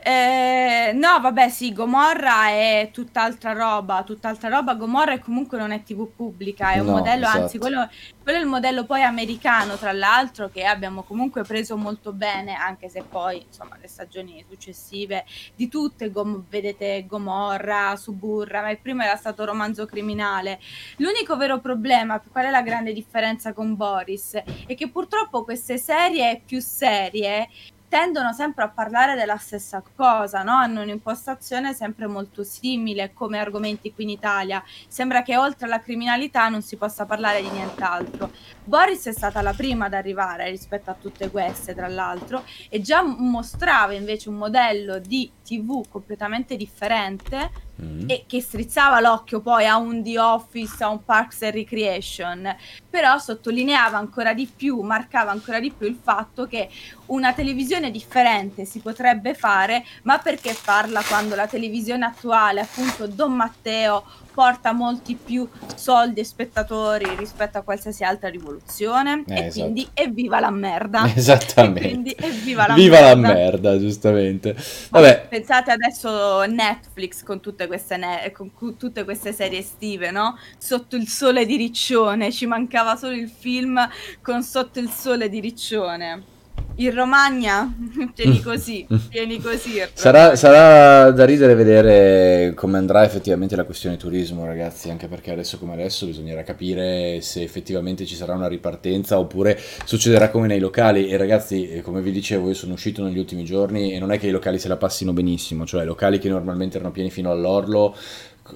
eh, 0.01 0.93
no, 0.93 1.19
vabbè, 1.19 1.49
sì, 1.49 1.73
Gomorra 1.73 2.49
è 2.49 2.91
tutt'altra 2.93 3.55
roba, 3.55 4.03
tutt'altra 4.03 4.51
roba. 4.51 4.75
Gomorra 4.75 5.19
comunque 5.19 5.57
non 5.57 5.71
è 5.71 5.83
TV 5.83 6.07
pubblica, 6.15 6.73
è 6.73 6.81
un 6.81 6.89
no, 6.89 6.93
modello, 6.97 7.25
esatto. 7.25 7.41
anzi, 7.41 7.57
quello, 7.57 7.89
quello, 8.23 8.39
è 8.39 8.43
il 8.43 8.49
modello 8.49 8.85
poi 8.85 9.03
americano, 9.03 9.77
tra 9.77 9.93
l'altro, 9.93 10.51
che 10.51 10.65
abbiamo 10.65 11.05
comunque 11.05 11.43
preso 11.43 11.79
molto 11.79 12.13
bene, 12.13 12.53
anche 12.53 12.91
se 12.91 13.03
poi, 13.03 13.43
insomma, 13.43 13.79
le 13.81 13.89
stagioni 13.89 14.45
successive 14.47 15.25
di 15.55 15.69
tutte, 15.69 16.11
gom- 16.11 16.45
vedete 16.51 17.07
Gomorra, 17.07 17.97
Suburra, 17.97 18.61
ma 18.61 18.69
il 18.69 18.79
primo 18.79 19.03
era 19.03 19.17
stato 19.17 19.43
romanzo 19.47 19.87
criminale. 19.87 20.61
L'unico 20.99 21.35
vero 21.39 21.61
problema, 21.61 22.21
qual 22.21 22.45
è 22.45 22.51
la 22.51 22.61
grande 22.61 22.93
differenza 22.93 23.55
con 23.55 23.75
Boris, 23.75 24.35
è 24.35 24.75
che 24.75 24.91
purtroppo 24.91 25.43
queste 25.43 25.79
serie 25.79 26.25
più 26.45 26.61
serie 26.61 27.49
tendono 27.89 28.33
sempre 28.33 28.65
a 28.65 28.69
parlare 28.69 29.15
della 29.15 29.37
stessa 29.37 29.83
cosa, 29.95 30.43
no? 30.43 30.53
hanno 30.53 30.83
un'impostazione 30.83 31.73
sempre 31.73 32.07
molto 32.07 32.43
simile 32.43 33.13
come 33.13 33.39
argomenti 33.39 33.93
qui 33.93 34.05
in 34.05 34.11
Italia. 34.11 34.63
Sembra 34.89 35.23
che 35.23 35.37
oltre 35.37 35.67
alla 35.67 35.81
criminalità 35.81 36.49
non 36.49 36.63
si 36.63 36.77
possa 36.77 37.07
parlare 37.07 37.41
di 37.41 37.49
nient'altro. 37.49 38.31
Boris 38.65 39.07
è 39.07 39.13
stata 39.13 39.41
la 39.41 39.53
prima 39.53 39.87
ad 39.87 39.95
arrivare 39.95 40.51
rispetto 40.51 40.91
a 40.91 40.97
tutte 41.01 41.31
queste, 41.31 41.75
tra 41.75 41.89
l'altro, 41.89 42.45
e 42.69 42.81
già 42.81 43.03
mostrava 43.03 43.95
invece 43.95 44.29
un 44.29 44.37
modello 44.37 44.99
di 44.99 45.31
TV 45.45 45.89
completamente 45.89 46.57
differente 46.57 47.66
Mm. 47.83 48.09
e 48.09 48.25
che 48.27 48.41
strizzava 48.41 49.01
l'occhio 49.01 49.43
poi 49.43 49.67
a 49.67 49.77
un 49.77 50.03
The 50.03 50.19
Office, 50.19 50.83
a 50.83 50.89
un 50.89 51.05
Parks 51.05 51.43
and 51.43 51.53
Recreation, 51.53 52.57
però 52.89 53.19
sottolineava 53.19 53.99
ancora 53.99 54.33
di 54.33 54.47
più, 54.47 54.81
marcava 54.81 55.31
ancora 55.31 55.61
di 55.61 55.71
più 55.71 55.87
il 55.87 55.99
fatto 56.03 56.47
che 56.47 56.71
una 57.07 57.35
televisione 57.35 57.91
differente 57.91 58.65
si 58.65 58.79
potrebbe 58.79 59.35
fare, 59.35 59.85
ma 60.05 60.17
perché 60.17 60.55
farla 60.55 61.03
quando 61.03 61.35
la 61.35 61.47
televisione 61.47 62.07
attuale, 62.07 62.63
appunto 62.63 63.07
Don 63.07 63.35
Matteo 63.35 64.05
porta 64.37 64.73
molti 64.73 65.15
più 65.15 65.49
soldi 65.77 66.21
e 66.21 66.25
spettatori 66.25 67.07
rispetto 67.17 67.57
a 67.57 67.63
qualsiasi 67.63 68.05
altra 68.05 68.29
rivoluzione 68.29 69.25
eh, 69.27 69.35
e 69.35 69.47
esatto. 69.47 69.63
quindi 69.63 69.89
evviva 69.95 70.41
la 70.41 70.51
merda 70.51 71.09
esattamente 71.17 71.87
e 71.87 71.89
quindi 71.89 72.15
evviva 72.19 72.67
la 72.67 72.75
Viva 72.75 72.99
merda. 73.15 73.29
la 73.29 73.35
merda 73.35 73.79
giustamente 73.79 74.55
Vabbè. 74.91 75.29
pensate 75.31 75.71
adesso 75.71 76.45
Netflix 76.45 77.23
con 77.23 77.41
tutte, 77.41 77.67
queste 77.67 77.97
ne- 77.97 78.31
con 78.33 78.53
tutte 78.77 79.05
queste 79.05 79.33
serie 79.33 79.61
estive 79.61 80.11
no? 80.11 80.37
sotto 80.59 80.97
il 80.97 81.09
sole 81.09 81.47
di 81.47 81.57
Riccione 81.57 82.31
ci 82.31 82.45
mancava 82.45 82.95
solo 82.97 83.15
il 83.15 83.31
film 83.31 83.89
con 84.21 84.43
sotto 84.43 84.81
il 84.81 84.91
sole 84.91 85.31
di 85.31 85.41
Riccione 85.41 86.35
in 86.77 86.95
Romagna 86.95 87.75
tieni 88.15 88.41
così, 88.43 88.87
tieni 89.11 89.41
così. 89.41 89.83
Sarà, 89.93 90.37
sarà, 90.37 91.11
da 91.11 91.25
ridere 91.25 91.55
vedere 91.55 92.53
come 92.55 92.79
andrà 92.79 93.05
effettivamente 93.05 93.57
la 93.57 93.65
questione 93.65 93.97
turismo, 93.97 94.45
ragazzi, 94.45 94.91
anche 94.91 95.09
perché 95.09 95.33
adesso 95.33 95.59
come 95.59 95.73
adesso 95.73 96.07
bisognerà 96.07 96.43
capire 96.43 97.21
se 97.21 97.43
effettivamente 97.43 98.05
ci 98.05 98.15
sarà 98.15 98.35
una 98.35 98.49
ripartenza 98.49 99.19
oppure 99.19 99.59
succederà 99.85 100.31
come 100.31 100.47
nei 100.47 100.61
locali. 100.61 101.09
E 101.09 101.17
ragazzi, 101.17 101.81
come 101.83 102.03
vi 102.03 102.11
dicevo, 102.11 102.49
io 102.49 102.55
sono 102.55 102.75
uscito 102.75 103.03
negli 103.03 103.19
ultimi 103.19 103.45
giorni 103.45 103.93
e 103.93 103.99
non 103.99 104.13
è 104.13 104.19
che 104.19 104.27
i 104.27 104.33
locali 104.33 104.59
se 104.59 104.69
la 104.69 104.77
passino 104.77 105.13
benissimo, 105.13 105.65
cioè 105.65 105.83
i 105.83 105.87
locali 105.87 106.19
che 106.19 106.29
normalmente 106.29 106.77
erano 106.77 106.93
pieni 106.93 107.11
fino 107.11 107.31
all'orlo 107.31 107.95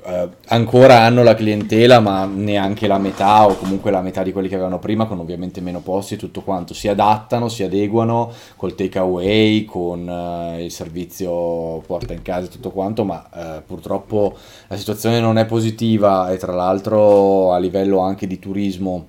Uh, 0.02 0.30
ancora 0.46 1.00
hanno 1.00 1.24
la 1.24 1.34
clientela, 1.34 1.98
ma 1.98 2.24
neanche 2.24 2.86
la 2.86 2.98
metà 2.98 3.46
o 3.46 3.56
comunque 3.56 3.90
la 3.90 4.00
metà 4.00 4.22
di 4.22 4.32
quelli 4.32 4.48
che 4.48 4.54
avevano 4.54 4.78
prima, 4.78 5.06
con 5.06 5.18
ovviamente 5.18 5.60
meno 5.60 5.80
posti 5.80 6.14
e 6.14 6.16
tutto 6.16 6.42
quanto. 6.42 6.74
Si 6.74 6.86
adattano, 6.86 7.48
si 7.48 7.64
adeguano 7.64 8.32
col 8.56 8.76
takeaway, 8.76 9.64
con 9.64 10.06
uh, 10.06 10.60
il 10.60 10.70
servizio 10.70 11.82
porta 11.86 12.12
in 12.12 12.22
casa 12.22 12.46
e 12.46 12.50
tutto 12.50 12.70
quanto, 12.70 13.04
ma 13.04 13.28
uh, 13.32 13.62
purtroppo 13.66 14.36
la 14.68 14.76
situazione 14.76 15.18
non 15.18 15.38
è 15.38 15.44
positiva 15.44 16.30
e 16.30 16.36
tra 16.36 16.54
l'altro 16.54 17.52
a 17.52 17.58
livello 17.58 17.98
anche 17.98 18.26
di 18.26 18.38
turismo. 18.38 19.06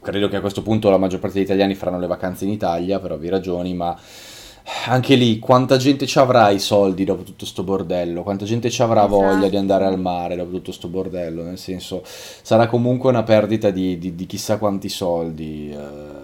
Credo 0.00 0.28
che 0.28 0.36
a 0.36 0.40
questo 0.40 0.62
punto 0.62 0.88
la 0.88 0.98
maggior 0.98 1.20
parte 1.20 1.36
degli 1.36 1.46
italiani 1.46 1.74
faranno 1.74 1.98
le 1.98 2.06
vacanze 2.06 2.44
in 2.44 2.50
Italia 2.50 2.98
per 2.98 3.12
ovvie 3.12 3.28
ragioni, 3.28 3.74
ma 3.74 3.96
anche 4.86 5.14
lì, 5.14 5.38
quanta 5.38 5.76
gente 5.76 6.06
ci 6.06 6.18
avrà 6.18 6.50
i 6.50 6.58
soldi 6.58 7.04
dopo 7.04 7.22
tutto 7.22 7.46
sto 7.46 7.62
bordello? 7.62 8.22
Quanta 8.22 8.44
gente 8.44 8.70
ci 8.70 8.82
avrà 8.82 9.06
esatto. 9.06 9.20
voglia 9.20 9.48
di 9.48 9.56
andare 9.56 9.84
al 9.84 9.98
mare 9.98 10.36
dopo 10.36 10.50
tutto 10.50 10.72
sto 10.72 10.88
bordello? 10.88 11.42
Nel 11.42 11.58
senso, 11.58 12.02
sarà 12.04 12.66
comunque 12.66 13.10
una 13.10 13.22
perdita 13.22 13.70
di, 13.70 13.98
di, 13.98 14.14
di 14.14 14.26
chissà 14.26 14.58
quanti 14.58 14.88
soldi. 14.88 15.70
Eh 15.70 16.15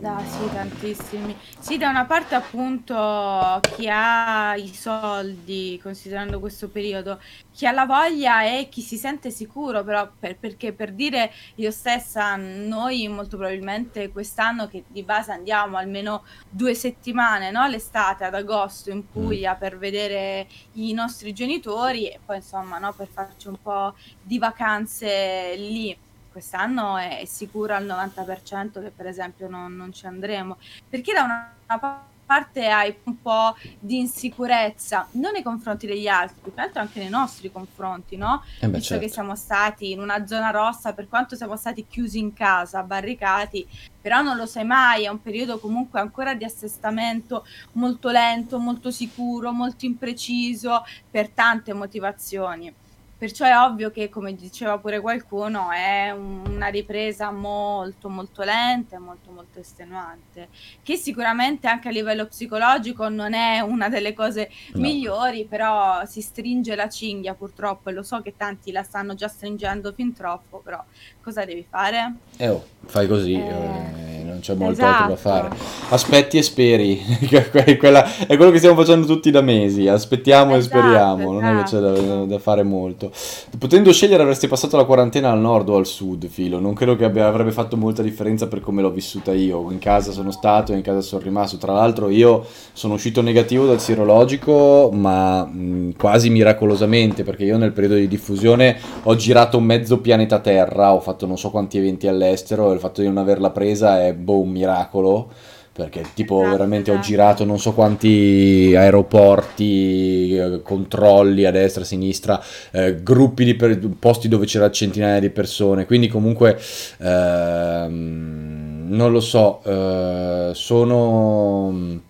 da, 0.00 0.22
sì, 0.24 0.52
tantissimi. 0.52 1.36
Sì, 1.58 1.76
da 1.78 1.88
una 1.88 2.04
parte 2.04 2.34
appunto 2.34 3.60
chi 3.76 3.88
ha 3.90 4.54
i 4.56 4.72
soldi, 4.74 5.78
considerando 5.82 6.40
questo 6.40 6.68
periodo, 6.68 7.20
chi 7.52 7.66
ha 7.66 7.72
la 7.72 7.86
voglia 7.86 8.44
e 8.44 8.68
chi 8.68 8.80
si 8.80 8.96
sente 8.96 9.30
sicuro, 9.30 9.82
però 9.82 10.08
per, 10.18 10.36
perché 10.38 10.72
per 10.72 10.92
dire 10.92 11.32
io 11.56 11.70
stessa, 11.70 12.36
noi 12.36 13.08
molto 13.08 13.36
probabilmente 13.36 14.10
quest'anno 14.10 14.68
che 14.68 14.84
di 14.86 15.02
base 15.02 15.32
andiamo 15.32 15.76
almeno 15.76 16.24
due 16.48 16.74
settimane, 16.74 17.50
no? 17.50 17.66
L'estate, 17.66 18.24
ad 18.24 18.34
agosto 18.34 18.90
in 18.90 19.08
Puglia 19.10 19.54
mm. 19.54 19.58
per 19.58 19.78
vedere 19.78 20.46
i 20.74 20.92
nostri 20.92 21.32
genitori 21.32 22.08
e 22.08 22.20
poi 22.24 22.36
insomma, 22.36 22.78
no? 22.78 22.92
Per 22.92 23.08
farci 23.08 23.48
un 23.48 23.56
po' 23.60 23.94
di 24.22 24.38
vacanze 24.38 25.54
lì 25.56 25.96
quest'anno 26.36 26.98
è, 26.98 27.24
sicuro 27.24 27.72
al 27.72 27.86
90% 27.86 28.82
che 28.82 28.92
per 28.94 29.06
esempio 29.06 29.48
non, 29.48 29.74
non 29.74 29.90
ci 29.94 30.04
andremo, 30.04 30.58
perché 30.86 31.14
da 31.14 31.22
una, 31.22 31.54
una 31.66 32.04
parte 32.26 32.68
hai 32.68 32.94
un 33.04 33.22
po' 33.22 33.56
di 33.78 34.00
insicurezza, 34.00 35.08
non 35.12 35.32
nei 35.32 35.42
confronti 35.42 35.86
degli 35.86 36.08
altri, 36.08 36.40
più 36.42 36.52
che 36.52 36.60
altro 36.60 36.82
anche 36.82 36.98
nei 36.98 37.08
nostri 37.08 37.50
confronti, 37.50 38.16
no? 38.16 38.42
Eh 38.60 38.66
beh, 38.66 38.76
Visto 38.76 38.94
certo. 38.94 39.06
che 39.06 39.10
siamo 39.10 39.34
stati 39.34 39.92
in 39.92 40.00
una 40.00 40.26
zona 40.26 40.50
rossa, 40.50 40.92
per 40.92 41.08
quanto 41.08 41.36
siamo 41.36 41.56
stati 41.56 41.86
chiusi 41.88 42.18
in 42.18 42.34
casa, 42.34 42.82
barricati, 42.82 43.66
però 43.98 44.20
non 44.20 44.36
lo 44.36 44.44
sai 44.44 44.64
mai, 44.64 45.04
è 45.04 45.08
un 45.08 45.22
periodo 45.22 45.58
comunque 45.58 46.00
ancora 46.00 46.34
di 46.34 46.44
assestamento 46.44 47.46
molto 47.72 48.10
lento, 48.10 48.58
molto 48.58 48.90
sicuro, 48.90 49.52
molto 49.52 49.86
impreciso, 49.86 50.84
per 51.10 51.30
tante 51.30 51.72
motivazioni. 51.72 52.84
Perciò 53.18 53.46
è 53.46 53.56
ovvio 53.56 53.90
che, 53.90 54.10
come 54.10 54.34
diceva 54.34 54.76
pure 54.76 55.00
qualcuno, 55.00 55.70
è 55.70 56.10
una 56.10 56.66
ripresa 56.66 57.30
molto 57.30 58.10
molto 58.10 58.42
lenta 58.42 58.96
e 58.96 58.98
molto 58.98 59.30
molto 59.30 59.58
estenuante, 59.58 60.48
che 60.82 60.96
sicuramente 60.96 61.66
anche 61.66 61.88
a 61.88 61.92
livello 61.92 62.26
psicologico 62.26 63.08
non 63.08 63.32
è 63.32 63.60
una 63.60 63.88
delle 63.88 64.12
cose 64.12 64.50
no. 64.74 64.80
migliori, 64.82 65.46
però 65.46 66.04
si 66.04 66.20
stringe 66.20 66.74
la 66.74 66.90
cinghia 66.90 67.32
purtroppo 67.32 67.88
e 67.88 67.94
lo 67.94 68.02
so 68.02 68.20
che 68.20 68.34
tanti 68.36 68.70
la 68.70 68.82
stanno 68.82 69.14
già 69.14 69.28
stringendo 69.28 69.92
fin 69.94 70.12
troppo, 70.12 70.58
però 70.58 70.84
cosa 71.22 71.46
devi 71.46 71.64
fare? 71.66 72.16
Eh 72.36 72.48
oh, 72.50 72.64
fai 72.84 73.06
così, 73.06 73.32
eh... 73.32 74.06
Eh, 74.18 74.24
non 74.36 74.40
c'è 74.40 74.54
molto 74.54 74.72
esatto. 74.72 74.92
altro 74.92 75.08
da 75.08 75.16
fare. 75.16 75.56
Aspetti 75.88 76.36
e 76.36 76.42
speri, 76.42 77.00
Quella, 77.78 78.26
è 78.26 78.36
quello 78.36 78.50
che 78.50 78.58
stiamo 78.58 78.76
facendo 78.76 79.06
tutti 79.06 79.30
da 79.30 79.40
mesi, 79.40 79.88
aspettiamo 79.88 80.54
esatto, 80.56 80.76
e 80.76 80.80
speriamo, 80.80 81.16
esatto. 81.16 81.32
non 81.32 81.44
è 81.44 81.62
che 81.62 81.70
c'è 81.70 81.78
da, 81.78 81.92
esatto. 81.94 82.24
da 82.26 82.38
fare 82.38 82.62
molto 82.62 83.05
molto. 83.06 83.16
Potendo 83.58 83.92
scegliere 83.92 84.22
avresti 84.22 84.48
passato 84.48 84.76
la 84.76 84.84
quarantena 84.84 85.30
al 85.30 85.38
nord 85.38 85.68
o 85.68 85.76
al 85.76 85.86
sud, 85.86 86.26
Filo. 86.28 86.58
Non 86.58 86.74
credo 86.74 86.96
che 86.96 87.04
abbia, 87.04 87.26
avrebbe 87.26 87.52
fatto 87.52 87.76
molta 87.76 88.02
differenza 88.02 88.48
per 88.48 88.60
come 88.60 88.82
l'ho 88.82 88.90
vissuta 88.90 89.32
io. 89.32 89.70
In 89.70 89.78
casa 89.78 90.12
sono 90.12 90.30
stato 90.30 90.72
e 90.72 90.76
in 90.76 90.82
casa 90.82 91.00
sono 91.00 91.22
rimasto. 91.22 91.56
Tra 91.56 91.72
l'altro 91.72 92.08
io 92.08 92.44
sono 92.72 92.94
uscito 92.94 93.22
negativo 93.22 93.66
dal 93.66 93.80
sierologico, 93.80 94.90
ma 94.92 95.44
mh, 95.44 95.94
quasi 95.96 96.30
miracolosamente, 96.30 97.22
perché 97.22 97.44
io 97.44 97.56
nel 97.56 97.72
periodo 97.72 97.96
di 97.96 98.08
diffusione 98.08 98.78
ho 99.02 99.14
girato 99.16 99.60
mezzo 99.60 99.98
pianeta 99.98 100.38
Terra, 100.38 100.92
ho 100.92 101.00
fatto 101.00 101.26
non 101.26 101.38
so 101.38 101.50
quanti 101.50 101.78
eventi 101.78 102.06
all'estero 102.06 102.70
e 102.70 102.74
il 102.74 102.80
fatto 102.80 103.00
di 103.00 103.06
non 103.06 103.18
averla 103.18 103.50
presa 103.50 104.04
è 104.04 104.12
boh, 104.14 104.40
un 104.40 104.50
miracolo 104.50 105.30
perché 105.76 106.02
tipo 106.14 106.38
esatto, 106.40 106.50
veramente 106.50 106.90
esatto. 106.90 107.04
ho 107.04 107.08
girato 107.08 107.44
non 107.44 107.58
so 107.58 107.72
quanti 107.74 108.72
aeroporti, 108.74 110.34
eh, 110.36 110.62
controlli 110.62 111.44
a 111.44 111.50
destra, 111.50 111.82
a 111.82 111.84
sinistra, 111.84 112.42
eh, 112.72 113.02
gruppi 113.02 113.44
di 113.44 113.54
per- 113.54 113.78
posti 113.98 114.28
dove 114.28 114.46
c'era 114.46 114.70
centinaia 114.70 115.20
di 115.20 115.28
persone, 115.30 115.84
quindi 115.84 116.08
comunque 116.08 116.58
ehm, 116.98 118.86
non 118.88 119.12
lo 119.12 119.20
so, 119.20 119.60
eh, 119.64 120.50
sono 120.54 122.00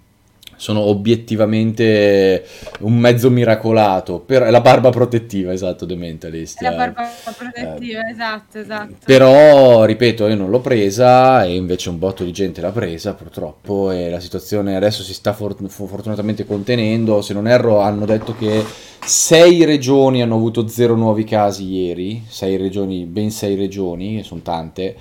sono 0.57 0.81
obiettivamente 0.81 2.45
un 2.81 2.97
mezzo 2.97 3.31
miracolato. 3.31 4.21
Per, 4.21 4.51
la 4.51 4.61
barba 4.61 4.91
protettiva, 4.91 5.53
esatto, 5.53 5.87
The 5.87 5.95
Mentalist. 5.95 6.61
La 6.63 6.73
barba 6.73 7.09
protettiva, 7.37 8.07
eh, 8.07 8.11
esatto, 8.11 8.59
esatto. 8.59 8.95
Però, 9.05 9.85
ripeto, 9.85 10.27
io 10.27 10.35
non 10.35 10.51
l'ho 10.51 10.61
presa 10.61 11.45
e 11.45 11.55
invece 11.55 11.91
un 11.91 11.99
botto 11.99 12.25
di 12.25 12.33
gente 12.33 12.61
l'ha 12.61 12.73
presa, 12.73 13.15
purtroppo, 13.15 13.91
e 13.91 14.11
la 14.11 14.21
situazione 14.21 14.77
adesso 14.77 15.03
si 15.03 15.13
sta 15.13 15.33
for- 15.33 15.57
fortunatamente 15.69 16.47
contenendo. 16.47 17.21
Se 17.21 17.35
non 17.35 17.47
erro, 17.47 17.81
hanno 17.81 18.07
detto 18.07 18.35
che 18.35 18.65
sei 19.05 19.65
regioni 19.65 20.23
hanno 20.23 20.35
avuto 20.35 20.67
zero 20.69 20.97
nuovi 20.97 21.25
casi 21.25 21.65
ieri, 21.65 22.25
sei 22.27 22.57
regioni, 22.57 23.05
ben 23.05 23.31
sei 23.31 23.55
regioni, 23.55 24.23
sono 24.25 24.41
tante, 24.41 24.97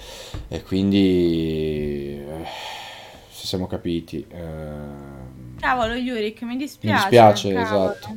e 0.49 0.61
quindi... 0.63 2.19
Eh, 2.19 2.45
se 3.31 3.47
siamo 3.47 3.67
capiti... 3.67 4.25
Eh, 4.29 5.14
Cavolo, 5.59 5.93
Yurik, 5.93 6.41
mi 6.41 6.57
dispiace. 6.57 6.95
Mi 6.95 7.09
dispiace, 7.09 7.53
cavolo. 7.53 7.91
esatto. 7.91 8.07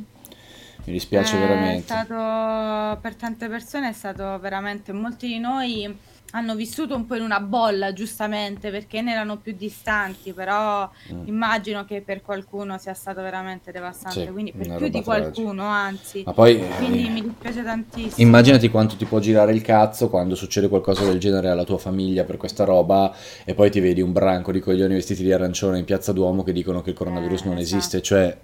Mi 0.85 0.93
dispiace 0.93 1.35
è 1.35 1.39
veramente. 1.39 1.81
Stato, 1.83 2.99
per 3.01 3.15
tante 3.15 3.47
persone 3.47 3.89
è 3.89 3.93
stato 3.93 4.39
veramente, 4.39 4.91
molti 4.91 5.27
di 5.27 5.39
noi 5.39 5.97
hanno 6.31 6.55
vissuto 6.55 6.95
un 6.95 7.05
po' 7.05 7.15
in 7.15 7.23
una 7.23 7.39
bolla, 7.39 7.93
giustamente, 7.93 8.69
perché 8.69 9.01
ne 9.01 9.11
erano 9.13 9.37
più 9.37 9.55
distanti, 9.57 10.33
però 10.33 10.89
mm. 11.13 11.27
immagino 11.27 11.85
che 11.85 12.01
per 12.01 12.21
qualcuno 12.21 12.77
sia 12.77 12.93
stato 12.93 13.21
veramente 13.21 13.71
devastante, 13.71 14.25
sì, 14.25 14.31
quindi 14.31 14.51
per 14.51 14.75
più 14.75 14.89
di 14.89 15.01
qualcuno, 15.01 15.63
anzi. 15.65 16.23
Ma 16.25 16.33
poi, 16.33 16.61
quindi 16.77 17.07
eh, 17.07 17.09
mi 17.09 17.21
dispiace 17.23 17.63
tantissimo. 17.63 18.27
Immaginati 18.27 18.69
quanto 18.69 18.95
ti 18.95 19.05
può 19.05 19.19
girare 19.19 19.53
il 19.53 19.61
cazzo 19.61 20.09
quando 20.09 20.35
succede 20.35 20.67
qualcosa 20.67 21.03
del 21.05 21.19
genere 21.19 21.49
alla 21.49 21.63
tua 21.63 21.77
famiglia 21.77 22.23
per 22.23 22.37
questa 22.37 22.63
roba 22.63 23.13
e 23.43 23.53
poi 23.53 23.71
ti 23.71 23.79
vedi 23.79 24.01
un 24.01 24.11
branco 24.11 24.51
di 24.51 24.59
coglioni 24.59 24.93
vestiti 24.93 25.23
di 25.23 25.31
arancione 25.31 25.79
in 25.79 25.85
piazza 25.85 26.13
Duomo 26.13 26.43
che 26.43 26.53
dicono 26.53 26.81
che 26.81 26.91
il 26.91 26.95
coronavirus 26.95 27.41
eh, 27.41 27.47
non 27.47 27.57
esatto. 27.57 27.77
esiste, 27.77 28.01
cioè 28.01 28.37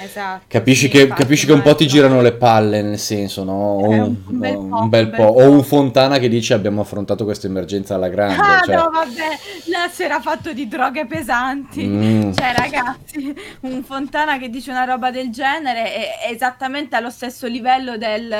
Esatto, 0.00 0.44
capisci, 0.46 0.86
sì, 0.86 0.88
che, 0.88 1.00
infatti, 1.02 1.22
capisci 1.22 1.46
che 1.46 1.52
un 1.52 1.62
po' 1.62 1.74
ti 1.74 1.88
girano 1.88 2.20
le 2.20 2.32
palle, 2.32 2.82
nel 2.82 2.98
senso, 2.98 3.42
no? 3.42 3.52
O 3.52 3.88
un, 3.88 4.16
un, 4.26 4.38
bel 4.38 4.54
po', 4.54 4.76
un 4.76 4.88
bel 4.88 5.10
po'. 5.10 5.22
O 5.24 5.50
un 5.50 5.64
Fontana 5.64 6.18
che 6.18 6.28
dice 6.28 6.54
abbiamo 6.54 6.82
affrontato 6.82 7.24
questa 7.24 7.48
emergenza 7.48 7.96
alla 7.96 8.08
grande. 8.08 8.40
Ah 8.40 8.62
cioè... 8.64 8.76
no, 8.76 8.90
vabbè, 8.92 9.38
là 9.66 9.88
si 9.92 10.04
era 10.04 10.20
fatto 10.20 10.52
di 10.52 10.68
droghe 10.68 11.06
pesanti. 11.06 11.84
Mm. 11.84 12.32
Cioè, 12.32 12.54
ragazzi, 12.56 13.34
un 13.60 13.82
Fontana 13.82 14.38
che 14.38 14.48
dice 14.48 14.70
una 14.70 14.84
roba 14.84 15.10
del 15.10 15.30
genere 15.30 15.92
è 15.92 16.30
esattamente 16.30 16.94
allo 16.94 17.10
stesso 17.10 17.48
livello 17.48 17.96
del 17.96 18.32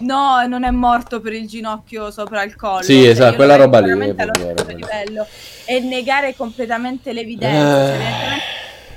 no, 0.00 0.46
non 0.46 0.64
è 0.64 0.70
morto 0.70 1.20
per 1.20 1.34
il 1.34 1.46
ginocchio 1.46 2.10
sopra 2.10 2.42
il 2.42 2.56
collo. 2.56 2.82
Sì, 2.82 3.02
cioè, 3.02 3.10
esatto, 3.10 3.36
quella 3.36 3.56
roba 3.56 3.80
lì. 3.80 3.90
È 3.90 4.14
allo 4.16 4.32
stesso 4.34 4.76
livello. 4.76 5.26
E 5.66 5.80
negare 5.80 6.34
completamente 6.34 7.12
l'evidenza. 7.12 7.94
Eh... 7.94 7.98
Cioè, 7.98 8.51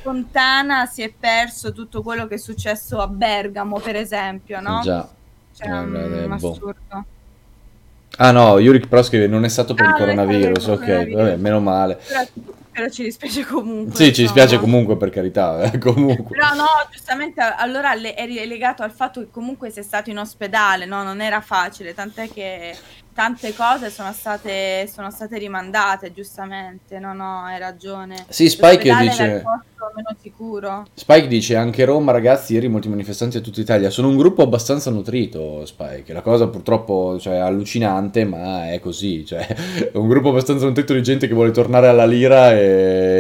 Fontana 0.06 0.86
si 0.86 1.02
è 1.02 1.12
perso 1.12 1.72
tutto 1.72 2.04
quello 2.04 2.28
che 2.28 2.36
è 2.36 2.38
successo 2.38 3.00
a 3.00 3.08
Bergamo, 3.08 3.80
per 3.80 3.96
esempio, 3.96 4.62
no? 4.62 4.82
Già. 4.84 5.10
Cioè, 5.52 5.68
un 5.68 6.36
boh. 6.38 6.52
assurdo. 6.52 7.06
Ah 8.18 8.30
no, 8.30 8.60
Yurik 8.60 8.88
però 8.88 9.02
scrive 9.02 9.26
non 9.26 9.44
è 9.46 9.48
stato 9.48 9.74
per 9.74 9.88
ah, 9.88 9.90
il 9.90 9.96
coronavirus, 9.96 10.68
ok, 10.68 11.10
vabbè, 11.12 11.36
meno 11.38 11.60
male. 11.60 11.98
Però, 12.08 12.24
però, 12.76 12.90
ci 12.90 13.04
dispiace 13.04 13.46
comunque. 13.46 13.96
Sì, 13.96 14.14
ci 14.14 14.24
dispiace 14.24 14.60
comunque 14.60 14.98
per 14.98 15.10
carità, 15.10 15.62
eh, 15.62 15.78
comunque. 15.80 16.38
Però 16.38 16.54
no, 16.54 16.66
giustamente 16.92 17.40
allora 17.42 17.94
è 17.94 18.46
legato 18.46 18.84
al 18.84 18.92
fatto 18.92 19.22
che 19.22 19.30
comunque 19.32 19.70
sei 19.70 19.84
stato 19.84 20.10
in 20.10 20.18
ospedale, 20.18 20.86
no? 20.86 21.02
Non 21.04 21.22
era 21.22 21.40
facile, 21.40 21.94
tant'è 21.94 22.30
che 22.30 22.76
tante 23.16 23.56
cose 23.56 23.90
sono 23.90 24.12
state, 24.12 24.90
sono 24.92 25.10
state 25.10 25.38
rimandate, 25.38 26.12
giustamente. 26.12 27.00
No, 27.00 27.14
no, 27.14 27.44
hai 27.44 27.58
ragione. 27.58 28.26
Sì, 28.28 28.50
Spike 28.50 28.94
dice... 28.94 29.42
meno 29.96 30.16
sicuro. 30.22 30.86
Spike 30.94 31.28
dice 31.28 31.56
anche 31.56 31.86
Roma, 31.86 32.12
ragazzi, 32.12 32.54
ieri 32.54 32.68
molti 32.68 32.90
manifestanti 32.90 33.38
a 33.38 33.40
tutta 33.40 33.62
Italia. 33.62 33.90
Sono 33.90 34.10
un 34.10 34.18
gruppo 34.18 34.42
abbastanza 34.42 34.90
nutrito, 34.90 35.66
Spike. 35.66 36.12
La 36.12 36.22
cosa 36.22 36.48
purtroppo 36.48 37.18
cioè, 37.18 37.36
è 37.36 37.40
allucinante, 37.40 38.26
ma 38.26 38.70
è 38.74 38.82
così. 38.82 39.26
Cioè, 39.26 39.48
è 39.48 39.96
un 39.96 40.10
gruppo 40.10 40.30
abbastanza 40.30 40.66
nutrito 40.66 40.94
di 40.94 41.02
gente 41.02 41.30
che 41.30 41.34
vuole 41.34 41.52
tornare 41.52 41.88
alla 41.88 42.06
lira 42.06 42.52
e, 42.52 42.65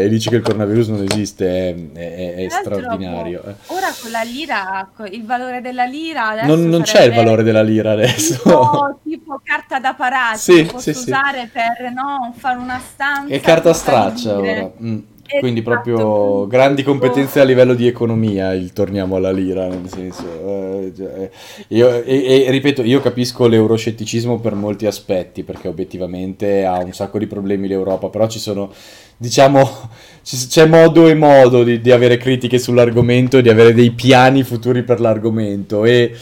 e 0.04 0.10
dice 0.10 0.30
che 0.30 0.38
il 0.38 0.42
coronavirus 0.42 0.88
non 0.90 1.06
esiste. 1.10 1.70
È, 1.94 2.00
è, 2.00 2.36
è 2.36 2.48
straordinario. 2.50 3.42
Eh. 3.46 3.54
Ora 3.68 3.88
con 4.02 4.12
la 4.12 4.24
lira, 4.24 4.90
il 5.12 5.26
valore 5.26 5.62
della 5.62 5.86
lira... 5.86 6.44
Non, 6.44 6.68
non 6.68 6.82
c'è 6.82 7.04
il 7.04 7.14
valore 7.14 7.44
della 7.44 7.64
lira 7.64 7.92
adesso. 7.92 8.36
Tipo, 8.44 9.00
tipo 9.04 9.42
carta 9.44 9.80
da 9.80 9.94
parati 9.94 10.40
sì, 10.40 10.64
posso 10.64 10.94
sì, 10.94 11.00
usare 11.00 11.42
sì. 11.44 11.50
per 11.54 11.92
no, 11.92 12.34
fare 12.38 12.58
una 12.58 12.80
stanza. 12.80 13.34
E 13.34 13.40
carta 13.40 13.74
straccia 13.74 14.38
ora. 14.38 14.72
Mm. 14.82 15.00
Esatto, 15.28 15.40
Quindi 15.40 15.64
proprio 15.64 16.46
grandi 16.46 16.84
competenze 16.84 17.40
a 17.40 17.44
livello 17.44 17.74
di 17.74 17.88
economia, 17.88 18.54
il 18.54 18.74
torniamo 18.74 19.16
alla 19.16 19.32
lira, 19.32 19.68
nel 19.68 19.90
senso... 19.90 20.24
Eh, 20.24 20.94
cioè, 20.96 21.30
io, 21.70 22.04
e, 22.04 22.44
e, 22.46 22.52
ripeto, 22.52 22.84
io 22.84 23.02
capisco 23.02 23.48
l'euroscetticismo 23.48 24.40
per 24.40 24.54
molti 24.54 24.86
aspetti, 24.86 25.44
perché 25.44 25.68
obiettivamente 25.68 26.64
ha 26.64 26.78
un 26.78 26.94
sacco 26.94 27.18
di 27.18 27.26
problemi 27.26 27.68
l'Europa, 27.68 28.10
però 28.10 28.28
ci 28.28 28.38
sono, 28.38 28.72
diciamo, 29.18 29.90
c'è 30.24 30.66
modo 30.66 31.08
e 31.08 31.16
modo 31.16 31.64
di, 31.64 31.82
di 31.82 31.92
avere 31.92 32.18
critiche 32.18 32.60
sull'argomento 32.60 33.38
e 33.38 33.42
di 33.42 33.50
avere 33.50 33.74
dei 33.74 33.92
piani 33.92 34.44
futuri 34.44 34.84
per 34.84 35.00
l'argomento 35.00 35.86
e 35.86 36.16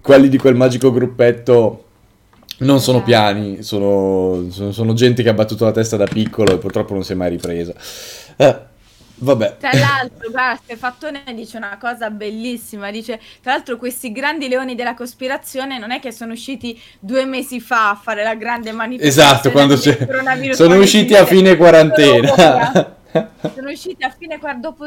quelli 0.00 0.28
di 0.28 0.38
quel 0.38 0.54
magico 0.54 0.92
gruppetto 0.92 1.82
non 2.58 2.80
sono 2.80 3.02
piani, 3.02 3.62
sono, 3.62 4.46
sono, 4.50 4.72
sono, 4.72 4.94
gente 4.94 5.22
che 5.22 5.28
ha 5.28 5.34
battuto 5.34 5.64
la 5.64 5.72
testa 5.72 5.96
da 5.96 6.06
piccolo 6.06 6.54
e 6.54 6.58
purtroppo 6.58 6.94
non 6.94 7.04
si 7.04 7.12
è 7.12 7.14
mai 7.14 7.30
ripresa. 7.30 7.74
Eh, 8.36 8.56
vabbè. 9.16 9.56
Tra 9.58 9.70
l'altro, 9.72 10.30
guarda, 10.30 10.60
Stefattone 10.62 11.24
dice 11.34 11.56
una 11.56 11.76
cosa 11.80 12.10
bellissima, 12.10 12.90
dice, 12.90 13.20
tra 13.42 13.52
l'altro 13.52 13.76
questi 13.76 14.12
grandi 14.12 14.48
leoni 14.48 14.74
della 14.74 14.94
cospirazione 14.94 15.78
non 15.78 15.90
è 15.90 16.00
che 16.00 16.12
sono 16.12 16.32
usciti 16.32 16.80
due 16.98 17.24
mesi 17.24 17.60
fa 17.60 17.90
a 17.90 17.94
fare 17.94 18.22
la 18.22 18.34
grande 18.34 18.72
manifestazione. 18.72 19.28
Esatto, 19.28 19.50
quando 19.50 19.76
c'è... 19.76 20.06
Sono 20.54 20.76
usciti 20.76 21.14
a 21.14 21.24
fine 21.24 21.56
quarantena. 21.56 22.94
sono 23.54 23.70
usciti 23.70 24.04
a 24.04 24.10
fine 24.16 24.38
dopo 24.58 24.86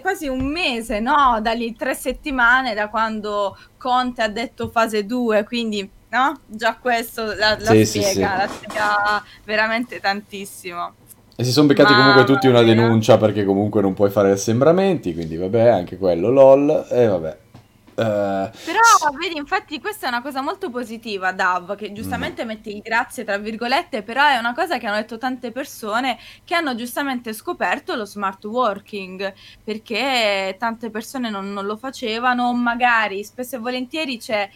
quasi 0.00 0.28
un 0.28 0.44
mese, 0.46 1.00
no? 1.00 1.38
Dalle 1.42 1.74
tre 1.76 1.94
settimane 1.94 2.74
da 2.74 2.88
quando 2.88 3.56
Conte 3.76 4.22
ha 4.22 4.28
detto 4.28 4.68
fase 4.68 5.04
2, 5.04 5.44
quindi 5.44 5.88
no? 6.14 6.40
Già 6.46 6.76
questo 6.76 7.34
la, 7.34 7.56
la 7.58 7.70
sì, 7.72 7.84
spiega, 7.84 8.08
sì, 8.08 8.14
sì. 8.14 8.20
la 8.20 8.48
spiega 8.48 9.24
veramente 9.44 10.00
tantissimo. 10.00 10.94
E 11.36 11.42
si 11.42 11.50
sono 11.50 11.66
beccati 11.66 11.92
Ma... 11.92 11.98
comunque 11.98 12.24
tutti 12.24 12.46
una 12.46 12.62
denuncia 12.62 13.16
perché 13.16 13.44
comunque 13.44 13.80
non 13.80 13.94
puoi 13.94 14.10
fare 14.10 14.30
assembramenti, 14.30 15.12
quindi 15.14 15.36
vabbè, 15.36 15.68
anche 15.68 15.98
quello 15.98 16.30
lol, 16.30 16.86
e 16.88 17.06
vabbè. 17.06 17.38
Uh... 17.96 18.50
Però 18.64 19.10
vedi, 19.20 19.36
infatti, 19.36 19.80
questa 19.80 20.06
è 20.06 20.08
una 20.08 20.22
cosa 20.22 20.42
molto 20.42 20.68
positiva, 20.70 21.32
Dav, 21.32 21.76
che 21.76 21.92
giustamente 21.92 22.44
mm. 22.44 22.46
mette 22.46 22.70
il 22.70 22.80
grazie 22.80 23.24
tra 23.24 23.38
virgolette, 23.38 24.02
però 24.02 24.26
è 24.26 24.36
una 24.36 24.52
cosa 24.52 24.78
che 24.78 24.86
hanno 24.86 24.96
detto 24.96 25.16
tante 25.16 25.52
persone 25.52 26.18
che 26.44 26.54
hanno 26.54 26.74
giustamente 26.74 27.32
scoperto 27.32 27.94
lo 27.94 28.04
smart 28.04 28.44
working, 28.44 29.32
perché 29.62 30.56
tante 30.58 30.90
persone 30.90 31.30
non, 31.30 31.52
non 31.52 31.66
lo 31.66 31.76
facevano, 31.76 32.52
magari 32.52 33.22
spesso 33.22 33.56
e 33.56 33.58
volentieri 33.60 34.18
c'è 34.18 34.48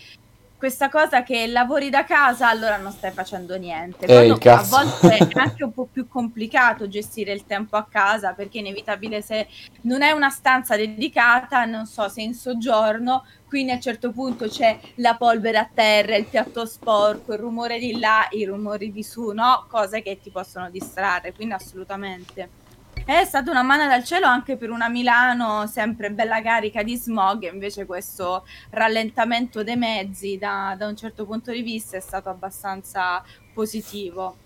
questa 0.58 0.88
cosa 0.88 1.22
che 1.22 1.46
lavori 1.46 1.88
da 1.88 2.04
casa, 2.04 2.48
allora 2.48 2.76
non 2.76 2.90
stai 2.90 3.12
facendo 3.12 3.56
niente. 3.56 4.06
Ehi, 4.06 4.30
a 4.30 4.62
volte 4.68 5.16
è 5.16 5.28
anche 5.38 5.62
un 5.62 5.72
po' 5.72 5.88
più 5.90 6.08
complicato 6.08 6.88
gestire 6.88 7.32
il 7.32 7.46
tempo 7.46 7.76
a 7.76 7.86
casa 7.88 8.32
perché 8.32 8.58
è 8.58 8.60
inevitabile 8.62 9.22
se 9.22 9.46
non 9.82 10.02
è 10.02 10.10
una 10.10 10.30
stanza 10.30 10.76
dedicata, 10.76 11.64
non 11.64 11.86
so, 11.86 12.08
se 12.08 12.22
in 12.22 12.34
soggiorno, 12.34 13.24
quindi 13.46 13.70
a 13.70 13.76
un 13.76 13.80
certo 13.80 14.10
punto 14.10 14.48
c'è 14.48 14.78
la 14.96 15.16
polvere 15.16 15.58
a 15.58 15.70
terra, 15.72 16.16
il 16.16 16.26
piatto 16.26 16.66
sporco, 16.66 17.32
il 17.32 17.38
rumore 17.38 17.78
di 17.78 17.96
là, 17.98 18.26
i 18.32 18.44
rumori 18.44 18.90
di 18.90 19.04
su, 19.04 19.30
no? 19.30 19.64
Cose 19.68 20.02
che 20.02 20.18
ti 20.20 20.30
possono 20.30 20.68
distrarre, 20.70 21.32
quindi 21.32 21.54
assolutamente. 21.54 22.66
È 23.04 23.24
stata 23.24 23.50
una 23.50 23.62
mano 23.62 23.86
dal 23.86 24.04
cielo 24.04 24.26
anche 24.26 24.56
per 24.56 24.70
una 24.70 24.88
Milano 24.88 25.66
sempre 25.66 26.10
bella 26.10 26.40
carica 26.42 26.82
di 26.82 26.96
smog, 26.96 27.50
invece 27.50 27.86
questo 27.86 28.44
rallentamento 28.70 29.62
dei 29.62 29.76
mezzi 29.76 30.38
da, 30.38 30.74
da 30.76 30.86
un 30.86 30.96
certo 30.96 31.24
punto 31.24 31.50
di 31.52 31.62
vista 31.62 31.96
è 31.96 32.00
stato 32.00 32.28
abbastanza 32.28 33.22
positivo 33.52 34.36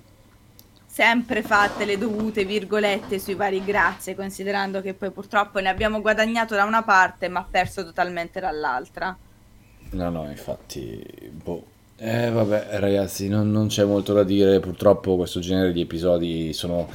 sempre 0.92 1.42
fatte 1.42 1.86
le 1.86 1.96
dovute 1.96 2.44
virgolette 2.44 3.18
sui 3.18 3.34
vari 3.34 3.64
grazie, 3.64 4.14
considerando 4.14 4.82
che 4.82 4.92
poi 4.92 5.10
purtroppo 5.10 5.58
ne 5.58 5.70
abbiamo 5.70 6.02
guadagnato 6.02 6.54
da 6.54 6.64
una 6.64 6.82
parte 6.82 7.28
ma 7.28 7.46
perso 7.50 7.82
totalmente 7.82 8.40
dall'altra. 8.40 9.16
No, 9.92 10.10
no, 10.10 10.28
infatti, 10.28 11.02
boh. 11.32 11.64
Eh, 11.96 12.30
vabbè, 12.30 12.78
ragazzi, 12.78 13.28
non, 13.28 13.50
non 13.50 13.68
c'è 13.68 13.84
molto 13.84 14.12
da 14.12 14.22
dire. 14.22 14.60
Purtroppo 14.60 15.16
questo 15.16 15.40
genere 15.40 15.72
di 15.72 15.80
episodi 15.80 16.52
sono 16.52 16.90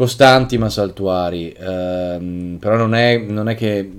costanti 0.00 0.56
ma 0.56 0.70
saltuari, 0.70 1.54
ehm, 1.54 2.56
però 2.58 2.76
non 2.76 2.94
è, 2.94 3.18
non 3.18 3.50
è, 3.50 3.54
che 3.54 3.92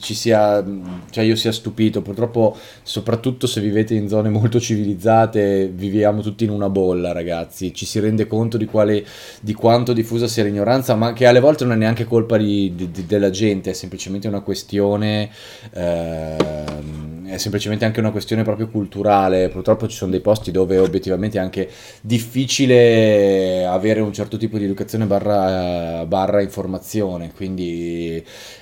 ci 0.00 0.14
sia, 0.14 0.64
cioè 1.10 1.24
io 1.24 1.36
sia 1.36 1.52
stupito, 1.52 2.00
purtroppo 2.00 2.56
soprattutto 2.82 3.46
se 3.46 3.60
vivete 3.60 3.92
in 3.92 4.08
zone 4.08 4.30
molto 4.30 4.58
civilizzate 4.58 5.66
viviamo 5.68 6.22
tutti 6.22 6.44
in 6.44 6.50
una 6.50 6.70
bolla 6.70 7.12
ragazzi, 7.12 7.74
ci 7.74 7.84
si 7.84 8.00
rende 8.00 8.26
conto 8.26 8.56
di, 8.56 8.64
quale, 8.64 9.04
di 9.42 9.52
quanto 9.52 9.92
diffusa 9.92 10.26
sia 10.26 10.42
l'ignoranza, 10.42 10.94
ma 10.94 11.12
che 11.12 11.26
alle 11.26 11.40
volte 11.40 11.64
non 11.64 11.74
è 11.74 11.76
neanche 11.76 12.06
colpa 12.06 12.38
di, 12.38 12.72
di, 12.74 13.04
della 13.04 13.28
gente, 13.28 13.72
è 13.72 13.74
semplicemente 13.74 14.28
una 14.28 14.40
questione... 14.40 15.28
Ehm, 15.74 17.21
è 17.26 17.38
semplicemente 17.38 17.84
anche 17.84 18.00
una 18.00 18.10
questione 18.10 18.42
proprio 18.42 18.68
culturale. 18.68 19.48
Purtroppo 19.48 19.86
ci 19.88 19.96
sono 19.96 20.10
dei 20.10 20.20
posti 20.20 20.50
dove 20.50 20.78
obiettivamente 20.78 21.38
è 21.38 21.40
anche 21.40 21.68
difficile 22.00 23.64
avere 23.66 24.00
un 24.00 24.12
certo 24.12 24.36
tipo 24.36 24.58
di 24.58 24.64
educazione 24.64 25.06
barra, 25.06 26.04
barra 26.06 26.40
informazione. 26.42 27.32
Quindi 27.34 28.16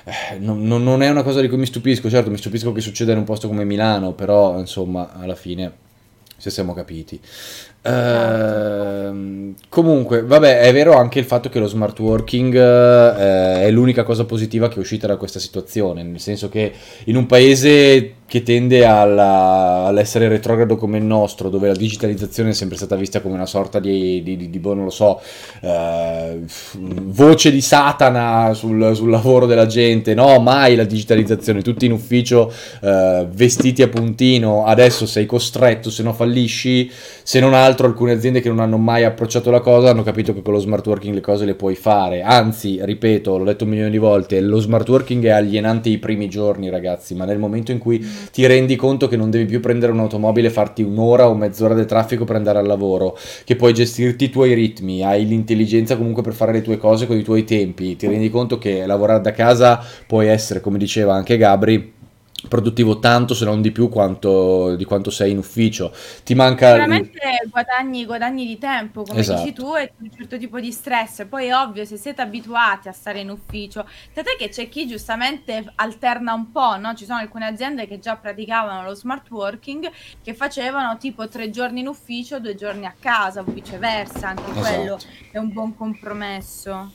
eh, 0.05 0.39
non, 0.39 0.65
non, 0.65 1.03
è 1.03 1.09
una 1.09 1.23
cosa 1.23 1.41
di 1.41 1.49
cui 1.49 1.59
mi 1.59 1.67
stupisco. 1.67 2.09
Certo, 2.09 2.31
mi 2.31 2.39
stupisco 2.39 2.73
che 2.73 2.81
succeda 2.81 3.13
in 3.13 3.19
un 3.19 3.25
posto 3.25 3.49
come 3.49 3.65
Milano, 3.65 4.13
però 4.13 4.59
insomma, 4.59 5.13
alla 5.13 5.35
fine 5.35 5.89
se 6.41 6.51
siamo 6.51 6.73
capiti. 6.73 7.21
Uh, 7.83 9.55
comunque, 9.70 10.22
vabbè, 10.22 10.61
è 10.61 10.72
vero 10.72 10.95
anche 10.97 11.18
il 11.18 11.24
fatto 11.24 11.49
che 11.49 11.59
lo 11.59 11.66
smart 11.66 11.99
working 11.99 12.53
uh, 12.53 13.59
è 13.59 13.70
l'unica 13.70 14.03
cosa 14.03 14.26
positiva 14.26 14.68
che 14.68 14.76
è 14.76 14.78
uscita 14.81 15.07
da 15.07 15.16
questa 15.16 15.39
situazione, 15.39 16.03
nel 16.03 16.20
senso 16.20 16.51
che 16.51 16.72
in 17.05 17.16
un 17.16 17.24
paese 17.24 18.16
che 18.31 18.45
tende 18.45 18.85
alla, 18.85 19.87
all'essere 19.87 20.28
retrogrado 20.28 20.76
come 20.76 20.99
il 20.99 21.03
nostro, 21.03 21.49
dove 21.49 21.66
la 21.66 21.74
digitalizzazione 21.74 22.51
è 22.51 22.53
sempre 22.53 22.76
stata 22.76 22.95
vista 22.95 23.20
come 23.20 23.35
una 23.35 23.45
sorta 23.45 23.81
di, 23.81 24.22
di, 24.22 24.37
di, 24.37 24.51
di 24.51 24.59
boh, 24.61 24.74
non 24.74 24.85
lo 24.85 24.91
so, 24.91 25.20
eh, 25.61 26.39
voce 26.76 27.51
di 27.51 27.61
Satana 27.61 28.55
sul, 28.55 28.95
sul, 28.95 29.11
lavoro 29.11 29.47
della 29.47 29.66
gente, 29.66 30.14
no, 30.14 30.39
mai 30.39 30.76
la 30.76 30.85
digitalizzazione, 30.85 31.61
tutti 31.61 31.87
in 31.87 31.93
ufficio 31.93 32.53
eh, 32.83 33.26
vestiti 33.28 33.83
a 33.83 33.89
puntino, 33.89 34.64
adesso 34.64 35.07
sei 35.07 35.26
costretto, 35.26 35.91
se 35.91 36.05
no 36.05 36.12
fallisci, 36.12 36.89
se 37.24 37.41
non 37.41 37.53
altro 37.71 37.87
alcune 37.87 38.12
aziende 38.12 38.41
che 38.41 38.49
non 38.49 38.59
hanno 38.59 38.77
mai 38.77 39.05
approcciato 39.05 39.51
la 39.51 39.61
cosa 39.61 39.91
hanno 39.91 40.03
capito 40.03 40.35
che 40.35 40.43
con 40.43 40.53
lo 40.53 40.59
smart 40.59 40.87
working 40.87 41.14
le 41.14 41.21
cose 41.21 41.45
le 41.45 41.55
puoi 41.55 41.75
fare, 41.75 42.23
anzi, 42.23 42.79
ripeto, 42.83 43.39
l'ho 43.39 43.45
detto 43.45 43.64
un 43.64 43.71
milione 43.71 43.91
di 43.91 43.99
volte, 43.99 44.41
lo 44.41 44.59
smart 44.59 44.89
working 44.89 45.25
è 45.25 45.31
alienante 45.31 45.89
i 45.89 45.99
primi 45.99 46.29
giorni 46.29 46.68
ragazzi, 46.68 47.14
ma 47.14 47.25
nel 47.25 47.39
momento 47.39 47.73
in 47.73 47.79
cui 47.79 48.05
ti 48.33 48.47
rendi 48.47 48.77
conto 48.77 49.09
che 49.09 49.16
non 49.16 49.31
devi 49.31 49.47
più 49.47 49.61
prendere 49.61 49.93
un'automobile 49.93 50.49
e 50.49 50.51
farti 50.51 50.83
un'ora 50.83 51.29
o 51.29 51.35
mezz'ora 51.35 51.75
del 51.75 51.87
traffico 51.87 52.25
per 52.25 52.37
andare 52.37 52.59
al 52.59 52.66
lavoro, 52.66 53.16
che 53.45 53.57
puoi 53.57 53.73
gestirti 53.73 54.25
i 54.25 54.31
tuoi 54.31 54.55
ritmi, 54.55 55.03
hai 55.03 55.27
l'intelligenza 55.27 55.97
comunque 55.97 56.23
per 56.23 56.35
fare 56.35 56.53
le 56.53 56.62
tue 56.62 56.77
cose 56.77 57.07
con 57.07 57.16
i 57.16 57.23
tuoi 57.23 57.45
tempi, 57.45 57.97
ti 57.97 58.07
rendi 58.07 58.29
conto 58.29 58.59
che 58.59 58.85
lavorare 58.85 59.21
da 59.21 59.33
casa 59.33 59.81
puoi 60.07 60.27
essere, 60.27 60.61
come 60.61 60.79
diceva 60.79 61.14
anche 61.14 61.37
Gabri, 61.37 61.99
produttivo 62.49 62.99
tanto 62.99 63.34
se 63.34 63.45
non 63.45 63.61
di 63.61 63.70
più 63.70 63.88
quanto, 63.88 64.74
di 64.76 64.84
quanto 64.84 65.11
sei 65.11 65.32
in 65.32 65.38
ufficio 65.38 65.93
ti 66.24 66.34
manca 66.34 66.68
sicuramente 66.68 67.18
guadagni, 67.51 68.05
guadagni 68.05 68.47
di 68.47 68.59
tempo 68.59 69.03
come 69.03 69.20
esatto. 69.20 69.43
dici 69.43 69.53
tu 69.53 69.74
e 69.74 69.93
un 69.99 70.11
certo 70.16 70.38
tipo 70.38 70.61
di 70.61 70.72
stress 70.72 71.26
poi 71.26 71.47
è 71.47 71.55
ovvio 71.55 71.84
se 71.84 71.97
siete 71.97 72.22
abituati 72.22 72.88
a 72.88 72.93
stare 72.93 73.20
in 73.20 73.30
ufficio 73.30 73.86
tant'è 74.12 74.36
che 74.38 74.49
c'è 74.49 74.68
chi 74.68 74.86
giustamente 74.86 75.72
alterna 75.76 76.32
un 76.32 76.51
po' 76.51 76.76
no? 76.76 76.95
ci 76.95 77.05
sono 77.05 77.18
alcune 77.18 77.47
aziende 77.47 77.86
che 77.86 77.99
già 77.99 78.16
praticavano 78.16 78.84
lo 78.84 78.95
smart 78.95 79.30
working 79.30 79.91
che 80.22 80.34
facevano 80.34 80.97
tipo 80.97 81.28
tre 81.28 81.51
giorni 81.51 81.80
in 81.80 81.88
ufficio 81.88 82.41
due 82.41 82.55
giorni 82.55 82.86
a 82.86 82.95
casa 82.99 83.41
o 83.41 83.45
viceversa 83.45 84.28
anche 84.28 84.51
esatto. 84.51 84.61
quello 84.61 84.99
è 85.32 85.38
un 85.38 85.53
buon 85.53 85.74
compromesso 85.74 86.93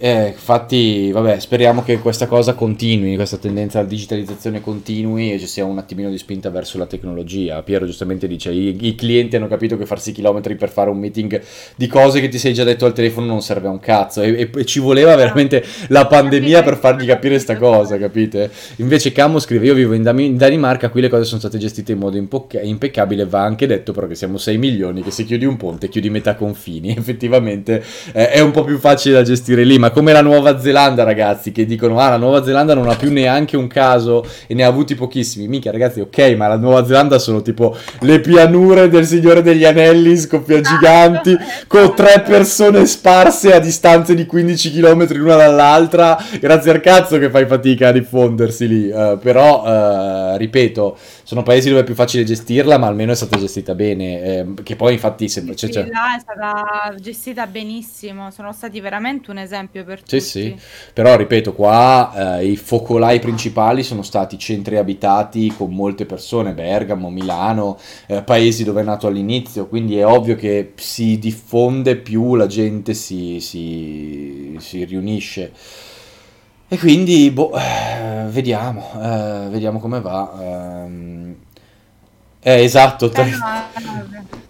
eh, 0.00 0.28
infatti, 0.28 1.10
vabbè, 1.10 1.40
speriamo 1.40 1.82
che 1.82 1.98
questa 1.98 2.28
cosa 2.28 2.54
continui, 2.54 3.16
questa 3.16 3.36
tendenza 3.36 3.80
alla 3.80 3.88
digitalizzazione 3.88 4.60
continui 4.60 5.32
e 5.32 5.40
ci 5.40 5.48
sia 5.48 5.64
un 5.64 5.76
attimino 5.76 6.08
di 6.08 6.16
spinta 6.18 6.50
verso 6.50 6.78
la 6.78 6.86
tecnologia. 6.86 7.60
Piero 7.64 7.84
giustamente 7.84 8.28
dice, 8.28 8.52
i, 8.52 8.76
i 8.80 8.94
clienti 8.94 9.34
hanno 9.34 9.48
capito 9.48 9.76
che 9.76 9.86
farsi 9.86 10.12
chilometri 10.12 10.54
per 10.54 10.68
fare 10.68 10.88
un 10.88 10.98
meeting 10.98 11.42
di 11.74 11.88
cose 11.88 12.20
che 12.20 12.28
ti 12.28 12.38
sei 12.38 12.54
già 12.54 12.62
detto 12.62 12.86
al 12.86 12.92
telefono 12.92 13.26
non 13.26 13.42
serve 13.42 13.66
a 13.66 13.70
un 13.72 13.80
cazzo 13.80 14.22
e, 14.22 14.38
e, 14.38 14.50
e 14.54 14.64
ci 14.64 14.78
voleva 14.78 15.16
veramente 15.16 15.64
la 15.88 16.06
pandemia 16.06 16.62
per 16.62 16.76
fargli 16.76 17.04
capire 17.04 17.34
questa 17.34 17.56
cosa, 17.56 17.98
capite? 17.98 18.52
Invece 18.76 19.10
Camo 19.10 19.40
scrive, 19.40 19.66
io 19.66 19.74
vivo 19.74 19.94
in, 19.94 20.04
Dam- 20.04 20.20
in, 20.20 20.36
Danimarca, 20.36 20.90
qui 20.90 21.00
le 21.00 21.08
cose 21.08 21.24
sono 21.24 21.40
state 21.40 21.58
gestite 21.58 21.90
in 21.90 21.98
modo 21.98 22.16
impoca- 22.16 22.60
impeccabile, 22.60 23.26
va 23.26 23.42
anche 23.42 23.66
detto 23.66 23.90
però 23.90 24.06
che 24.06 24.14
siamo 24.14 24.38
6 24.38 24.58
milioni, 24.58 25.02
che 25.02 25.10
se 25.10 25.24
chiudi 25.24 25.44
un 25.44 25.56
ponte 25.56 25.88
chiudi 25.88 26.08
metà 26.08 26.36
confini, 26.36 26.94
effettivamente 26.96 27.82
eh, 28.12 28.30
è 28.30 28.38
un 28.38 28.52
po' 28.52 28.62
più 28.62 28.78
facile 28.78 29.14
da 29.14 29.22
gestire 29.22 29.64
lì, 29.64 29.76
ma 29.76 29.87
ma 29.88 29.90
come 29.90 30.12
la 30.12 30.22
Nuova 30.22 30.60
Zelanda, 30.60 31.02
ragazzi, 31.02 31.50
che 31.50 31.64
dicono, 31.64 31.98
ah, 31.98 32.10
la 32.10 32.16
Nuova 32.16 32.44
Zelanda 32.44 32.74
non 32.74 32.88
ha 32.88 32.94
più 32.94 33.10
neanche 33.10 33.56
un 33.56 33.66
caso 33.66 34.24
e 34.46 34.54
ne 34.54 34.62
ha 34.62 34.66
avuti 34.66 34.94
pochissimi. 34.94 35.48
Minchia, 35.48 35.72
ragazzi, 35.72 36.00
ok, 36.00 36.34
ma 36.36 36.48
la 36.48 36.56
Nuova 36.56 36.84
Zelanda 36.84 37.18
sono 37.18 37.42
tipo 37.42 37.76
le 38.00 38.20
pianure 38.20 38.88
del 38.88 39.06
Signore 39.06 39.42
degli 39.42 39.64
Anelli, 39.64 40.16
scoppia 40.16 40.58
esatto, 40.58 40.74
giganti, 40.74 41.36
con 41.66 41.94
tre 41.94 42.22
persone 42.26 42.84
sparse 42.86 43.54
a 43.54 43.58
distanze 43.58 44.14
di 44.14 44.26
15 44.26 44.72
km 44.72 45.12
l'una 45.14 45.36
dall'altra. 45.36 46.18
Grazie 46.38 46.70
al 46.72 46.80
cazzo 46.80 47.18
che 47.18 47.30
fai 47.30 47.46
fatica 47.46 47.88
a 47.88 47.92
diffondersi 47.92 48.68
lì. 48.68 48.90
Uh, 48.90 49.18
però, 49.18 49.64
uh, 49.64 50.36
ripeto, 50.36 50.96
sono 51.22 51.42
paesi 51.42 51.68
dove 51.68 51.80
è 51.80 51.84
più 51.84 51.94
facile 51.94 52.24
gestirla, 52.24 52.78
ma 52.78 52.86
almeno 52.86 53.12
è 53.12 53.14
stata 53.14 53.38
gestita 53.38 53.74
bene. 53.74 54.22
Eh, 54.22 54.46
che 54.62 54.76
poi, 54.76 54.94
infatti, 54.94 55.28
se, 55.28 55.44
sì, 55.54 55.70
cioè, 55.70 55.86
là 55.86 56.16
è 56.16 56.20
stata 56.20 56.94
gestita 56.98 57.46
benissimo. 57.46 58.30
Sono 58.30 58.52
stati 58.52 58.80
veramente 58.80 59.30
un 59.30 59.38
esempio 59.38 59.77
per 59.84 59.98
sì, 59.98 60.04
tutti. 60.04 60.20
Sì, 60.20 60.56
però 60.92 61.16
ripeto, 61.16 61.52
qua 61.52 62.38
eh, 62.38 62.46
i 62.46 62.56
focolai 62.56 63.18
principali 63.18 63.82
sono 63.82 64.02
stati 64.02 64.38
centri 64.38 64.76
abitati 64.76 65.52
con 65.56 65.72
molte 65.72 66.06
persone, 66.06 66.52
Bergamo, 66.52 67.10
Milano, 67.10 67.78
eh, 68.06 68.22
paesi 68.22 68.64
dove 68.64 68.80
è 68.80 68.84
nato 68.84 69.06
all'inizio. 69.06 69.66
Quindi 69.66 69.98
è 69.98 70.06
ovvio 70.06 70.36
che 70.36 70.72
si 70.76 71.18
diffonde 71.18 71.96
più, 71.96 72.34
la 72.34 72.46
gente 72.46 72.94
si, 72.94 73.40
si, 73.40 74.56
si 74.58 74.84
riunisce. 74.84 75.52
E 76.70 76.76
quindi, 76.76 77.30
boh, 77.30 77.52
eh, 77.56 78.26
vediamo, 78.28 78.90
eh, 79.02 79.48
vediamo 79.48 79.78
come 79.78 80.00
va. 80.00 80.86
Eh, 82.48 82.62
esatto. 82.62 83.10
Tri, 83.10 83.30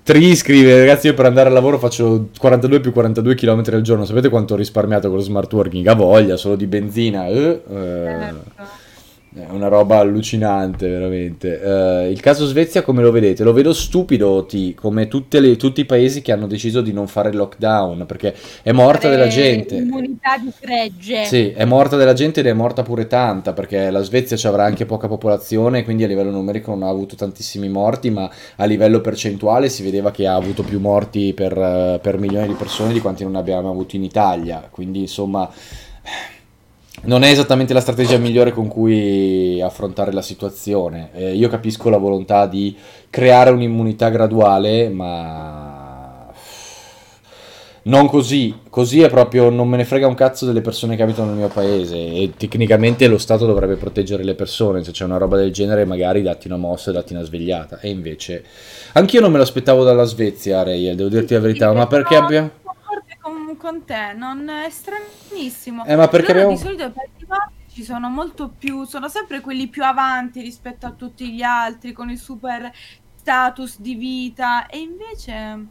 Tri 0.05 0.37
scrive, 0.37 0.79
ragazzi, 0.79 1.09
io 1.09 1.15
per 1.15 1.27
andare 1.27 1.49
al 1.49 1.55
lavoro 1.55 1.79
faccio 1.79 2.29
42 2.39 2.79
più 2.79 2.93
42 2.93 3.35
km 3.35 3.63
al 3.73 3.83
giorno. 3.83 4.05
Sapete 4.05 4.29
quanto 4.29 4.55
ho 4.55 4.57
risparmiato 4.57 5.09
con 5.09 5.17
lo 5.17 5.23
smart 5.23 5.53
working? 5.53 5.85
A 5.89 5.95
voglia, 5.95 6.37
solo 6.37 6.55
di 6.55 6.67
benzina. 6.67 7.27
Eh, 7.27 7.61
eh. 7.69 8.35
È 9.47 9.51
una 9.51 9.69
roba 9.69 9.99
allucinante, 9.99 10.89
veramente. 10.89 11.61
Uh, 11.63 12.11
il 12.11 12.21
caso 12.21 12.45
Svezia, 12.47 12.83
come 12.83 13.03
lo 13.03 13.13
vedete? 13.13 13.45
Lo 13.45 13.53
vedo 13.53 13.73
stupido, 13.73 14.45
T, 14.47 14.75
come 14.75 15.09
le, 15.31 15.57
tutti 15.57 15.81
i 15.81 15.85
paesi 15.85 16.23
che 16.23 16.33
hanno 16.33 16.47
deciso 16.47 16.81
di 16.81 16.93
non 16.93 17.07
fare 17.07 17.29
il 17.29 17.37
lockdown, 17.37 18.05
perché 18.07 18.35
è 18.63 18.73
morta 18.73 19.09
della 19.09 19.29
gente. 19.29 19.77
Immunità 19.77 20.37
di 20.39 20.51
fregge. 20.51 21.25
Sì, 21.25 21.51
è 21.51 21.65
morta 21.65 21.97
della 21.97 22.15
gente 22.15 22.41
ed 22.41 22.47
è 22.47 22.53
morta 22.53 22.83
pure 22.83 23.07
tanta, 23.07 23.53
perché 23.53 23.91
la 23.91 24.03
Svezia 24.03 24.37
ci 24.37 24.47
avrà 24.47 24.65
anche 24.65 24.87
poca 24.87 25.07
popolazione, 25.07 25.85
quindi 25.85 26.03
a 26.05 26.09
livello 26.09 26.31
numerico 26.31 26.73
non 26.73 26.83
ha 26.83 26.89
avuto 26.89 27.15
tantissimi 27.15 27.69
morti, 27.69 28.11
ma 28.11 28.29
a 28.57 28.65
livello 28.65 29.01
percentuale 29.01 29.69
si 29.69 29.85
vedeva 29.85 30.11
che 30.11 30.27
ha 30.27 30.35
avuto 30.35 30.63
più 30.65 30.81
morti 30.81 31.33
per, 31.33 32.01
per 32.03 32.19
milioni 32.19 32.49
di 32.49 32.55
persone 32.55 32.93
di 32.93 33.01
quanti 33.01 33.23
non 33.23 33.37
abbiamo 33.37 33.71
avuto 33.71 33.95
in 33.95 34.03
Italia. 34.03 34.67
Quindi, 34.71 35.01
insomma 35.01 35.49
non 37.03 37.23
è 37.23 37.31
esattamente 37.31 37.73
la 37.73 37.81
strategia 37.81 38.19
migliore 38.19 38.53
con 38.53 38.69
cui 38.69 39.61
affrontare 39.61 40.13
la 40.13 40.23
situazione. 40.23 41.11
Eh, 41.15 41.35
io 41.35 41.49
capisco 41.49 41.91
la 41.91 41.97
volontà 41.97 42.47
di 42.47 42.77
creare 43.11 43.51
un'immunità 43.51 44.09
graduale, 44.09 44.89
ma 44.89 46.27
non 47.83 48.07
così. 48.07 48.55
Così 48.69 49.01
è 49.03 49.09
proprio 49.09 49.49
non 49.51 49.69
me 49.69 49.77
ne 49.77 49.85
frega 49.85 50.07
un 50.07 50.15
cazzo 50.15 50.47
delle 50.47 50.61
persone 50.61 50.97
che 50.97 51.03
abitano 51.03 51.29
nel 51.29 51.39
mio 51.39 51.49
paese 51.49 51.97
e 51.97 52.33
tecnicamente 52.37 53.07
lo 53.09 53.19
Stato 53.19 53.47
dovrebbe 53.47 53.77
proteggere 53.77 54.23
le 54.23 54.35
persone. 54.35 54.85
Se 54.85 54.91
c'è 54.93 55.05
una 55.05 55.17
roba 55.17 55.37
del 55.37 55.53
genere, 55.53 55.85
magari 55.85 56.23
datti 56.23 56.47
una 56.47 56.57
mossa 56.57 56.91
e 56.91 56.95
datti 56.95 57.13
una 57.13 57.23
svegliata. 57.23 57.81
E 57.81 57.89
invece, 57.89 58.45
anch'io 58.93 59.21
non 59.21 59.31
me 59.31 59.39
lo 59.39 59.45
aspettavo 59.45 59.85
dalla 59.85 60.05
Svezia, 60.05 60.63
Rayel, 60.63 60.97
devo 60.97 61.09
dirti 61.09 61.35
la 61.35 61.41
verità, 61.41 61.73
ma 61.73 61.87
perché 61.87 62.17
abbiamo 62.17 62.51
con 63.57 63.85
te, 63.85 64.13
non 64.13 64.49
è 64.49 64.69
stranissimo. 64.71 65.85
Eh, 65.85 65.97
ma 65.97 66.09
perché 66.09 66.33
abbiamo... 66.33 66.51
di 66.51 66.57
solito 66.57 66.91
per 66.91 67.09
ci 67.79 67.85
sono 67.85 68.09
molto 68.09 68.49
più, 68.49 68.85
sono 68.85 69.09
sempre 69.09 69.41
quelli 69.41 69.69
più 69.69 69.85
avanti 69.85 70.41
rispetto 70.41 70.87
a 70.87 70.91
tutti 70.91 71.33
gli 71.33 71.43
altri 71.43 71.93
con 71.93 72.11
il 72.11 72.19
super 72.19 72.73
status 73.15 73.79
di 73.79 73.95
vita 73.95 74.67
e 74.67 74.79
invece 74.79 75.67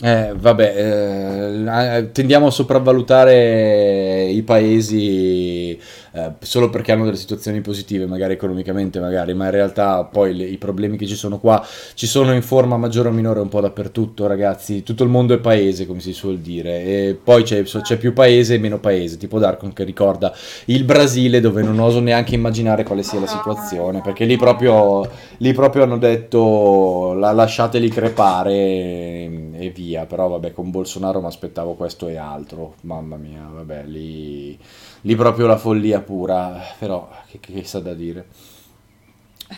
eh, 0.00 0.32
vabbè, 0.36 2.00
eh, 2.00 2.12
tendiamo 2.12 2.46
a 2.46 2.50
sopravvalutare 2.50 4.28
i 4.28 4.42
paesi 4.42 5.76
eh, 6.12 6.32
solo 6.40 6.70
perché 6.70 6.92
hanno 6.92 7.04
delle 7.04 7.16
situazioni 7.16 7.60
positive, 7.60 8.06
magari 8.06 8.34
economicamente, 8.34 9.00
magari, 9.00 9.34
ma 9.34 9.46
in 9.46 9.50
realtà 9.50 10.04
poi 10.04 10.36
le, 10.36 10.44
i 10.44 10.56
problemi 10.56 10.96
che 10.96 11.06
ci 11.06 11.16
sono 11.16 11.38
qua 11.38 11.66
ci 11.94 12.06
sono 12.06 12.32
in 12.32 12.42
forma 12.42 12.76
maggiore 12.76 13.08
o 13.08 13.12
minore 13.12 13.40
un 13.40 13.48
po' 13.48 13.60
dappertutto, 13.60 14.26
ragazzi. 14.28 14.84
Tutto 14.84 15.02
il 15.02 15.10
mondo 15.10 15.34
è 15.34 15.38
paese, 15.38 15.86
come 15.86 15.98
si 16.00 16.12
suol 16.12 16.38
dire, 16.38 16.84
e 16.84 17.18
poi 17.20 17.42
c'è, 17.42 17.62
c'è 17.64 17.96
più 17.96 18.12
paese 18.12 18.54
e 18.54 18.58
meno 18.58 18.78
paese, 18.78 19.16
tipo 19.16 19.40
Darkon 19.40 19.72
che 19.72 19.82
ricorda 19.82 20.32
il 20.66 20.84
Brasile, 20.84 21.40
dove 21.40 21.62
non 21.62 21.78
oso 21.80 21.98
neanche 22.00 22.36
immaginare 22.36 22.84
quale 22.84 23.02
sia 23.02 23.18
la 23.18 23.26
situazione, 23.26 24.00
perché 24.00 24.24
lì 24.24 24.36
proprio, 24.36 25.08
lì 25.38 25.52
proprio 25.52 25.82
hanno 25.82 25.98
detto 25.98 27.14
la, 27.14 27.32
lasciateli 27.32 27.88
crepare 27.88 28.52
e, 28.52 29.50
e 29.54 29.70
via 29.70 29.87
via, 29.88 30.04
però 30.04 30.28
vabbè 30.28 30.52
con 30.52 30.70
Bolsonaro 30.70 31.20
mi 31.20 31.26
aspettavo 31.26 31.74
questo 31.74 32.08
e 32.08 32.16
altro, 32.16 32.74
mamma 32.82 33.16
mia, 33.16 33.48
vabbè 33.50 33.84
lì, 33.84 34.58
lì 35.02 35.16
proprio 35.16 35.46
la 35.46 35.56
follia 35.56 36.00
pura, 36.00 36.60
però 36.78 37.08
che, 37.28 37.40
che, 37.40 37.64
sa 37.64 37.80
da 37.80 37.94
dire. 37.94 38.26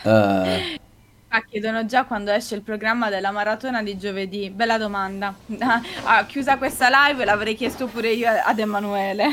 Uh, 0.03 0.79
Ah, 1.33 1.43
chiedono 1.49 1.85
già 1.85 2.03
quando 2.03 2.29
esce 2.31 2.55
il 2.55 2.61
programma 2.61 3.09
della 3.09 3.31
maratona 3.31 3.81
di 3.81 3.97
giovedì. 3.97 4.49
Bella 4.49 4.77
domanda. 4.77 5.33
Ah, 6.03 6.25
chiusa 6.25 6.57
questa 6.57 6.89
live 6.89 7.23
l'avrei 7.23 7.55
chiesto 7.55 7.85
pure 7.85 8.11
io 8.11 8.27
ad 8.27 8.59
Emanuele. 8.59 9.25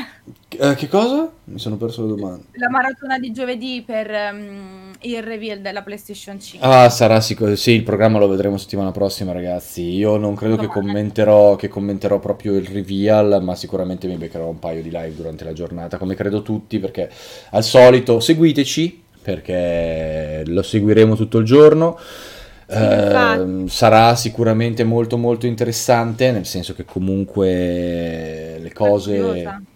Eh, 0.47 0.75
che 0.75 0.87
cosa? 0.87 1.29
Mi 1.45 1.59
sono 1.59 1.75
perso 1.75 2.01
la 2.01 2.07
domanda. 2.07 2.43
La 2.53 2.69
maratona 2.69 3.19
di 3.19 3.31
giovedì 3.33 3.83
per 3.85 4.09
um, 4.09 4.91
il 5.01 5.21
reveal 5.21 5.59
della 5.59 5.81
PlayStation 5.81 6.39
5. 6.39 6.65
Ah, 6.65 6.89
sarà 6.89 7.19
sicuro. 7.19 7.55
Sì, 7.55 7.71
il 7.71 7.83
programma 7.83 8.17
lo 8.19 8.27
vedremo 8.27 8.57
settimana 8.57 8.91
prossima, 8.91 9.33
ragazzi. 9.33 9.81
Io 9.81 10.15
non 10.15 10.35
credo 10.35 10.55
che 10.55 10.67
commenterò, 10.67 11.55
che 11.55 11.67
commenterò 11.67 12.19
proprio 12.19 12.55
il 12.55 12.67
reveal, 12.67 13.39
ma 13.43 13.55
sicuramente 13.55 14.07
mi 14.07 14.15
beccherò 14.15 14.47
un 14.47 14.59
paio 14.59 14.81
di 14.81 14.89
live 14.89 15.15
durante 15.15 15.43
la 15.43 15.53
giornata, 15.53 15.97
come 15.97 16.15
credo 16.15 16.43
tutti, 16.43 16.79
perché 16.79 17.11
al 17.49 17.63
solito 17.63 18.19
seguiteci 18.19 19.07
perché 19.29 20.43
lo 20.45 20.61
seguiremo 20.61 21.15
tutto 21.15 21.37
il 21.37 21.45
giorno. 21.45 21.99
Eh, 22.67 23.63
sarà 23.67 24.15
sicuramente 24.15 24.83
molto 24.83 25.17
molto 25.17 25.45
interessante, 25.45 26.31
nel 26.31 26.45
senso 26.45 26.73
che 26.73 26.85
comunque 26.85 28.57
le 28.59 28.73
cose... 28.73 29.67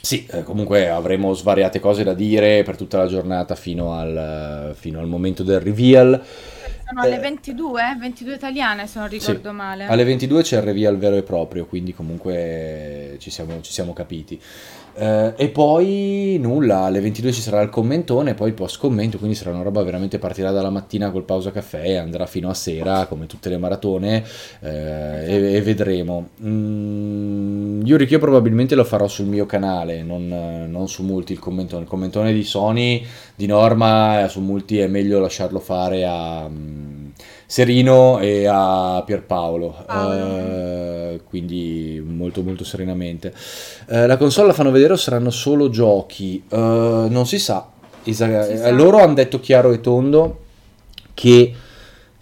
Sì, 0.00 0.24
eh, 0.30 0.44
comunque 0.44 0.88
avremo 0.88 1.34
svariate 1.34 1.80
cose 1.80 2.04
da 2.04 2.14
dire 2.14 2.62
per 2.62 2.76
tutta 2.76 2.98
la 2.98 3.08
giornata 3.08 3.56
fino 3.56 3.92
al, 3.92 4.72
fino 4.78 5.00
al 5.00 5.08
momento 5.08 5.42
del 5.42 5.58
reveal. 5.58 6.22
Sono 6.86 7.00
alle 7.00 7.18
22, 7.18 7.96
22 7.98 8.34
italiane 8.34 8.86
se 8.86 9.00
non 9.00 9.08
ricordo 9.08 9.48
Sì, 9.48 9.54
male. 9.56 9.86
alle 9.86 10.04
22 10.04 10.42
c'è 10.42 10.58
il 10.58 10.62
reveal 10.62 10.96
vero 10.96 11.16
e 11.16 11.24
proprio, 11.24 11.66
quindi 11.66 11.92
comunque 11.92 13.16
ci 13.18 13.30
siamo, 13.30 13.60
ci 13.62 13.72
siamo 13.72 13.92
capiti. 13.92 14.40
Eh, 14.98 15.34
e 15.36 15.48
poi 15.50 16.38
nulla, 16.40 16.84
alle 16.84 17.00
22 17.00 17.32
ci 17.32 17.42
sarà 17.42 17.60
il 17.60 17.68
commentone, 17.68 18.34
poi 18.34 18.48
il 18.48 18.54
post 18.54 18.78
commento, 18.78 19.18
quindi 19.18 19.36
sarà 19.36 19.50
una 19.50 19.62
roba 19.62 19.82
veramente 19.82 20.18
partirà 20.18 20.50
dalla 20.52 20.70
mattina 20.70 21.10
col 21.10 21.24
pausa 21.24 21.50
caffè 21.50 21.82
e 21.82 21.96
andrà 21.96 22.24
fino 22.24 22.48
a 22.48 22.54
sera 22.54 23.04
come 23.06 23.26
tutte 23.26 23.50
le 23.50 23.58
maratone 23.58 24.24
eh, 24.60 25.24
e, 25.26 25.54
e 25.54 25.62
vedremo. 25.62 26.30
Mm, 26.42 27.84
Yuri, 27.84 28.06
che 28.06 28.14
io 28.14 28.20
probabilmente 28.20 28.74
lo 28.74 28.84
farò 28.84 29.06
sul 29.06 29.26
mio 29.26 29.44
canale, 29.44 30.02
non, 30.02 30.66
non 30.68 30.88
su 30.88 31.02
Multi 31.02 31.32
il 31.32 31.38
commentone. 31.38 31.82
Il 31.82 31.88
commentone 31.88 32.32
di 32.32 32.42
Sony 32.42 33.04
di 33.34 33.46
norma 33.46 34.24
eh, 34.24 34.28
su 34.28 34.40
Multi 34.40 34.78
è 34.78 34.86
meglio 34.86 35.20
lasciarlo 35.20 35.58
fare 35.58 36.04
a 36.06 36.48
mm, 36.48 37.08
Serino 37.46 38.18
e 38.18 38.46
a 38.46 39.02
Pierpaolo, 39.06 39.84
Paolo. 39.86 40.14
eh, 40.38 41.20
quindi 41.28 42.02
molto 42.04 42.42
molto 42.42 42.64
serenamente. 42.64 43.32
Eh, 43.88 44.06
la 44.06 44.16
console 44.16 44.48
la 44.48 44.52
fanno 44.52 44.70
vedere 44.72 44.94
o 44.94 44.96
saranno 44.96 45.30
solo 45.30 45.68
giochi? 45.70 46.42
Eh, 46.48 46.56
non 47.08 47.24
si 47.26 47.38
sa. 47.38 47.68
Isa- 48.04 48.42
Si 48.44 48.52
eh, 48.52 48.56
sa. 48.58 48.70
loro 48.70 48.98
hanno 48.98 49.14
detto 49.14 49.38
chiaro 49.40 49.72
e 49.72 49.80
tondo 49.80 50.40
che 51.14 51.54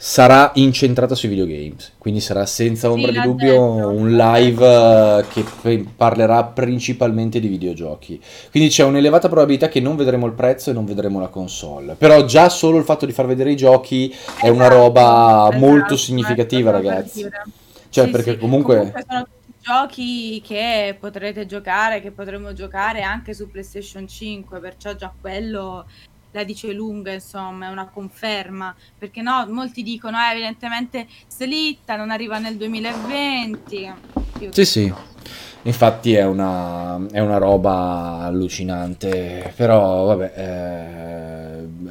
sarà 0.06 0.50
incentrata 0.56 1.14
sui 1.14 1.30
videogames, 1.30 1.94
quindi 1.96 2.20
sarà 2.20 2.44
senza 2.44 2.90
ombra 2.90 3.10
di 3.10 3.16
l'ha 3.16 3.22
dubbio 3.22 3.54
detto. 3.54 3.88
un 3.88 4.14
live 4.14 4.66
eh, 4.66 5.24
che 5.28 5.86
parlerà 5.96 6.44
principalmente 6.44 7.40
di 7.40 7.48
videogiochi. 7.48 8.22
Quindi 8.50 8.68
c'è 8.68 8.84
un'elevata 8.84 9.28
probabilità 9.28 9.68
che 9.68 9.80
non 9.80 9.96
vedremo 9.96 10.26
il 10.26 10.34
prezzo 10.34 10.68
e 10.68 10.74
non 10.74 10.84
vedremo 10.84 11.20
la 11.20 11.28
console. 11.28 11.94
Però 11.94 12.22
già 12.26 12.50
solo 12.50 12.76
il 12.76 12.84
fatto 12.84 13.06
di 13.06 13.12
far 13.12 13.24
vedere 13.24 13.52
i 13.52 13.56
giochi 13.56 14.14
è 14.42 14.48
una 14.50 14.66
Esatto, 14.66 14.78
roba 14.78 15.48
esatto, 15.48 15.58
molto 15.58 15.96
significativa, 15.96 16.70
per 16.70 16.82
ragazzi. 16.82 17.26
Cioè, 17.88 18.04
Sì, 18.04 18.10
perché 18.10 18.32
sì, 18.32 18.38
comunque... 18.38 18.92
sono 19.08 19.22
tutti 19.22 19.54
giochi 19.62 20.42
che 20.42 20.98
potrete 21.00 21.46
giocare, 21.46 22.02
che 22.02 22.10
potremo 22.10 22.52
giocare 22.52 23.00
anche 23.00 23.32
su 23.32 23.50
PlayStation 23.50 24.06
5, 24.06 24.60
perciò 24.60 24.94
già 24.94 25.10
quello 25.18 25.86
la 26.34 26.44
dice 26.44 26.72
lunga, 26.72 27.12
insomma, 27.12 27.68
è 27.68 27.70
una 27.70 27.86
conferma, 27.86 28.74
perché 28.98 29.22
no, 29.22 29.46
molti 29.48 29.82
dicono, 29.82 30.18
eh, 30.18 30.32
evidentemente 30.32 31.06
slitta, 31.28 31.96
non 31.96 32.10
arriva 32.10 32.38
nel 32.38 32.56
2020. 32.56 33.92
Io 34.40 34.52
Sì, 34.52 34.64
sì. 34.64 34.92
Infatti 35.62 36.12
è 36.12 36.24
una, 36.24 37.00
è 37.10 37.20
una 37.20 37.38
roba 37.38 38.18
allucinante, 38.20 39.52
però 39.56 40.04
vabbè, 40.04 40.32
eh, 40.36 41.33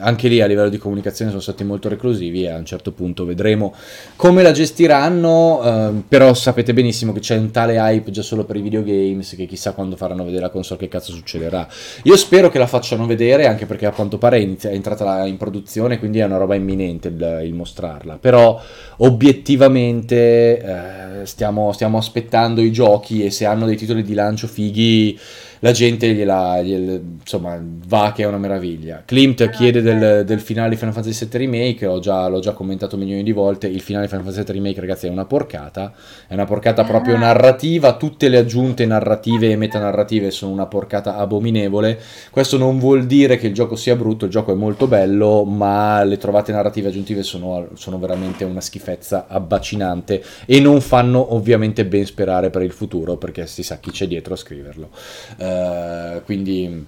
anche 0.04 0.28
lì 0.28 0.42
a 0.42 0.46
livello 0.46 0.70
di 0.70 0.78
comunicazione 0.78 1.32
sono 1.32 1.42
stati 1.42 1.64
molto 1.64 1.90
reclusivi 1.90 2.44
e 2.44 2.50
a 2.50 2.58
un 2.58 2.66
certo 2.66 2.92
punto 2.92 3.26
vedremo 3.26 3.74
come 4.16 4.44
la 4.44 4.52
gestiranno, 4.52 5.62
eh, 5.64 6.04
però 6.08 6.34
sapete 6.34 6.74
benissimo 6.74 7.14
che 7.14 7.22
c'è 7.22 7.38
un 7.38 7.52
tale 7.52 7.78
hype 7.78 8.12
già 8.12 8.22
solo 8.22 8.44
per 8.44 8.58
i 8.58 8.62
videogames 8.62 9.36
che 9.36 9.46
chissà 9.46 9.72
quando 9.72 9.96
faranno 9.96 10.24
vedere 10.24 10.44
la 10.44 10.50
console 10.50 10.80
che 10.80 10.88
cazzo 10.88 11.12
succederà. 11.12 11.68
Io 12.04 12.18
spero 12.18 12.50
che 12.50 12.60
la 12.60 12.68
facciano 12.68 13.06
vedere 13.06 13.48
anche 13.48 13.66
perché 13.66 13.86
a 13.86 13.92
quanto 13.92 14.18
pare 14.18 14.38
è, 14.42 14.68
entrata 14.68 15.26
in 15.26 15.38
produzione, 15.38 16.00
quindi 16.00 16.20
è 16.20 16.26
una 16.26 16.38
roba 16.38 16.56
imminente 16.56 17.08
il, 17.08 17.42
il 17.44 17.54
mostrarla, 17.54 18.18
però 18.18 18.62
obiettivamente 18.98 20.60
eh, 20.60 21.26
stiamo, 21.26 21.72
stiamo 21.72 21.98
aspettando 21.98 22.62
i 22.62 22.72
giochi 22.72 23.24
e 23.24 23.32
se 23.32 23.46
hanno 23.46 23.66
dei 23.66 23.78
titoli 23.78 24.04
di 24.04 24.14
lancio 24.14 24.48
fighi 24.48 25.18
la 25.64 25.72
gente 25.72 26.14
gliela, 26.14 26.62
gliela- 26.62 27.00
insomma 27.22 27.58
va 27.88 28.12
che 28.14 28.24
è 28.24 28.26
una 28.26 28.38
meraviglia 28.38 29.02
Klimt 29.06 29.50
chiede 29.50 29.82
del, 29.82 30.26
del 30.26 30.42
finale 30.42 30.72
di 30.72 30.76
Final 30.76 30.94
Fantasy 30.94 31.26
VII 31.26 31.38
Remake 31.40 31.86
ho 31.86 32.00
già- 32.00 32.28
l'ho 32.28 32.40
già 32.40 32.52
commentato 32.52 32.98
milioni 32.98 33.24
di 33.24 33.32
volte 33.32 33.68
il 33.68 33.80
finale 33.80 34.06
di 34.06 34.12
Final 34.12 34.26
Fantasy 34.26 34.46
VII 34.46 34.54
Remake 34.60 34.80
ragazzi 34.82 35.08
è 35.08 35.10
una 35.10 35.24
porcata 35.26 35.94
è 36.28 36.34
una 36.34 36.44
porcata 36.46 36.84
proprio 36.84 37.16
Ah. 37.16 37.20
narrativa 37.20 37.96
tutte 37.96 38.28
le 38.28 38.38
aggiunte 38.40 38.86
narrative 38.86 39.52
e 39.52 39.56
metanarrative 39.56 40.32
sono 40.32 40.52
una 40.52 40.66
porcata 40.66 41.16
abominevole 41.16 41.98
questo 42.30 42.58
non 42.58 42.78
vuol 42.78 43.06
dire 43.06 43.38
che 43.38 43.48
il 43.48 43.54
gioco 43.54 43.76
sia 43.78 43.96
brutto, 43.96 44.26
il 44.26 44.32
gioco 44.32 44.52
è 44.52 44.56
molto 44.56 44.88
bello, 44.88 45.44
ma 45.46 46.04
le 46.04 46.18
trovate 46.18 46.52
narrative 46.52 46.90
aggiuntive 46.90 47.24
sono, 47.24 47.70
sono 47.76 47.98
veramente 48.00 48.44
una 48.44 48.60
schifezza 48.60 49.28
abbacinante 49.28 50.22
e 50.46 50.60
non 50.60 50.82
fanno 50.82 51.34
ovviamente 51.34 51.86
ben 51.86 52.06
sperare 52.06 52.50
per 52.50 52.64
il 52.64 52.72
futuro, 52.72 53.16
perché 53.18 53.46
si 53.48 53.64
sa 53.64 53.78
chi 53.78 53.92
c'è 53.92 54.08
dietro 54.08 54.34
a 54.34 54.38
scriverlo. 54.38 54.90
Eh, 55.38 55.53
quindi 56.26 56.86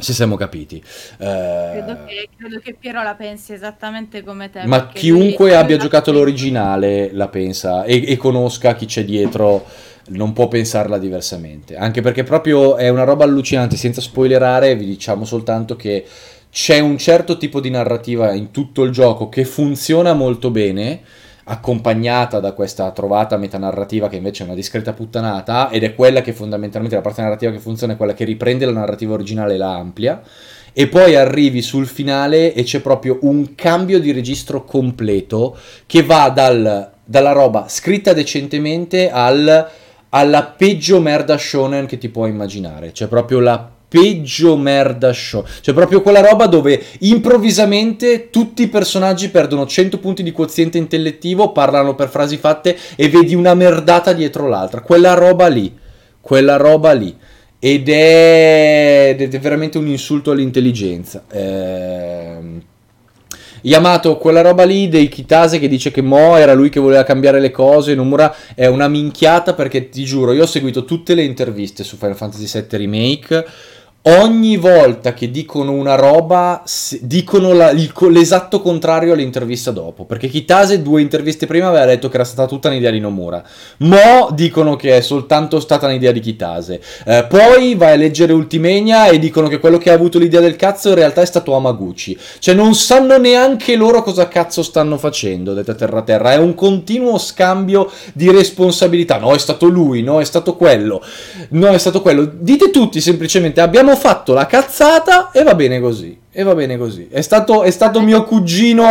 ci 0.00 0.12
siamo 0.12 0.36
capiti. 0.36 0.82
Eh, 1.18 1.82
Credo 1.84 1.98
che, 2.04 2.28
credo 2.36 2.58
che 2.60 2.74
Piero 2.74 3.02
la 3.02 3.14
pensi 3.14 3.52
esattamente 3.52 4.22
come 4.22 4.50
te. 4.50 4.64
ma 4.66 4.88
chiunque 4.88 5.54
abbia 5.56 5.76
giocato 5.76 6.12
l'originale 6.12 7.10
la 7.12 7.28
pensa 7.28 7.84
e, 7.84 8.04
e 8.06 8.16
conosca 8.16 8.74
chi 8.74 8.86
c'è 8.86 9.04
dietro 9.04 9.66
non 10.08 10.32
può 10.32 10.48
pensarla 10.48 10.98
diversamente. 10.98 11.76
Anche 11.76 12.00
perché 12.00 12.22
proprio 12.22 12.76
è 12.76 12.88
una 12.88 13.04
roba 13.04 13.24
allucinante, 13.24 13.76
senza 13.76 14.00
spoilerare, 14.00 14.74
vi 14.76 14.86
diciamo 14.86 15.24
soltanto 15.24 15.76
che 15.76 16.04
c'è 16.50 16.78
un 16.78 16.96
certo 16.96 17.36
tipo 17.36 17.60
di 17.60 17.68
narrativa 17.70 18.32
in 18.32 18.50
tutto 18.50 18.84
il 18.84 18.90
gioco 18.90 19.28
che 19.28 19.44
funziona 19.44 20.14
molto 20.14 20.50
bene, 20.50 21.02
accompagnata 21.50 22.40
da 22.40 22.52
questa 22.52 22.90
trovata 22.90 23.36
metanarrativa 23.36 24.08
che 24.08 24.16
invece 24.16 24.42
è 24.42 24.46
una 24.46 24.54
discreta 24.54 24.92
puttanata, 24.92 25.70
ed 25.70 25.82
è 25.82 25.94
quella 25.94 26.20
che 26.20 26.32
fondamentalmente 26.32 26.96
la 26.96 27.02
parte 27.02 27.22
narrativa 27.22 27.50
che 27.50 27.58
funziona 27.58 27.94
è 27.94 27.96
quella 27.96 28.14
che 28.14 28.24
riprende 28.24 28.66
la 28.66 28.72
narrativa 28.72 29.14
originale 29.14 29.54
e 29.54 29.56
la 29.56 29.74
amplia. 29.74 30.22
E 30.72 30.86
poi 30.86 31.16
arrivi 31.16 31.62
sul 31.62 31.86
finale 31.86 32.52
e 32.52 32.62
c'è 32.62 32.80
proprio 32.80 33.18
un 33.22 33.54
cambio 33.54 33.98
di 33.98 34.12
registro 34.12 34.64
completo 34.64 35.56
che 35.86 36.02
va 36.02 36.28
dal- 36.28 36.90
dalla 37.04 37.32
roba 37.32 37.66
scritta 37.68 38.12
decentemente 38.12 39.10
al- 39.10 39.68
alla 40.10 40.42
peggio 40.44 41.00
merda 41.00 41.36
shonen 41.36 41.86
che 41.86 41.98
ti 41.98 42.10
puoi 42.10 42.30
immaginare. 42.30 42.92
C'è 42.92 43.08
proprio 43.08 43.40
la 43.40 43.76
peggio 43.88 44.56
merda 44.56 45.12
shonen. 45.12 45.50
C'è 45.60 45.72
proprio 45.72 46.02
quella 46.02 46.20
roba 46.20 46.46
dove 46.46 46.80
improvvisamente 47.00 48.28
tutti 48.30 48.62
i 48.62 48.68
personaggi 48.68 49.30
perdono 49.30 49.66
100 49.66 49.98
punti 49.98 50.22
di 50.22 50.30
quoziente 50.30 50.78
intellettivo, 50.78 51.52
parlano 51.52 51.94
per 51.94 52.08
frasi 52.08 52.36
fatte 52.36 52.76
e 52.94 53.08
vedi 53.08 53.34
una 53.34 53.54
merdata 53.54 54.12
dietro 54.12 54.46
l'altra. 54.46 54.82
Quella 54.82 55.14
roba 55.14 55.48
lì. 55.48 55.74
Quella 56.20 56.56
roba 56.56 56.92
lì. 56.92 57.16
Ed 57.60 57.88
è, 57.88 59.16
ed 59.18 59.34
è 59.34 59.40
veramente 59.40 59.78
un 59.78 59.88
insulto 59.88 60.30
all'intelligenza. 60.30 61.24
Ehm, 61.32 62.62
Yamato, 63.62 64.18
quella 64.18 64.40
roba 64.40 64.62
lì 64.62 64.88
dei 64.88 65.08
Kitase 65.08 65.58
che 65.58 65.66
dice 65.66 65.90
che 65.90 66.00
Mo 66.00 66.36
era 66.36 66.54
lui 66.54 66.68
che 66.68 66.78
voleva 66.78 67.02
cambiare 67.02 67.40
le 67.40 67.50
cose, 67.50 67.96
Nomura 67.96 68.32
è 68.54 68.66
una 68.66 68.86
minchiata 68.86 69.54
perché 69.54 69.88
ti 69.88 70.04
giuro, 70.04 70.32
io 70.32 70.44
ho 70.44 70.46
seguito 70.46 70.84
tutte 70.84 71.14
le 71.14 71.24
interviste 71.24 71.82
su 71.82 71.96
Final 71.96 72.16
Fantasy 72.16 72.46
VII 72.46 72.78
Remake. 72.78 73.46
Ogni 74.08 74.56
volta 74.56 75.12
che 75.12 75.30
dicono 75.30 75.72
una 75.72 75.94
roba, 75.94 76.62
dicono 77.00 77.52
la- 77.52 77.72
il 77.72 77.92
l'esatto 78.08 78.62
contrario 78.62 79.12
all'intervista 79.12 79.70
dopo. 79.70 80.06
Perché 80.06 80.28
Kitase 80.28 80.80
due 80.80 81.02
interviste 81.02 81.46
prima 81.46 81.68
aveva 81.68 81.84
detto 81.84 82.08
che 82.08 82.14
era 82.14 82.24
stata 82.24 82.48
tutta 82.48 82.68
un'idea 82.68 82.90
di 82.90 83.00
Nomura. 83.00 83.42
Mo 83.78 84.30
dicono 84.32 84.76
che 84.76 84.96
è 84.96 85.00
soltanto 85.02 85.60
stata 85.60 85.86
un'idea 85.88 86.12
di 86.12 86.20
Kitase. 86.20 86.80
Eh, 87.04 87.26
poi 87.28 87.74
vai 87.74 87.92
a 87.92 87.96
leggere 87.96 88.32
Ultimania 88.32 89.08
e 89.08 89.18
dicono 89.18 89.46
che 89.46 89.58
quello 89.58 89.76
che 89.76 89.90
ha 89.90 89.94
avuto 89.94 90.18
l'idea 90.18 90.40
del 90.40 90.56
cazzo 90.56 90.88
in 90.88 90.94
realtà 90.94 91.20
è 91.20 91.26
stato 91.26 91.54
Amaguchi. 91.54 92.18
Cioè 92.38 92.54
non 92.54 92.74
sanno 92.74 93.18
neanche 93.18 93.76
loro 93.76 94.02
cosa 94.02 94.26
cazzo 94.26 94.62
stanno 94.62 94.96
facendo, 94.96 95.52
detta 95.52 95.74
terra 95.74 96.00
terra. 96.00 96.32
È 96.32 96.36
un 96.36 96.54
continuo 96.54 97.18
scambio 97.18 97.90
di 98.14 98.30
responsabilità. 98.30 99.18
No, 99.18 99.34
è 99.34 99.38
stato 99.38 99.66
lui, 99.66 100.02
no, 100.02 100.18
è 100.18 100.24
stato 100.24 100.56
quello. 100.56 101.02
No, 101.50 101.68
è 101.68 101.78
stato 101.78 102.00
quello. 102.00 102.24
Dite 102.24 102.70
tutti 102.70 103.02
semplicemente 103.02 103.60
abbiamo 103.60 103.96
fatto 103.98 104.32
la 104.32 104.46
cazzata 104.46 105.30
e 105.32 105.42
va 105.42 105.54
bene 105.54 105.80
così. 105.80 106.18
E 106.30 106.42
va 106.44 106.54
bene 106.54 106.78
così. 106.78 107.08
È 107.10 107.20
stato, 107.20 107.62
è 107.64 107.70
stato 107.70 108.00
mio 108.00 108.24
cugino 108.24 108.84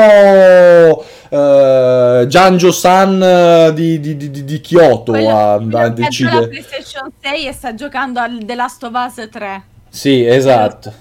eh, 1.29 2.25
Giangio 2.27 2.71
San 2.71 3.21
eh, 3.21 3.73
di, 3.73 3.99
di, 3.99 4.17
di, 4.17 4.43
di 4.43 4.61
Kyoto 4.61 5.11
Quello- 5.13 5.29
a, 5.29 5.53
a 5.53 5.67
già 5.67 5.81
la 5.81 5.89
decidere. 5.89 6.47
PlayStation 6.49 7.09
6 7.21 7.47
e 7.47 7.53
sta 7.53 7.73
giocando 7.73 8.19
al 8.19 8.39
The 8.45 8.55
Last 8.55 8.83
of 8.83 8.91
Us 8.93 9.27
3. 9.31 9.63
Sì, 9.89 10.25
esatto. 10.25 10.93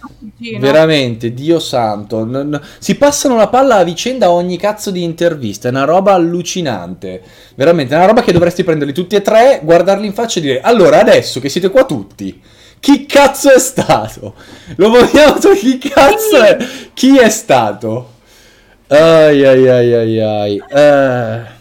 Veramente, 0.59 1.35
Dio 1.35 1.59
santo. 1.59 2.25
n- 2.25 2.49
n- 2.51 2.61
si 2.79 2.95
passano 2.95 3.37
la 3.37 3.49
palla 3.49 3.77
a 3.77 3.85
vicenda 3.85 4.27
a 4.27 4.31
ogni 4.31 4.57
cazzo 4.57 4.91
di 4.91 5.03
intervista. 5.03 5.69
È 5.69 5.71
una 5.71 5.85
roba 5.85 6.15
allucinante. 6.15 7.21
Veramente, 7.57 7.93
è 7.95 7.97
una 7.97 8.07
roba 8.07 8.23
che 8.23 8.33
dovresti 8.33 8.65
prenderli 8.65 8.95
tutti 8.95 9.17
e 9.17 9.23
tre, 9.23 9.61
guardarli 9.63 10.07
in 10.07 10.15
faccia 10.15 10.39
e 10.39 10.43
dire: 10.43 10.61
Allora, 10.61 11.01
adesso 11.01 11.41
che 11.41 11.49
siete 11.49 11.69
qua 11.71 11.85
tutti, 11.85 12.41
chi 12.87 13.05
cazzo 13.05 13.53
è 13.53 13.59
stato? 13.59 14.37
Lo 14.77 14.91
vogliamo 14.91 15.41
so 15.41 15.51
chi 15.55 15.77
cazzo 15.77 16.41
è? 16.41 16.57
Chi 16.95 17.19
è 17.19 17.29
stato? 17.31 18.13
Ai 18.87 19.45
ai 19.45 19.69
ai 19.69 19.93
ai 19.93 20.21
ai. 20.21 20.63
Eh. 20.69 21.55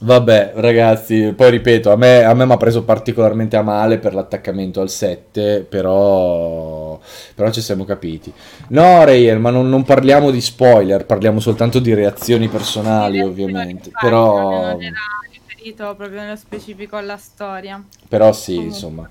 Vabbè, 0.00 0.54
ragazzi, 0.56 1.32
poi 1.32 1.50
ripeto, 1.52 1.92
a 1.92 1.96
me, 1.96 2.34
mi 2.34 2.52
ha 2.52 2.56
preso 2.56 2.82
particolarmente 2.82 3.56
a 3.56 3.62
male 3.62 3.98
per 3.98 4.14
l'attaccamento 4.14 4.80
al 4.80 4.90
7, 4.90 5.60
però, 5.60 6.98
però 7.36 7.50
ci 7.52 7.60
siamo 7.60 7.84
capiti. 7.84 8.32
No, 8.70 9.04
Rayer, 9.04 9.38
ma 9.38 9.50
non, 9.50 9.68
non 9.68 9.84
parliamo 9.84 10.32
di 10.32 10.40
spoiler, 10.40 11.06
parliamo 11.06 11.38
soltanto 11.38 11.78
di 11.78 11.94
reazioni 11.94 12.48
personali, 12.48 13.22
ovviamente. 13.22 13.90
Però... 13.98 14.72
Non 14.72 14.82
era 14.82 14.96
riferito 15.30 15.94
proprio 15.94 16.20
nello 16.20 16.36
specifico 16.36 16.96
alla 16.96 17.16
storia. 17.16 17.80
Però 18.08 18.32
sì, 18.32 18.56
Comunque. 18.56 18.74
insomma, 18.74 19.08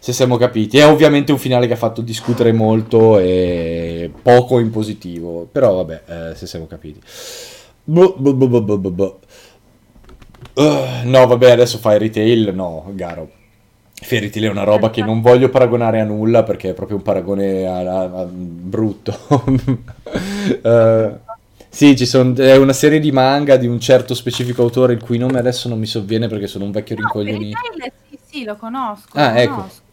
se 0.00 0.12
siamo 0.14 0.38
capiti. 0.38 0.78
È 0.78 0.86
ovviamente 0.86 1.30
un 1.30 1.38
finale 1.38 1.66
che 1.66 1.74
ha 1.74 1.76
fatto 1.76 2.00
discutere 2.00 2.52
molto 2.52 3.18
e 3.18 4.10
poco 4.22 4.58
in 4.58 4.70
positivo, 4.70 5.46
però 5.50 5.74
vabbè, 5.74 6.02
eh, 6.06 6.34
se 6.34 6.46
siamo 6.46 6.66
capiti. 6.66 7.00
Boh, 7.84 8.16
boh. 8.16 8.78
boh. 8.78 9.20
Uh, 10.54 11.04
no, 11.04 11.26
vabbè, 11.26 11.50
adesso 11.50 11.78
fai 11.78 11.98
retail, 11.98 12.52
no, 12.54 12.90
Garo. 12.94 13.38
Fairy 14.02 14.30
Tail 14.30 14.46
è 14.46 14.48
una 14.48 14.64
roba 14.64 14.88
che 14.88 15.02
non 15.02 15.20
voglio 15.20 15.50
paragonare 15.50 16.00
a 16.00 16.04
nulla 16.04 16.42
perché 16.42 16.70
è 16.70 16.74
proprio 16.74 16.96
un 16.96 17.02
paragone 17.02 17.66
a, 17.66 17.78
a, 17.80 18.02
a 18.02 18.26
brutto. 18.26 19.14
uh, 20.62 21.18
sì, 21.68 21.94
ci 21.96 22.06
sono, 22.06 22.34
è 22.34 22.56
una 22.56 22.72
serie 22.72 22.98
di 22.98 23.12
manga 23.12 23.56
di 23.56 23.66
un 23.66 23.78
certo 23.78 24.14
specifico 24.14 24.62
autore 24.62 24.94
il 24.94 25.02
cui 25.02 25.18
nome 25.18 25.38
adesso 25.38 25.68
non 25.68 25.78
mi 25.78 25.84
sovviene 25.84 26.28
perché 26.28 26.46
sono 26.46 26.64
un 26.64 26.70
vecchio 26.70 26.96
no, 26.96 27.02
rincoglionito. 27.02 27.58
Sì, 28.08 28.18
sì, 28.24 28.44
lo 28.44 28.56
conosco. 28.56 29.18
Ah, 29.18 29.34
lo 29.34 29.38
ecco. 29.38 29.54
Conosco. 29.54 29.88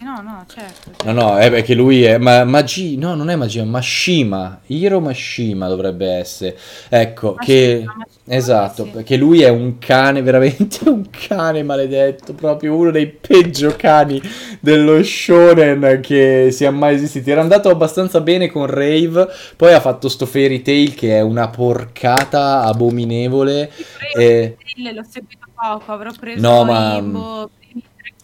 No, 0.00 0.20
no, 0.20 0.44
certo, 0.46 0.90
certo. 0.90 1.10
No, 1.10 1.12
no, 1.12 1.38
è 1.38 1.48
perché 1.48 1.72
lui 1.74 2.02
è 2.02 2.18
ma, 2.18 2.44
Magi, 2.44 2.98
no, 2.98 3.14
non 3.14 3.30
è 3.30 3.36
magia, 3.36 3.64
Mashima, 3.64 4.60
Hiro 4.66 5.00
Mashima 5.00 5.66
dovrebbe 5.66 6.10
essere. 6.10 6.58
Ecco, 6.90 7.36
Mashima, 7.38 7.44
che 7.44 7.82
Mashima, 7.86 8.06
esatto, 8.26 8.84
sì. 8.84 8.90
perché 8.90 9.16
lui 9.16 9.40
è 9.40 9.48
un 9.48 9.78
cane, 9.78 10.20
veramente 10.22 10.86
un 10.90 11.08
cane 11.08 11.62
maledetto, 11.62 12.34
proprio 12.34 12.76
uno 12.76 12.90
dei 12.90 13.06
peggio 13.06 13.74
cani 13.74 14.20
dello 14.60 15.02
shonen 15.02 16.00
che 16.02 16.50
sia 16.50 16.70
mai 16.70 16.96
esistito. 16.96 17.30
Era 17.30 17.40
andato 17.40 17.70
abbastanza 17.70 18.20
bene 18.20 18.50
con 18.50 18.66
Rave, 18.66 19.26
poi 19.56 19.72
ha 19.72 19.80
fatto 19.80 20.10
sto 20.10 20.26
Fairy 20.26 20.60
Tail 20.60 20.94
che 20.94 21.16
è 21.16 21.20
una 21.22 21.48
porcata 21.48 22.60
abominevole. 22.64 23.72
E... 24.14 24.56
L'ho 24.76 25.04
seguito 25.08 25.46
poco, 25.54 25.92
avrò 25.92 26.10
preso 26.18 26.40
no, 26.40 26.64
ma... 26.64 27.00
Boh, 27.00 27.50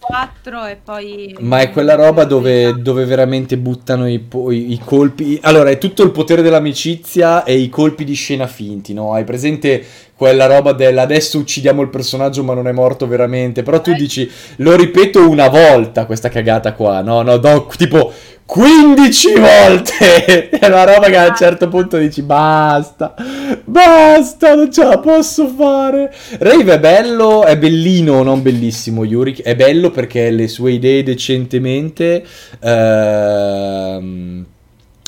4 0.09 0.65
e 0.65 0.75
poi... 0.83 1.35
Ma 1.41 1.59
è 1.59 1.69
quella 1.69 1.93
roba 1.93 2.23
dove, 2.23 2.81
dove 2.81 3.05
veramente 3.05 3.59
buttano 3.59 4.07
i, 4.07 4.27
i, 4.49 4.71
i, 4.73 4.81
colpi... 4.83 5.37
Allora, 5.43 5.69
è 5.69 5.77
tutto 5.77 6.01
il 6.01 6.09
potere 6.09 6.41
dell'amicizia 6.41 7.43
e 7.43 7.55
i 7.55 7.69
colpi 7.69 8.03
di 8.05 8.15
scena 8.15 8.47
finti, 8.47 8.93
no? 8.93 9.13
Hai 9.13 9.23
presente 9.23 9.85
quella 10.19 10.47
roba 10.47 10.73
del 10.73 10.97
adesso 10.97 11.37
uccidiamo 11.37 11.81
il 11.81 11.87
personaggio 11.87 12.43
ma 12.43 12.53
non 12.53 12.67
è 12.67 12.73
morto 12.73 13.07
veramente, 13.07 13.63
però 13.63 13.79
tu 13.79 13.91
eh. 13.91 13.93
dici, 13.93 14.29
lo 14.57 14.75
ripeto 14.75 15.29
una 15.29 15.47
volta 15.47 16.05
questa 16.05 16.27
cagata 16.27 16.73
qua, 16.73 16.99
no? 16.99 17.21
No, 17.21 17.37
no, 17.37 17.67
tipo 17.77 18.11
15 18.45 19.33
volte! 19.39 20.49
È 20.59 20.65
una 20.65 20.83
roba 20.83 21.07
che 21.07 21.15
a 21.15 21.29
un 21.29 21.35
certo 21.37 21.69
punto 21.69 21.97
dici 21.97 22.21
basta, 22.21 23.15
basta, 23.63 24.55
non 24.55 24.69
ce 24.69 24.83
la 24.83 24.99
posso 24.99 25.47
fare. 25.47 26.13
Rave 26.39 26.73
è 26.73 26.79
bello, 26.81 27.45
è 27.45 27.57
bellino, 27.57 28.21
non 28.21 28.41
bellissimo 28.41 29.05
Yurik, 29.05 29.41
è 29.41 29.55
bello 29.55 29.89
perché 29.89 30.31
le 30.31 30.49
sue 30.49 30.73
idee 30.73 31.01
decentemente... 31.01 32.25
Ehm, 32.59 34.45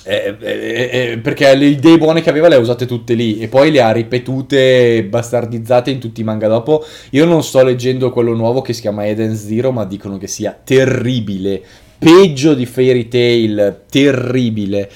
eh, 0.04 0.36
eh, 0.39 0.89
eh, 0.91 1.18
perché 1.20 1.56
le 1.56 1.66
idee 1.66 1.97
buone 1.97 2.22
che 2.22 2.30
aveva 2.30 2.47
le 2.47 2.56
ha 2.56 2.60
usate 2.60 2.86
tutte 2.86 3.14
lì 3.14 3.39
e 3.39 3.47
poi 3.47 3.72
le 3.72 3.82
ha 3.82 3.91
ripetute 3.91 5.04
bastardizzate 5.04 5.91
in 5.91 5.99
tutti 5.99 6.22
i 6.22 6.24
manga 6.24 6.47
dopo. 6.47 6.86
Io 7.12 7.26
non 7.26 7.43
sto 7.43 7.64
leggendo 7.64 8.12
quello 8.12 8.34
nuovo 8.34 8.62
che 8.62 8.74
si 8.74 8.82
chiama 8.82 9.06
Eden 9.06 9.36
Zero, 9.36 9.72
ma 9.72 9.86
dicono 9.86 10.18
che 10.18 10.28
sia 10.28 10.58
terribile 10.64 11.62
peggio 12.02 12.56
di 12.56 12.66
Fairy 12.66 13.08
Tail, 13.08 13.82
terribile. 13.88 14.89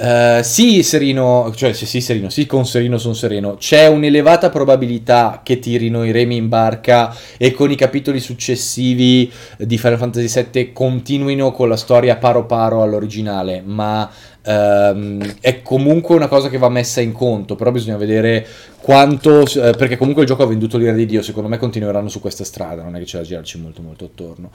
Uh, 0.00 0.42
sì, 0.42 0.82
Serino, 0.82 1.52
cioè 1.54 1.74
sì, 1.74 1.86
sì, 1.86 2.00
Serino, 2.00 2.28
sì, 2.28 2.46
con 2.46 2.66
Serino 2.66 2.98
sono 2.98 3.14
sereno. 3.14 3.54
C'è 3.54 3.86
un'elevata 3.86 4.48
probabilità 4.48 5.42
che 5.44 5.60
tirino 5.60 6.04
i 6.04 6.10
remi 6.10 6.36
in 6.36 6.48
barca 6.48 7.14
e 7.36 7.52
con 7.52 7.70
i 7.70 7.76
capitoli 7.76 8.18
successivi 8.18 9.30
di 9.58 9.78
Final 9.78 9.98
Fantasy 9.98 10.48
VII 10.50 10.72
continuino 10.72 11.52
con 11.52 11.68
la 11.68 11.76
storia 11.76 12.16
paro 12.16 12.46
paro 12.46 12.82
all'originale, 12.82 13.62
ma 13.64 14.10
Um, 14.42 15.34
è 15.40 15.60
comunque 15.60 16.14
una 16.14 16.28
cosa 16.28 16.48
che 16.48 16.56
va 16.56 16.70
messa 16.70 17.00
in 17.00 17.12
conto, 17.12 17.56
però 17.56 17.70
bisogna 17.70 17.98
vedere 17.98 18.46
quanto, 18.80 19.42
eh, 19.42 19.74
perché 19.76 19.98
comunque 19.98 20.22
il 20.22 20.28
gioco 20.28 20.42
ha 20.42 20.46
venduto 20.46 20.78
l'ira 20.78 20.92
di 20.92 21.04
Dio, 21.04 21.20
secondo 21.20 21.48
me 21.48 21.58
continueranno 21.58 22.08
su 22.08 22.20
questa 22.20 22.44
strada, 22.44 22.82
non 22.82 22.96
è 22.96 22.98
che 22.98 23.04
c'è 23.04 23.18
da 23.18 23.24
girarci 23.24 23.60
molto 23.60 23.82
molto 23.82 24.06
attorno. 24.06 24.50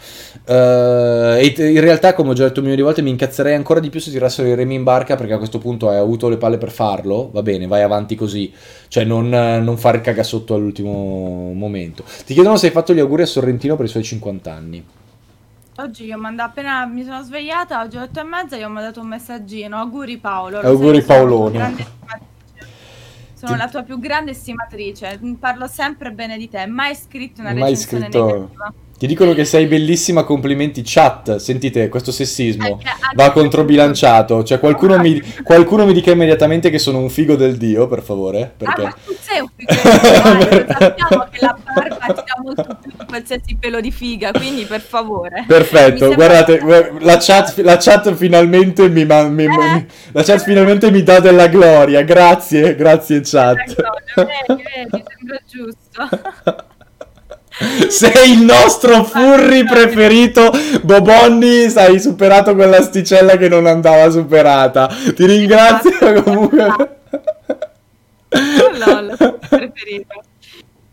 Uh, 0.46 1.38
e 1.38 1.54
in 1.58 1.80
realtà, 1.82 2.14
come 2.14 2.32
ho 2.32 2.34
già 2.34 2.44
detto 2.44 2.60
un 2.60 2.66
milione 2.66 2.82
di 2.82 2.88
volte, 2.88 3.02
mi 3.04 3.12
incazzerei 3.12 3.54
ancora 3.54 3.80
di 3.80 3.90
più 3.90 4.00
se 4.00 4.10
tirassero 4.10 4.48
i 4.48 4.56
remi 4.56 4.74
in 4.74 4.84
barca, 4.84 5.16
perché 5.16 5.34
a 5.34 5.38
questo 5.38 5.60
punto 5.60 5.90
hai 5.90 5.98
avuto 5.98 6.30
le 6.30 6.38
palle 6.38 6.58
per 6.58 6.72
farlo, 6.72 7.30
va 7.32 7.44
bene, 7.44 7.68
vai 7.68 7.84
avanti 7.84 8.16
così, 8.16 8.52
cioè 8.88 9.04
non, 9.04 9.30
non 9.30 9.78
fare 9.78 9.98
il 9.98 10.04
cagasotto 10.04 10.56
all'ultimo 10.56 11.52
momento. 11.54 12.04
Ti 12.26 12.34
chiedono 12.34 12.58
se 12.58 12.68
hai 12.68 12.72
fatto 12.72 12.94
gli 12.94 13.00
auguri 13.00 13.22
a 13.22 13.28
Sorrentino 13.28 13.76
per 13.76 13.86
i 13.86 13.90
suoi 13.90 14.04
50 14.04 14.52
anni. 14.52 14.84
Oggi 15.78 16.06
gli 16.06 16.12
ho 16.14 16.18
mandato, 16.18 16.52
appena 16.52 16.86
mi 16.86 17.04
sono 17.04 17.22
svegliata, 17.22 17.82
oggi 17.82 17.98
alle 17.98 18.06
8 18.06 18.20
e 18.22 18.24
mezza, 18.24 18.56
gli 18.56 18.64
ho 18.64 18.70
mandato 18.70 19.02
un 19.02 19.08
messaggino. 19.08 19.78
Auguri 19.78 20.18
Paolo. 20.18 20.62
Auguri 20.62 21.02
Paoloni. 21.02 21.58
Sono 23.34 23.52
Ti... 23.52 23.58
la 23.58 23.68
tua 23.68 23.84
più 23.84 24.00
grande 24.00 24.34
stimatrice. 24.34 25.20
Parlo 25.38 25.68
sempre 25.68 26.14
bene 26.14 26.38
di 26.38 26.48
te. 26.48 26.66
Mai 26.66 26.96
scritto 26.96 27.42
una 27.42 27.52
mai 27.52 27.72
recensione 27.72 28.04
scritto... 28.06 28.26
negativa. 28.26 28.74
Ti 28.98 29.08
dicono 29.08 29.34
che 29.34 29.44
sei 29.44 29.66
bellissima, 29.66 30.24
complimenti. 30.24 30.82
Chat, 30.86 31.36
sentite, 31.36 31.90
questo 31.90 32.14
sessismo 32.14 32.80
eh, 32.82 33.14
va 33.14 33.32
controbilanciato. 33.32 34.42
Cioè, 34.42 34.58
qualcuno 34.58 34.98
mi, 34.98 35.22
qualcuno 35.44 35.86
mi 35.86 35.92
dica 35.92 36.12
immediatamente 36.12 36.70
che 36.70 36.80
sono 36.80 37.00
un 37.00 37.10
figo 37.10 37.36
del 37.36 37.58
dio, 37.58 37.88
per 37.88 38.02
favore. 38.02 38.54
Perché... 38.56 38.82
Ah, 38.82 38.86
ma 38.86 38.96
tu 39.06 39.14
sei 39.20 39.42
un 39.42 39.50
figo 39.54 39.74
del 40.50 40.66
dio. 40.66 40.76
sappiamo 40.80 41.28
che 41.30 41.40
la 41.42 41.58
barba 41.62 42.06
ti 42.06 42.24
dà 42.26 42.42
molto 42.42 42.78
più 42.82 42.92
di 42.98 43.06
qualsiasi 43.06 43.58
pelo 43.60 43.82
di 43.82 43.92
figa, 43.92 44.32
quindi 44.32 44.64
per 44.64 44.80
favore. 44.80 45.44
Perfetto, 45.46 46.14
guardate, 46.14 46.62
la 47.00 47.18
chat, 47.20 47.58
la 47.58 47.76
chat, 47.76 48.14
finalmente 48.14 48.88
mi, 48.88 49.04
mi, 49.04 49.30
mi, 49.30 49.78
eh? 49.78 49.86
la 50.14 50.24
chat 50.24 50.42
finalmente 50.42 50.90
mi 50.90 51.04
dà 51.04 51.20
della 51.20 51.48
gloria. 51.48 52.02
Grazie, 52.04 52.76
grazie 52.76 53.20
chat. 53.20 53.76
Gloria, 53.76 54.46
vedi, 54.48 54.64
vedi, 54.90 55.04
sembra 55.18 55.42
giusto. 55.46 56.64
Sei 57.88 58.32
il 58.32 58.42
nostro 58.42 59.04
furry 59.04 59.64
preferito. 59.64 60.52
Bobonni, 60.82 61.66
hai 61.76 62.00
superato 62.00 62.54
quell'asticella 62.56 63.38
che 63.38 63.48
non 63.48 63.66
andava 63.66 64.10
superata. 64.10 64.88
Ti 64.88 65.26
ringrazio 65.26 65.92
esatto. 65.92 66.24
comunque. 66.24 67.00
Lol, 68.78 69.38
preferito. 69.48 70.24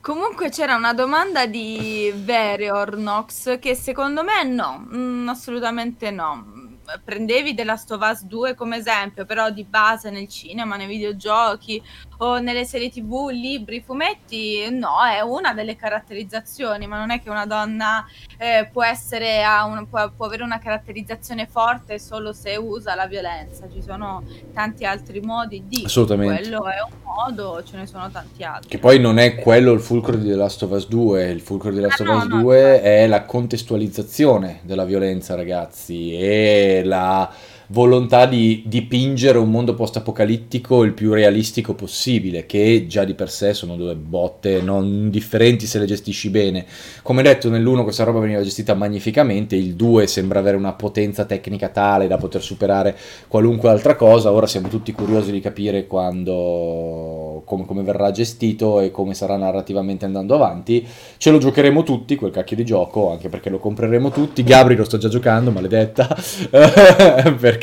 Comunque 0.00 0.50
c'era 0.50 0.74
una 0.74 0.94
domanda 0.94 1.46
di 1.46 2.12
Vereor 2.14 2.96
Nox 2.96 3.58
che 3.60 3.74
secondo 3.76 4.24
me 4.24 4.42
no, 4.42 4.84
mm, 4.92 5.28
assolutamente 5.28 6.10
no 6.10 6.61
prendevi 7.04 7.54
The 7.54 7.64
Last 7.64 7.90
of 7.92 8.00
Us 8.02 8.24
2 8.24 8.54
come 8.54 8.76
esempio, 8.76 9.24
però 9.24 9.50
di 9.50 9.64
base 9.64 10.10
nel 10.10 10.28
cinema, 10.28 10.76
nei 10.76 10.86
videogiochi 10.86 11.82
o 12.18 12.38
nelle 12.38 12.64
serie 12.64 12.88
tv, 12.88 13.28
libri, 13.30 13.82
fumetti, 13.84 14.68
no, 14.70 15.02
è 15.04 15.20
una 15.20 15.54
delle 15.54 15.74
caratterizzazioni, 15.74 16.86
ma 16.86 16.98
non 16.98 17.10
è 17.10 17.20
che 17.20 17.30
una 17.30 17.46
donna 17.46 18.06
eh, 18.38 18.68
può, 18.70 18.84
essere 18.84 19.42
un, 19.64 19.88
può, 19.88 20.10
può, 20.16 20.26
avere 20.26 20.44
una 20.44 20.58
caratterizzazione 20.58 21.46
forte 21.46 21.98
solo 21.98 22.32
se 22.32 22.56
usa 22.56 22.94
la 22.94 23.06
violenza, 23.06 23.68
ci 23.72 23.82
sono 23.82 24.22
tanti 24.52 24.84
altri 24.84 25.20
modi 25.20 25.64
di... 25.66 25.82
Assolutamente. 25.84 26.42
Quello 26.42 26.66
è 26.68 26.80
un 26.80 26.92
modo, 27.02 27.62
ce 27.64 27.76
ne 27.76 27.86
sono 27.86 28.08
tanti 28.10 28.44
altri. 28.44 28.68
Che 28.68 28.78
poi 28.78 29.00
non 29.00 29.18
è 29.18 29.34
quello 29.34 29.72
il 29.72 29.80
fulcro 29.80 30.16
di 30.16 30.28
The 30.28 30.36
Last 30.36 30.62
of 30.62 30.70
Us 30.70 30.86
2, 30.86 31.24
il 31.24 31.40
fulcro 31.40 31.70
di 31.70 31.76
The 31.76 31.82
Last 31.82 32.00
ah, 32.00 32.04
of 32.04 32.22
Us 32.22 32.28
no, 32.28 32.40
2 32.40 32.60
no, 32.60 32.84
è 32.84 33.06
la 33.08 33.22
contestualizzazione 33.24 34.60
della 34.62 34.84
violenza, 34.84 35.34
ragazzi, 35.34 36.12
e 36.14 36.71
la 36.80 37.28
volontà 37.72 38.26
di 38.26 38.62
dipingere 38.66 39.38
un 39.38 39.50
mondo 39.50 39.74
post-apocalittico 39.74 40.82
il 40.84 40.92
più 40.92 41.12
realistico 41.14 41.74
possibile, 41.74 42.44
che 42.44 42.84
già 42.86 43.04
di 43.04 43.14
per 43.14 43.30
sé 43.30 43.54
sono 43.54 43.76
due 43.76 43.94
botte 43.96 44.60
non 44.60 45.08
differenti 45.08 45.66
se 45.66 45.78
le 45.78 45.86
gestisci 45.86 46.28
bene. 46.28 46.66
Come 47.02 47.22
detto, 47.22 47.48
nell'1 47.48 47.82
questa 47.82 48.04
roba 48.04 48.20
veniva 48.20 48.42
gestita 48.42 48.74
magnificamente, 48.74 49.56
il 49.56 49.74
2 49.74 50.06
sembra 50.06 50.38
avere 50.38 50.58
una 50.58 50.74
potenza 50.74 51.24
tecnica 51.24 51.70
tale 51.70 52.06
da 52.06 52.18
poter 52.18 52.42
superare 52.42 52.94
qualunque 53.26 53.70
altra 53.70 53.96
cosa, 53.96 54.30
ora 54.30 54.46
siamo 54.46 54.68
tutti 54.68 54.92
curiosi 54.92 55.32
di 55.32 55.40
capire 55.40 55.86
quando, 55.86 57.42
come, 57.46 57.64
come 57.64 57.82
verrà 57.82 58.10
gestito 58.10 58.80
e 58.80 58.90
come 58.90 59.14
sarà 59.14 59.36
narrativamente 59.36 60.04
andando 60.04 60.34
avanti. 60.34 60.86
Ce 61.16 61.30
lo 61.30 61.38
giocheremo 61.38 61.82
tutti, 61.82 62.16
quel 62.16 62.30
cacchio 62.32 62.56
di 62.56 62.64
gioco, 62.66 63.10
anche 63.10 63.30
perché 63.30 63.48
lo 63.48 63.58
compreremo 63.58 64.10
tutti. 64.10 64.44
Gabri 64.44 64.76
lo 64.76 64.84
sto 64.84 64.98
già 64.98 65.08
giocando, 65.08 65.50
maledetta, 65.50 66.14
perché, 67.40 67.61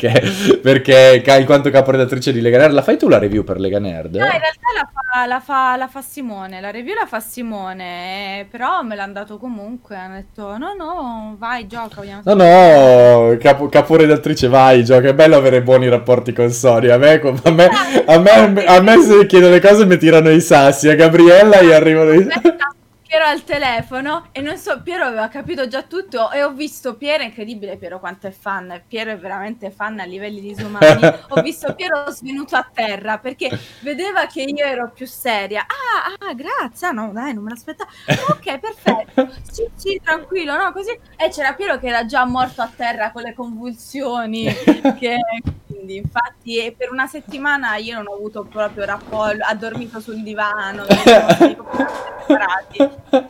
perché 0.62 1.22
in 1.38 1.44
quanto 1.44 1.70
caporedattrice 1.70 2.32
di 2.32 2.40
Lega 2.40 2.58
Nerd, 2.58 2.72
la 2.72 2.82
fai 2.82 2.96
tu 2.96 3.08
la 3.08 3.18
review 3.18 3.44
per 3.44 3.58
Lega 3.58 3.78
Nerd? 3.78 4.16
No, 4.16 4.24
in 4.24 4.30
realtà 4.30 4.68
la 4.74 4.88
fa, 4.92 5.26
la 5.26 5.40
fa, 5.40 5.76
la 5.76 5.88
fa 5.88 6.02
Simone, 6.02 6.60
la 6.60 6.70
review 6.70 6.94
la 6.94 7.06
fa 7.06 7.20
Simone, 7.20 8.40
eh, 8.40 8.44
però 8.44 8.82
me 8.82 8.96
l'ha 8.96 9.06
dato 9.06 9.38
comunque, 9.38 9.96
ha 9.96 10.08
detto 10.08 10.56
no 10.56 10.74
no, 10.74 11.36
vai 11.38 11.66
gioca. 11.66 12.02
No 12.24 12.34
no, 12.34 13.36
capo, 13.38 13.68
caporedattrice 13.68 14.48
vai 14.48 14.84
gioca, 14.84 15.08
è 15.08 15.14
bello 15.14 15.36
avere 15.36 15.62
buoni 15.62 15.88
rapporti 15.88 16.32
con 16.32 16.50
Sonia, 16.50 16.94
a 16.94 16.98
me, 16.98 17.20
a 17.20 17.50
me, 17.50 17.68
a 18.06 18.18
me, 18.18 18.64
a 18.64 18.80
me 18.80 19.02
se 19.02 19.26
chiedo 19.26 19.50
le 19.50 19.60
cose 19.60 19.86
mi 19.86 19.96
tirano 19.98 20.30
i 20.30 20.40
sassi, 20.40 20.88
a 20.88 20.94
Gabriella 20.94 21.62
gli 21.62 21.72
arrivano 21.72 22.12
i 22.12 22.26
sassi. 22.28 22.78
Piero 23.10 23.24
al 23.24 23.42
telefono 23.42 24.28
e 24.30 24.40
non 24.40 24.56
so, 24.56 24.80
Piero 24.82 25.04
aveva 25.04 25.26
capito 25.26 25.66
già 25.66 25.82
tutto 25.82 26.30
e 26.30 26.44
ho 26.44 26.52
visto 26.52 26.94
Piero, 26.94 27.24
incredibile 27.24 27.76
Piero 27.76 27.98
quanto 27.98 28.28
è 28.28 28.30
fan, 28.30 28.82
Piero 28.86 29.10
è 29.10 29.18
veramente 29.18 29.72
fan 29.72 29.98
a 29.98 30.04
livelli 30.04 30.40
disumani, 30.40 31.04
ho 31.30 31.42
visto 31.42 31.74
Piero 31.74 32.08
svenuto 32.12 32.54
a 32.54 32.70
terra 32.72 33.18
perché 33.18 33.50
vedeva 33.80 34.26
che 34.26 34.42
io 34.42 34.64
ero 34.64 34.92
più 34.94 35.08
seria, 35.08 35.62
ah, 35.62 36.28
ah 36.28 36.34
grazie, 36.34 36.86
ah, 36.86 36.90
no 36.92 37.10
dai 37.12 37.34
non 37.34 37.42
me 37.42 37.50
l'aspettavo, 37.50 37.90
ok 38.28 38.58
perfetto, 38.60 39.28
sì 39.50 39.68
sì 39.74 40.00
tranquillo, 40.00 40.56
no 40.56 40.70
così, 40.70 40.96
e 41.16 41.30
c'era 41.30 41.54
Piero 41.54 41.80
che 41.80 41.88
era 41.88 42.06
già 42.06 42.24
morto 42.24 42.62
a 42.62 42.70
terra 42.72 43.10
con 43.10 43.22
le 43.22 43.34
convulsioni, 43.34 44.44
che 45.00 45.18
quindi 45.80 45.96
infatti 45.96 46.74
per 46.76 46.90
una 46.92 47.06
settimana 47.06 47.76
io 47.76 47.94
non 47.96 48.08
ho 48.08 48.14
avuto 48.14 48.44
proprio 48.44 48.84
rapporto, 48.84 49.42
ha 49.42 49.54
dormito 49.54 49.98
sul 50.00 50.22
divano, 50.22 50.84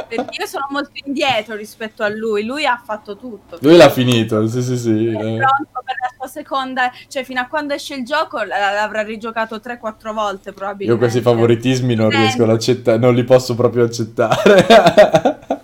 perché 0.09 0.37
io 0.39 0.47
sono 0.47 0.67
molto 0.71 0.91
indietro 1.05 1.55
rispetto 1.55 2.03
a 2.03 2.09
lui, 2.09 2.45
lui 2.45 2.67
ha 2.67 2.81
fatto 2.85 3.17
tutto. 3.17 3.59
Lui 3.61 3.77
l'ha 3.77 3.89
finito, 3.89 4.49
sì 4.49 4.63
sì 4.63 4.77
sì. 4.77 5.07
È 5.07 5.11
eh. 5.11 5.37
pronto 5.37 5.83
per 5.85 5.95
la 6.01 6.11
sua 6.17 6.27
seconda, 6.27 6.91
cioè 7.09 7.23
fino 7.23 7.41
a 7.41 7.47
quando 7.47 7.73
esce 7.75 7.95
il 7.95 8.05
gioco 8.05 8.43
l'avrà 8.43 9.03
rigiocato 9.03 9.57
3-4 9.57 10.13
volte 10.13 10.53
probabilmente. 10.53 10.93
Io 10.93 10.99
questi 10.99 11.21
favoritismi 11.21 11.95
non 11.95 12.11
riesco 12.11 12.43
ad 12.43 12.51
accettare, 12.51 12.99
non 12.99 13.15
li 13.15 13.23
posso 13.23 13.55
proprio 13.55 13.85
accettare. 13.85 15.59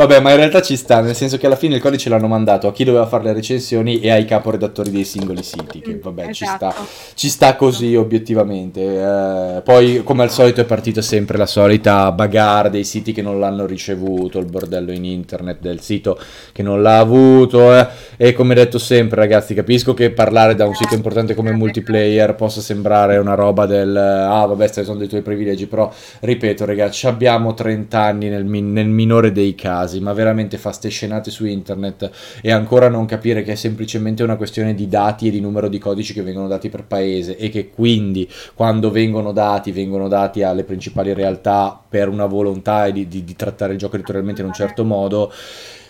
Vabbè, 0.00 0.18
ma 0.20 0.30
in 0.30 0.36
realtà 0.36 0.62
ci 0.62 0.76
sta, 0.76 1.02
nel 1.02 1.14
senso 1.14 1.36
che 1.36 1.44
alla 1.44 1.56
fine 1.56 1.74
il 1.74 1.82
codice 1.82 2.08
l'hanno 2.08 2.26
mandato 2.26 2.66
a 2.66 2.72
chi 2.72 2.84
doveva 2.84 3.04
fare 3.04 3.24
le 3.24 3.34
recensioni 3.34 4.00
e 4.00 4.10
ai 4.10 4.24
caporedattori 4.24 4.90
dei 4.90 5.04
singoli 5.04 5.42
siti, 5.42 5.80
che 5.80 5.96
mm, 5.96 6.00
vabbè, 6.00 6.28
esatto. 6.28 6.32
ci, 6.32 6.46
sta, 6.46 6.68
esatto. 6.70 6.88
ci 7.12 7.28
sta 7.28 7.54
così 7.54 7.94
obiettivamente. 7.96 8.80
Eh, 8.80 9.60
poi, 9.60 10.02
come 10.02 10.22
al 10.22 10.30
solito, 10.30 10.62
è 10.62 10.64
partita 10.64 11.02
sempre 11.02 11.36
la 11.36 11.44
solita 11.44 12.10
bagarre 12.12 12.70
dei 12.70 12.84
siti 12.84 13.12
che 13.12 13.20
non 13.20 13.38
l'hanno 13.38 13.66
ricevuto, 13.66 14.38
il 14.38 14.46
bordello 14.46 14.90
in 14.90 15.04
internet 15.04 15.60
del 15.60 15.82
sito 15.82 16.18
che 16.52 16.62
non 16.62 16.80
l'ha 16.80 16.98
avuto. 16.98 17.76
Eh. 17.76 17.86
E 18.16 18.32
come 18.32 18.54
detto 18.54 18.78
sempre, 18.78 19.20
ragazzi, 19.20 19.52
capisco 19.52 19.92
che 19.92 20.12
parlare 20.12 20.54
da 20.54 20.64
un 20.64 20.74
sito 20.74 20.94
importante 20.94 21.34
come 21.34 21.52
multiplayer 21.52 22.36
possa 22.36 22.62
sembrare 22.62 23.18
una 23.18 23.34
roba 23.34 23.66
del 23.66 23.94
ah, 23.94 24.46
vabbè, 24.46 24.66
sono 24.82 24.96
dei 24.96 25.08
tuoi 25.08 25.20
privilegi, 25.20 25.66
però 25.66 25.92
ripeto, 26.20 26.64
ragazzi, 26.64 27.06
abbiamo 27.06 27.52
30 27.52 28.00
anni 28.00 28.30
nel, 28.30 28.46
nel 28.46 28.88
minore 28.88 29.30
dei 29.30 29.54
casi 29.54 29.88
casi, 29.90 30.00
ma 30.00 30.12
veramente 30.12 30.56
fa 30.56 30.70
ste 30.70 30.88
scenate 30.88 31.30
su 31.30 31.44
internet 31.44 32.10
e 32.40 32.52
ancora 32.52 32.88
non 32.88 33.06
capire 33.06 33.42
che 33.42 33.52
è 33.52 33.56
semplicemente 33.56 34.22
una 34.22 34.36
questione 34.36 34.74
di 34.74 34.86
dati 34.86 35.26
e 35.26 35.30
di 35.30 35.40
numero 35.40 35.68
di 35.68 35.78
codici 35.78 36.12
che 36.12 36.22
vengono 36.22 36.46
dati 36.46 36.68
per 36.68 36.84
paese 36.84 37.36
e 37.36 37.48
che 37.48 37.70
quindi 37.70 38.28
quando 38.54 38.90
vengono 38.90 39.32
dati 39.32 39.72
vengono 39.72 40.06
dati 40.06 40.42
alle 40.42 40.62
principali 40.62 41.12
realtà 41.12 41.78
per 41.88 42.08
una 42.08 42.26
volontà 42.26 42.88
di, 42.90 43.08
di, 43.08 43.24
di 43.24 43.36
trattare 43.36 43.72
il 43.72 43.78
gioco 43.78 43.96
editorialmente 43.96 44.42
in 44.42 44.46
un 44.46 44.54
certo 44.54 44.84
modo 44.84 45.32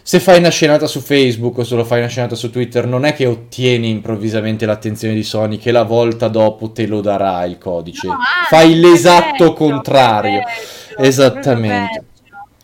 se 0.03 0.19
fai 0.19 0.39
una 0.39 0.49
scenata 0.49 0.87
su 0.87 1.01
Facebook 1.01 1.59
o 1.59 1.63
se 1.63 1.77
lo 1.77 1.85
fai 1.85 1.99
una 1.99 2.09
scenata 2.09 2.35
su 2.35 2.51
Twitter, 2.51 2.87
non 2.87 3.05
è 3.05 3.13
che 3.13 3.27
ottieni 3.27 3.91
improvvisamente 3.91 4.67
l'attenzione 4.67 5.15
di 5.15 5.23
Sony 5.23 5.59
che 5.59 5.71
la 5.71 5.85
volta 5.85 6.27
dopo 6.27 6.73
te 6.73 6.87
lo 6.87 7.01
darà 7.01 7.45
il 7.45 7.59
codice. 7.59 8.09
No, 8.09 8.17
fai 8.49 8.81
l'esatto 8.81 9.53
contrario. 9.53 10.41
Peggio, 10.43 11.03
Esattamente. 11.03 12.05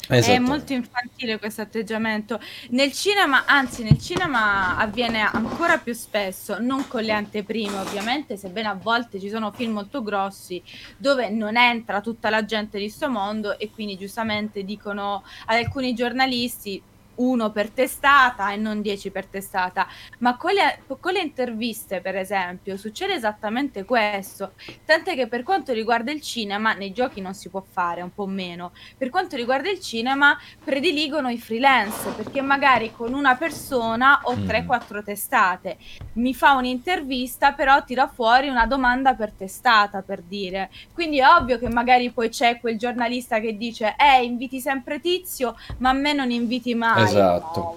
È 0.08 0.38
molto 0.38 0.72
infantile 0.72 1.38
questo 1.38 1.62
atteggiamento. 1.62 2.40
Nel 2.70 2.92
cinema, 2.92 3.44
anzi, 3.46 3.82
nel 3.82 3.98
cinema 3.98 4.76
avviene 4.76 5.20
ancora 5.20 5.78
più 5.78 5.92
spesso, 5.94 6.58
non 6.60 6.86
con 6.86 7.02
le 7.02 7.12
anteprime, 7.12 7.78
ovviamente, 7.78 8.36
sebbene 8.36 8.68
a 8.68 8.74
volte 8.74 9.18
ci 9.18 9.28
sono 9.28 9.52
film 9.52 9.72
molto 9.72 10.02
grossi 10.02 10.62
dove 10.96 11.28
non 11.30 11.56
entra 11.56 12.00
tutta 12.00 12.30
la 12.30 12.44
gente 12.44 12.78
di 12.78 12.88
sto 12.88 13.08
mondo 13.08 13.58
e 13.58 13.70
quindi 13.70 13.96
giustamente 13.96 14.64
dicono 14.64 15.24
ad 15.46 15.56
alcuni 15.56 15.94
giornalisti 15.94 16.82
uno 17.16 17.50
per 17.50 17.70
testata 17.70 18.52
e 18.52 18.56
non 18.56 18.80
dieci 18.82 19.10
per 19.10 19.26
testata, 19.26 19.86
ma 20.18 20.36
con 20.36 20.52
le, 20.52 20.82
con 21.00 21.12
le, 21.12 21.20
interviste, 21.20 22.00
per 22.00 22.16
esempio, 22.16 22.76
succede 22.76 23.14
esattamente 23.14 23.84
questo. 23.84 24.52
Tant'è 24.84 25.14
che 25.14 25.26
per 25.26 25.42
quanto 25.42 25.72
riguarda 25.72 26.10
il 26.10 26.20
cinema, 26.20 26.74
nei 26.74 26.92
giochi 26.92 27.20
non 27.20 27.34
si 27.34 27.48
può 27.48 27.62
fare, 27.68 28.02
un 28.02 28.12
po' 28.12 28.26
meno. 28.26 28.72
Per 28.96 29.10
quanto 29.10 29.36
riguarda 29.36 29.70
il 29.70 29.80
cinema, 29.80 30.38
prediligono 30.62 31.28
i 31.28 31.38
freelance, 31.38 32.10
perché 32.10 32.40
magari 32.40 32.92
con 32.92 33.12
una 33.14 33.36
persona 33.36 34.20
ho 34.22 34.34
3-4 34.34 35.00
mm. 35.00 35.04
testate. 35.04 35.76
Mi 36.14 36.34
fa 36.34 36.54
un'intervista, 36.54 37.52
però 37.52 37.84
tira 37.84 38.08
fuori 38.08 38.48
una 38.48 38.66
domanda 38.66 39.14
per 39.14 39.32
testata, 39.32 40.02
per 40.02 40.22
dire. 40.22 40.70
Quindi 40.92 41.18
è 41.18 41.26
ovvio 41.26 41.58
che 41.58 41.68
magari 41.68 42.10
poi 42.10 42.28
c'è 42.28 42.60
quel 42.60 42.78
giornalista 42.78 43.40
che 43.40 43.56
dice, 43.56 43.94
eh, 43.98 44.24
inviti 44.24 44.60
sempre 44.60 45.00
Tizio, 45.00 45.56
ma 45.78 45.90
a 45.90 45.92
me 45.92 46.12
non 46.12 46.30
inviti 46.30 46.74
mai. 46.74 47.05
Esatto. 47.06 47.76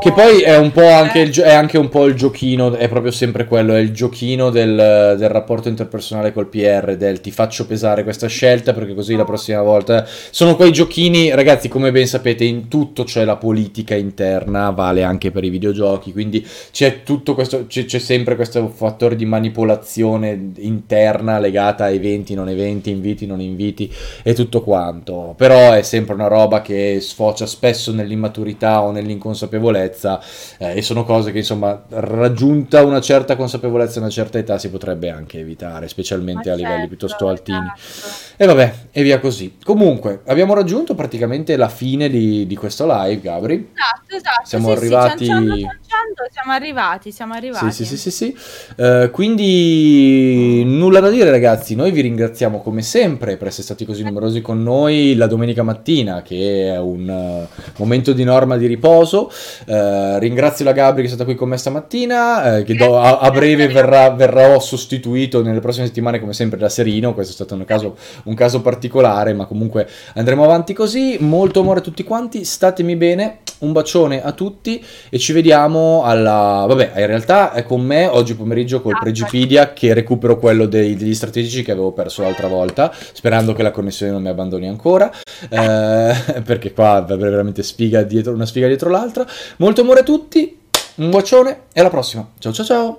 Che 0.00 0.12
poi 0.12 0.42
è 0.42 0.56
un 0.56 0.70
po' 0.70 0.86
anche, 0.86 1.18
il, 1.18 1.34
è 1.34 1.52
anche 1.52 1.76
un 1.76 1.88
po' 1.88 2.06
il 2.06 2.14
giochino, 2.14 2.74
è 2.76 2.88
proprio 2.88 3.10
sempre 3.10 3.46
quello, 3.46 3.74
è 3.74 3.80
il 3.80 3.90
giochino 3.90 4.50
del, 4.50 5.16
del, 5.18 5.28
rapporto 5.28 5.68
interpersonale 5.68 6.32
col 6.32 6.46
PR, 6.46 6.96
del 6.96 7.20
ti 7.20 7.32
faccio 7.32 7.66
pesare 7.66 8.04
questa 8.04 8.28
scelta 8.28 8.72
perché 8.72 8.94
così 8.94 9.16
la 9.16 9.24
prossima 9.24 9.60
volta... 9.62 10.06
Sono 10.30 10.54
quei 10.54 10.70
giochini, 10.70 11.34
ragazzi, 11.34 11.68
come 11.68 11.90
ben 11.90 12.06
sapete, 12.06 12.44
in 12.44 12.68
tutto 12.68 13.02
c'è 13.02 13.24
la 13.24 13.34
politica 13.34 13.96
interna, 13.96 14.70
vale 14.70 15.02
anche 15.02 15.32
per 15.32 15.42
i 15.42 15.48
videogiochi, 15.48 16.12
quindi 16.12 16.46
c'è 16.70 17.02
tutto 17.02 17.34
questo, 17.34 17.66
c'è, 17.66 17.84
c'è 17.84 17.98
sempre 17.98 18.36
questo 18.36 18.68
fattore 18.68 19.16
di 19.16 19.24
manipolazione 19.24 20.52
interna 20.58 21.40
legata 21.40 21.84
a 21.84 21.90
eventi, 21.90 22.34
non 22.34 22.48
eventi, 22.48 22.90
inviti, 22.90 23.26
non 23.26 23.40
inviti 23.40 23.92
e 24.22 24.34
tutto 24.34 24.62
quanto. 24.62 25.34
Però 25.36 25.72
è 25.72 25.82
sempre 25.82 26.14
una 26.14 26.28
roba 26.28 26.62
che 26.62 26.98
sfocia 27.00 27.46
spesso 27.46 27.92
nell'immaturità 27.92 28.82
o 28.82 28.92
nell'inconscienza 28.92 29.30
consapevolezza 29.32 30.20
eh, 30.58 30.76
e 30.76 30.82
sono 30.82 31.04
cose 31.04 31.32
che 31.32 31.38
insomma 31.38 31.82
raggiunta 31.88 32.84
una 32.84 33.00
certa 33.00 33.36
consapevolezza 33.36 33.98
una 33.98 34.10
certa 34.10 34.38
età 34.38 34.58
si 34.58 34.70
potrebbe 34.70 35.10
anche 35.10 35.40
evitare, 35.40 35.88
specialmente 35.88 36.48
Ma 36.48 36.54
a 36.54 36.58
certo, 36.58 36.70
livelli 36.70 36.88
piuttosto 36.88 37.28
altini. 37.28 37.72
Esatto. 37.74 38.34
E 38.36 38.46
vabbè, 38.46 38.74
e 38.92 39.02
via 39.02 39.18
così. 39.18 39.56
Comunque, 39.62 40.20
abbiamo 40.26 40.54
raggiunto 40.54 40.94
praticamente 40.94 41.56
la 41.56 41.68
fine 41.68 42.08
di, 42.08 42.46
di 42.46 42.56
questo 42.56 42.86
live, 42.86 43.20
Gabri. 43.20 43.70
Esatto, 43.72 44.16
esatto. 44.16 44.44
Siamo 44.44 44.68
sì, 44.68 44.76
arrivati... 44.76 45.24
Sì, 45.24 45.80
cianciando, 45.92 46.26
siamo 46.30 46.52
arrivati, 46.52 47.12
siamo 47.12 47.34
arrivati. 47.34 47.70
Sì, 47.70 47.84
sì, 47.84 47.96
sì, 47.96 48.10
sì. 48.10 48.34
sì. 48.34 48.82
Uh, 48.82 49.10
quindi 49.10 50.62
nulla 50.64 51.00
da 51.00 51.10
dire 51.10 51.30
ragazzi, 51.30 51.74
noi 51.74 51.90
vi 51.90 52.00
ringraziamo 52.00 52.62
come 52.62 52.82
sempre 52.82 53.36
per 53.36 53.48
essere 53.48 53.64
stati 53.64 53.84
così 53.84 54.02
numerosi 54.02 54.40
con 54.40 54.62
noi 54.62 55.14
la 55.14 55.26
domenica 55.26 55.62
mattina, 55.62 56.22
che 56.22 56.72
è 56.72 56.78
un 56.78 57.08
uh, 57.08 57.62
momento 57.76 58.12
di 58.12 58.24
norma 58.24 58.56
di 58.56 58.66
riposo 58.66 59.30
Uh, 59.66 60.18
ringrazio 60.18 60.64
la 60.64 60.72
Gabri 60.72 61.02
che 61.02 61.08
è 61.08 61.10
stata 61.10 61.24
qui 61.24 61.34
con 61.34 61.48
me 61.48 61.56
stamattina, 61.56 62.62
che 62.64 62.74
do, 62.74 62.98
a, 62.98 63.18
a, 63.18 63.30
breve 63.30 63.68
verrà, 63.68 64.10
verrò 64.10 64.58
sostituito 64.60 65.42
nelle 65.42 65.60
prossime 65.60 65.86
settimane 65.86 66.20
come 66.20 66.32
sempre 66.32 66.58
da 66.58 66.68
Serino, 66.68 67.14
questo 67.14 67.32
è 67.32 67.34
stato 67.34 67.54
un 67.54 67.64
caso, 67.64 67.96
un 68.24 68.34
caso 68.34 68.60
particolare, 68.60 69.32
ma 69.32 69.46
comunque 69.46 69.88
andremo 70.14 70.44
avanti 70.44 70.72
così. 70.72 71.16
Molto 71.20 71.60
amore 71.60 71.80
a 71.80 71.82
tutti 71.82 72.02
quanti, 72.02 72.44
statemi 72.44 72.96
bene, 72.96 73.38
un 73.60 73.72
bacione 73.72 74.22
a 74.22 74.32
tutti 74.32 74.84
e 75.08 75.18
ci 75.18 75.32
vediamo 75.32 75.81
alla... 76.02 76.64
Vabbè, 76.66 76.92
in 76.96 77.06
realtà 77.06 77.52
è 77.52 77.64
con 77.64 77.80
me 77.82 78.06
oggi 78.06 78.34
pomeriggio 78.34 78.80
col 78.80 78.98
Pregipedia 78.98 79.72
che 79.72 79.94
recupero 79.94 80.38
quello 80.38 80.66
dei, 80.66 80.96
degli 80.96 81.14
strategici 81.14 81.62
che 81.62 81.72
avevo 81.72 81.92
perso 81.92 82.22
l'altra 82.22 82.48
volta, 82.48 82.92
sperando 83.12 83.52
che 83.52 83.62
la 83.62 83.70
connessione 83.70 84.12
non 84.12 84.22
mi 84.22 84.28
abbandoni 84.28 84.68
ancora, 84.68 85.06
uh, 85.06 85.48
perché 86.42 86.72
qua 86.72 87.04
è 87.06 87.16
veramente 87.16 87.62
sfiga 87.62 88.02
dietro, 88.02 88.32
una 88.32 88.46
sfiga 88.46 88.66
dietro 88.66 88.90
l'altra. 88.90 89.26
Molto 89.58 89.80
amore 89.80 90.00
a 90.00 90.04
tutti, 90.04 90.58
un 90.96 91.10
bacione 91.10 91.62
e 91.72 91.80
alla 91.80 91.90
prossima. 91.90 92.28
Ciao 92.38 92.52
ciao 92.52 92.64
ciao. 92.64 92.96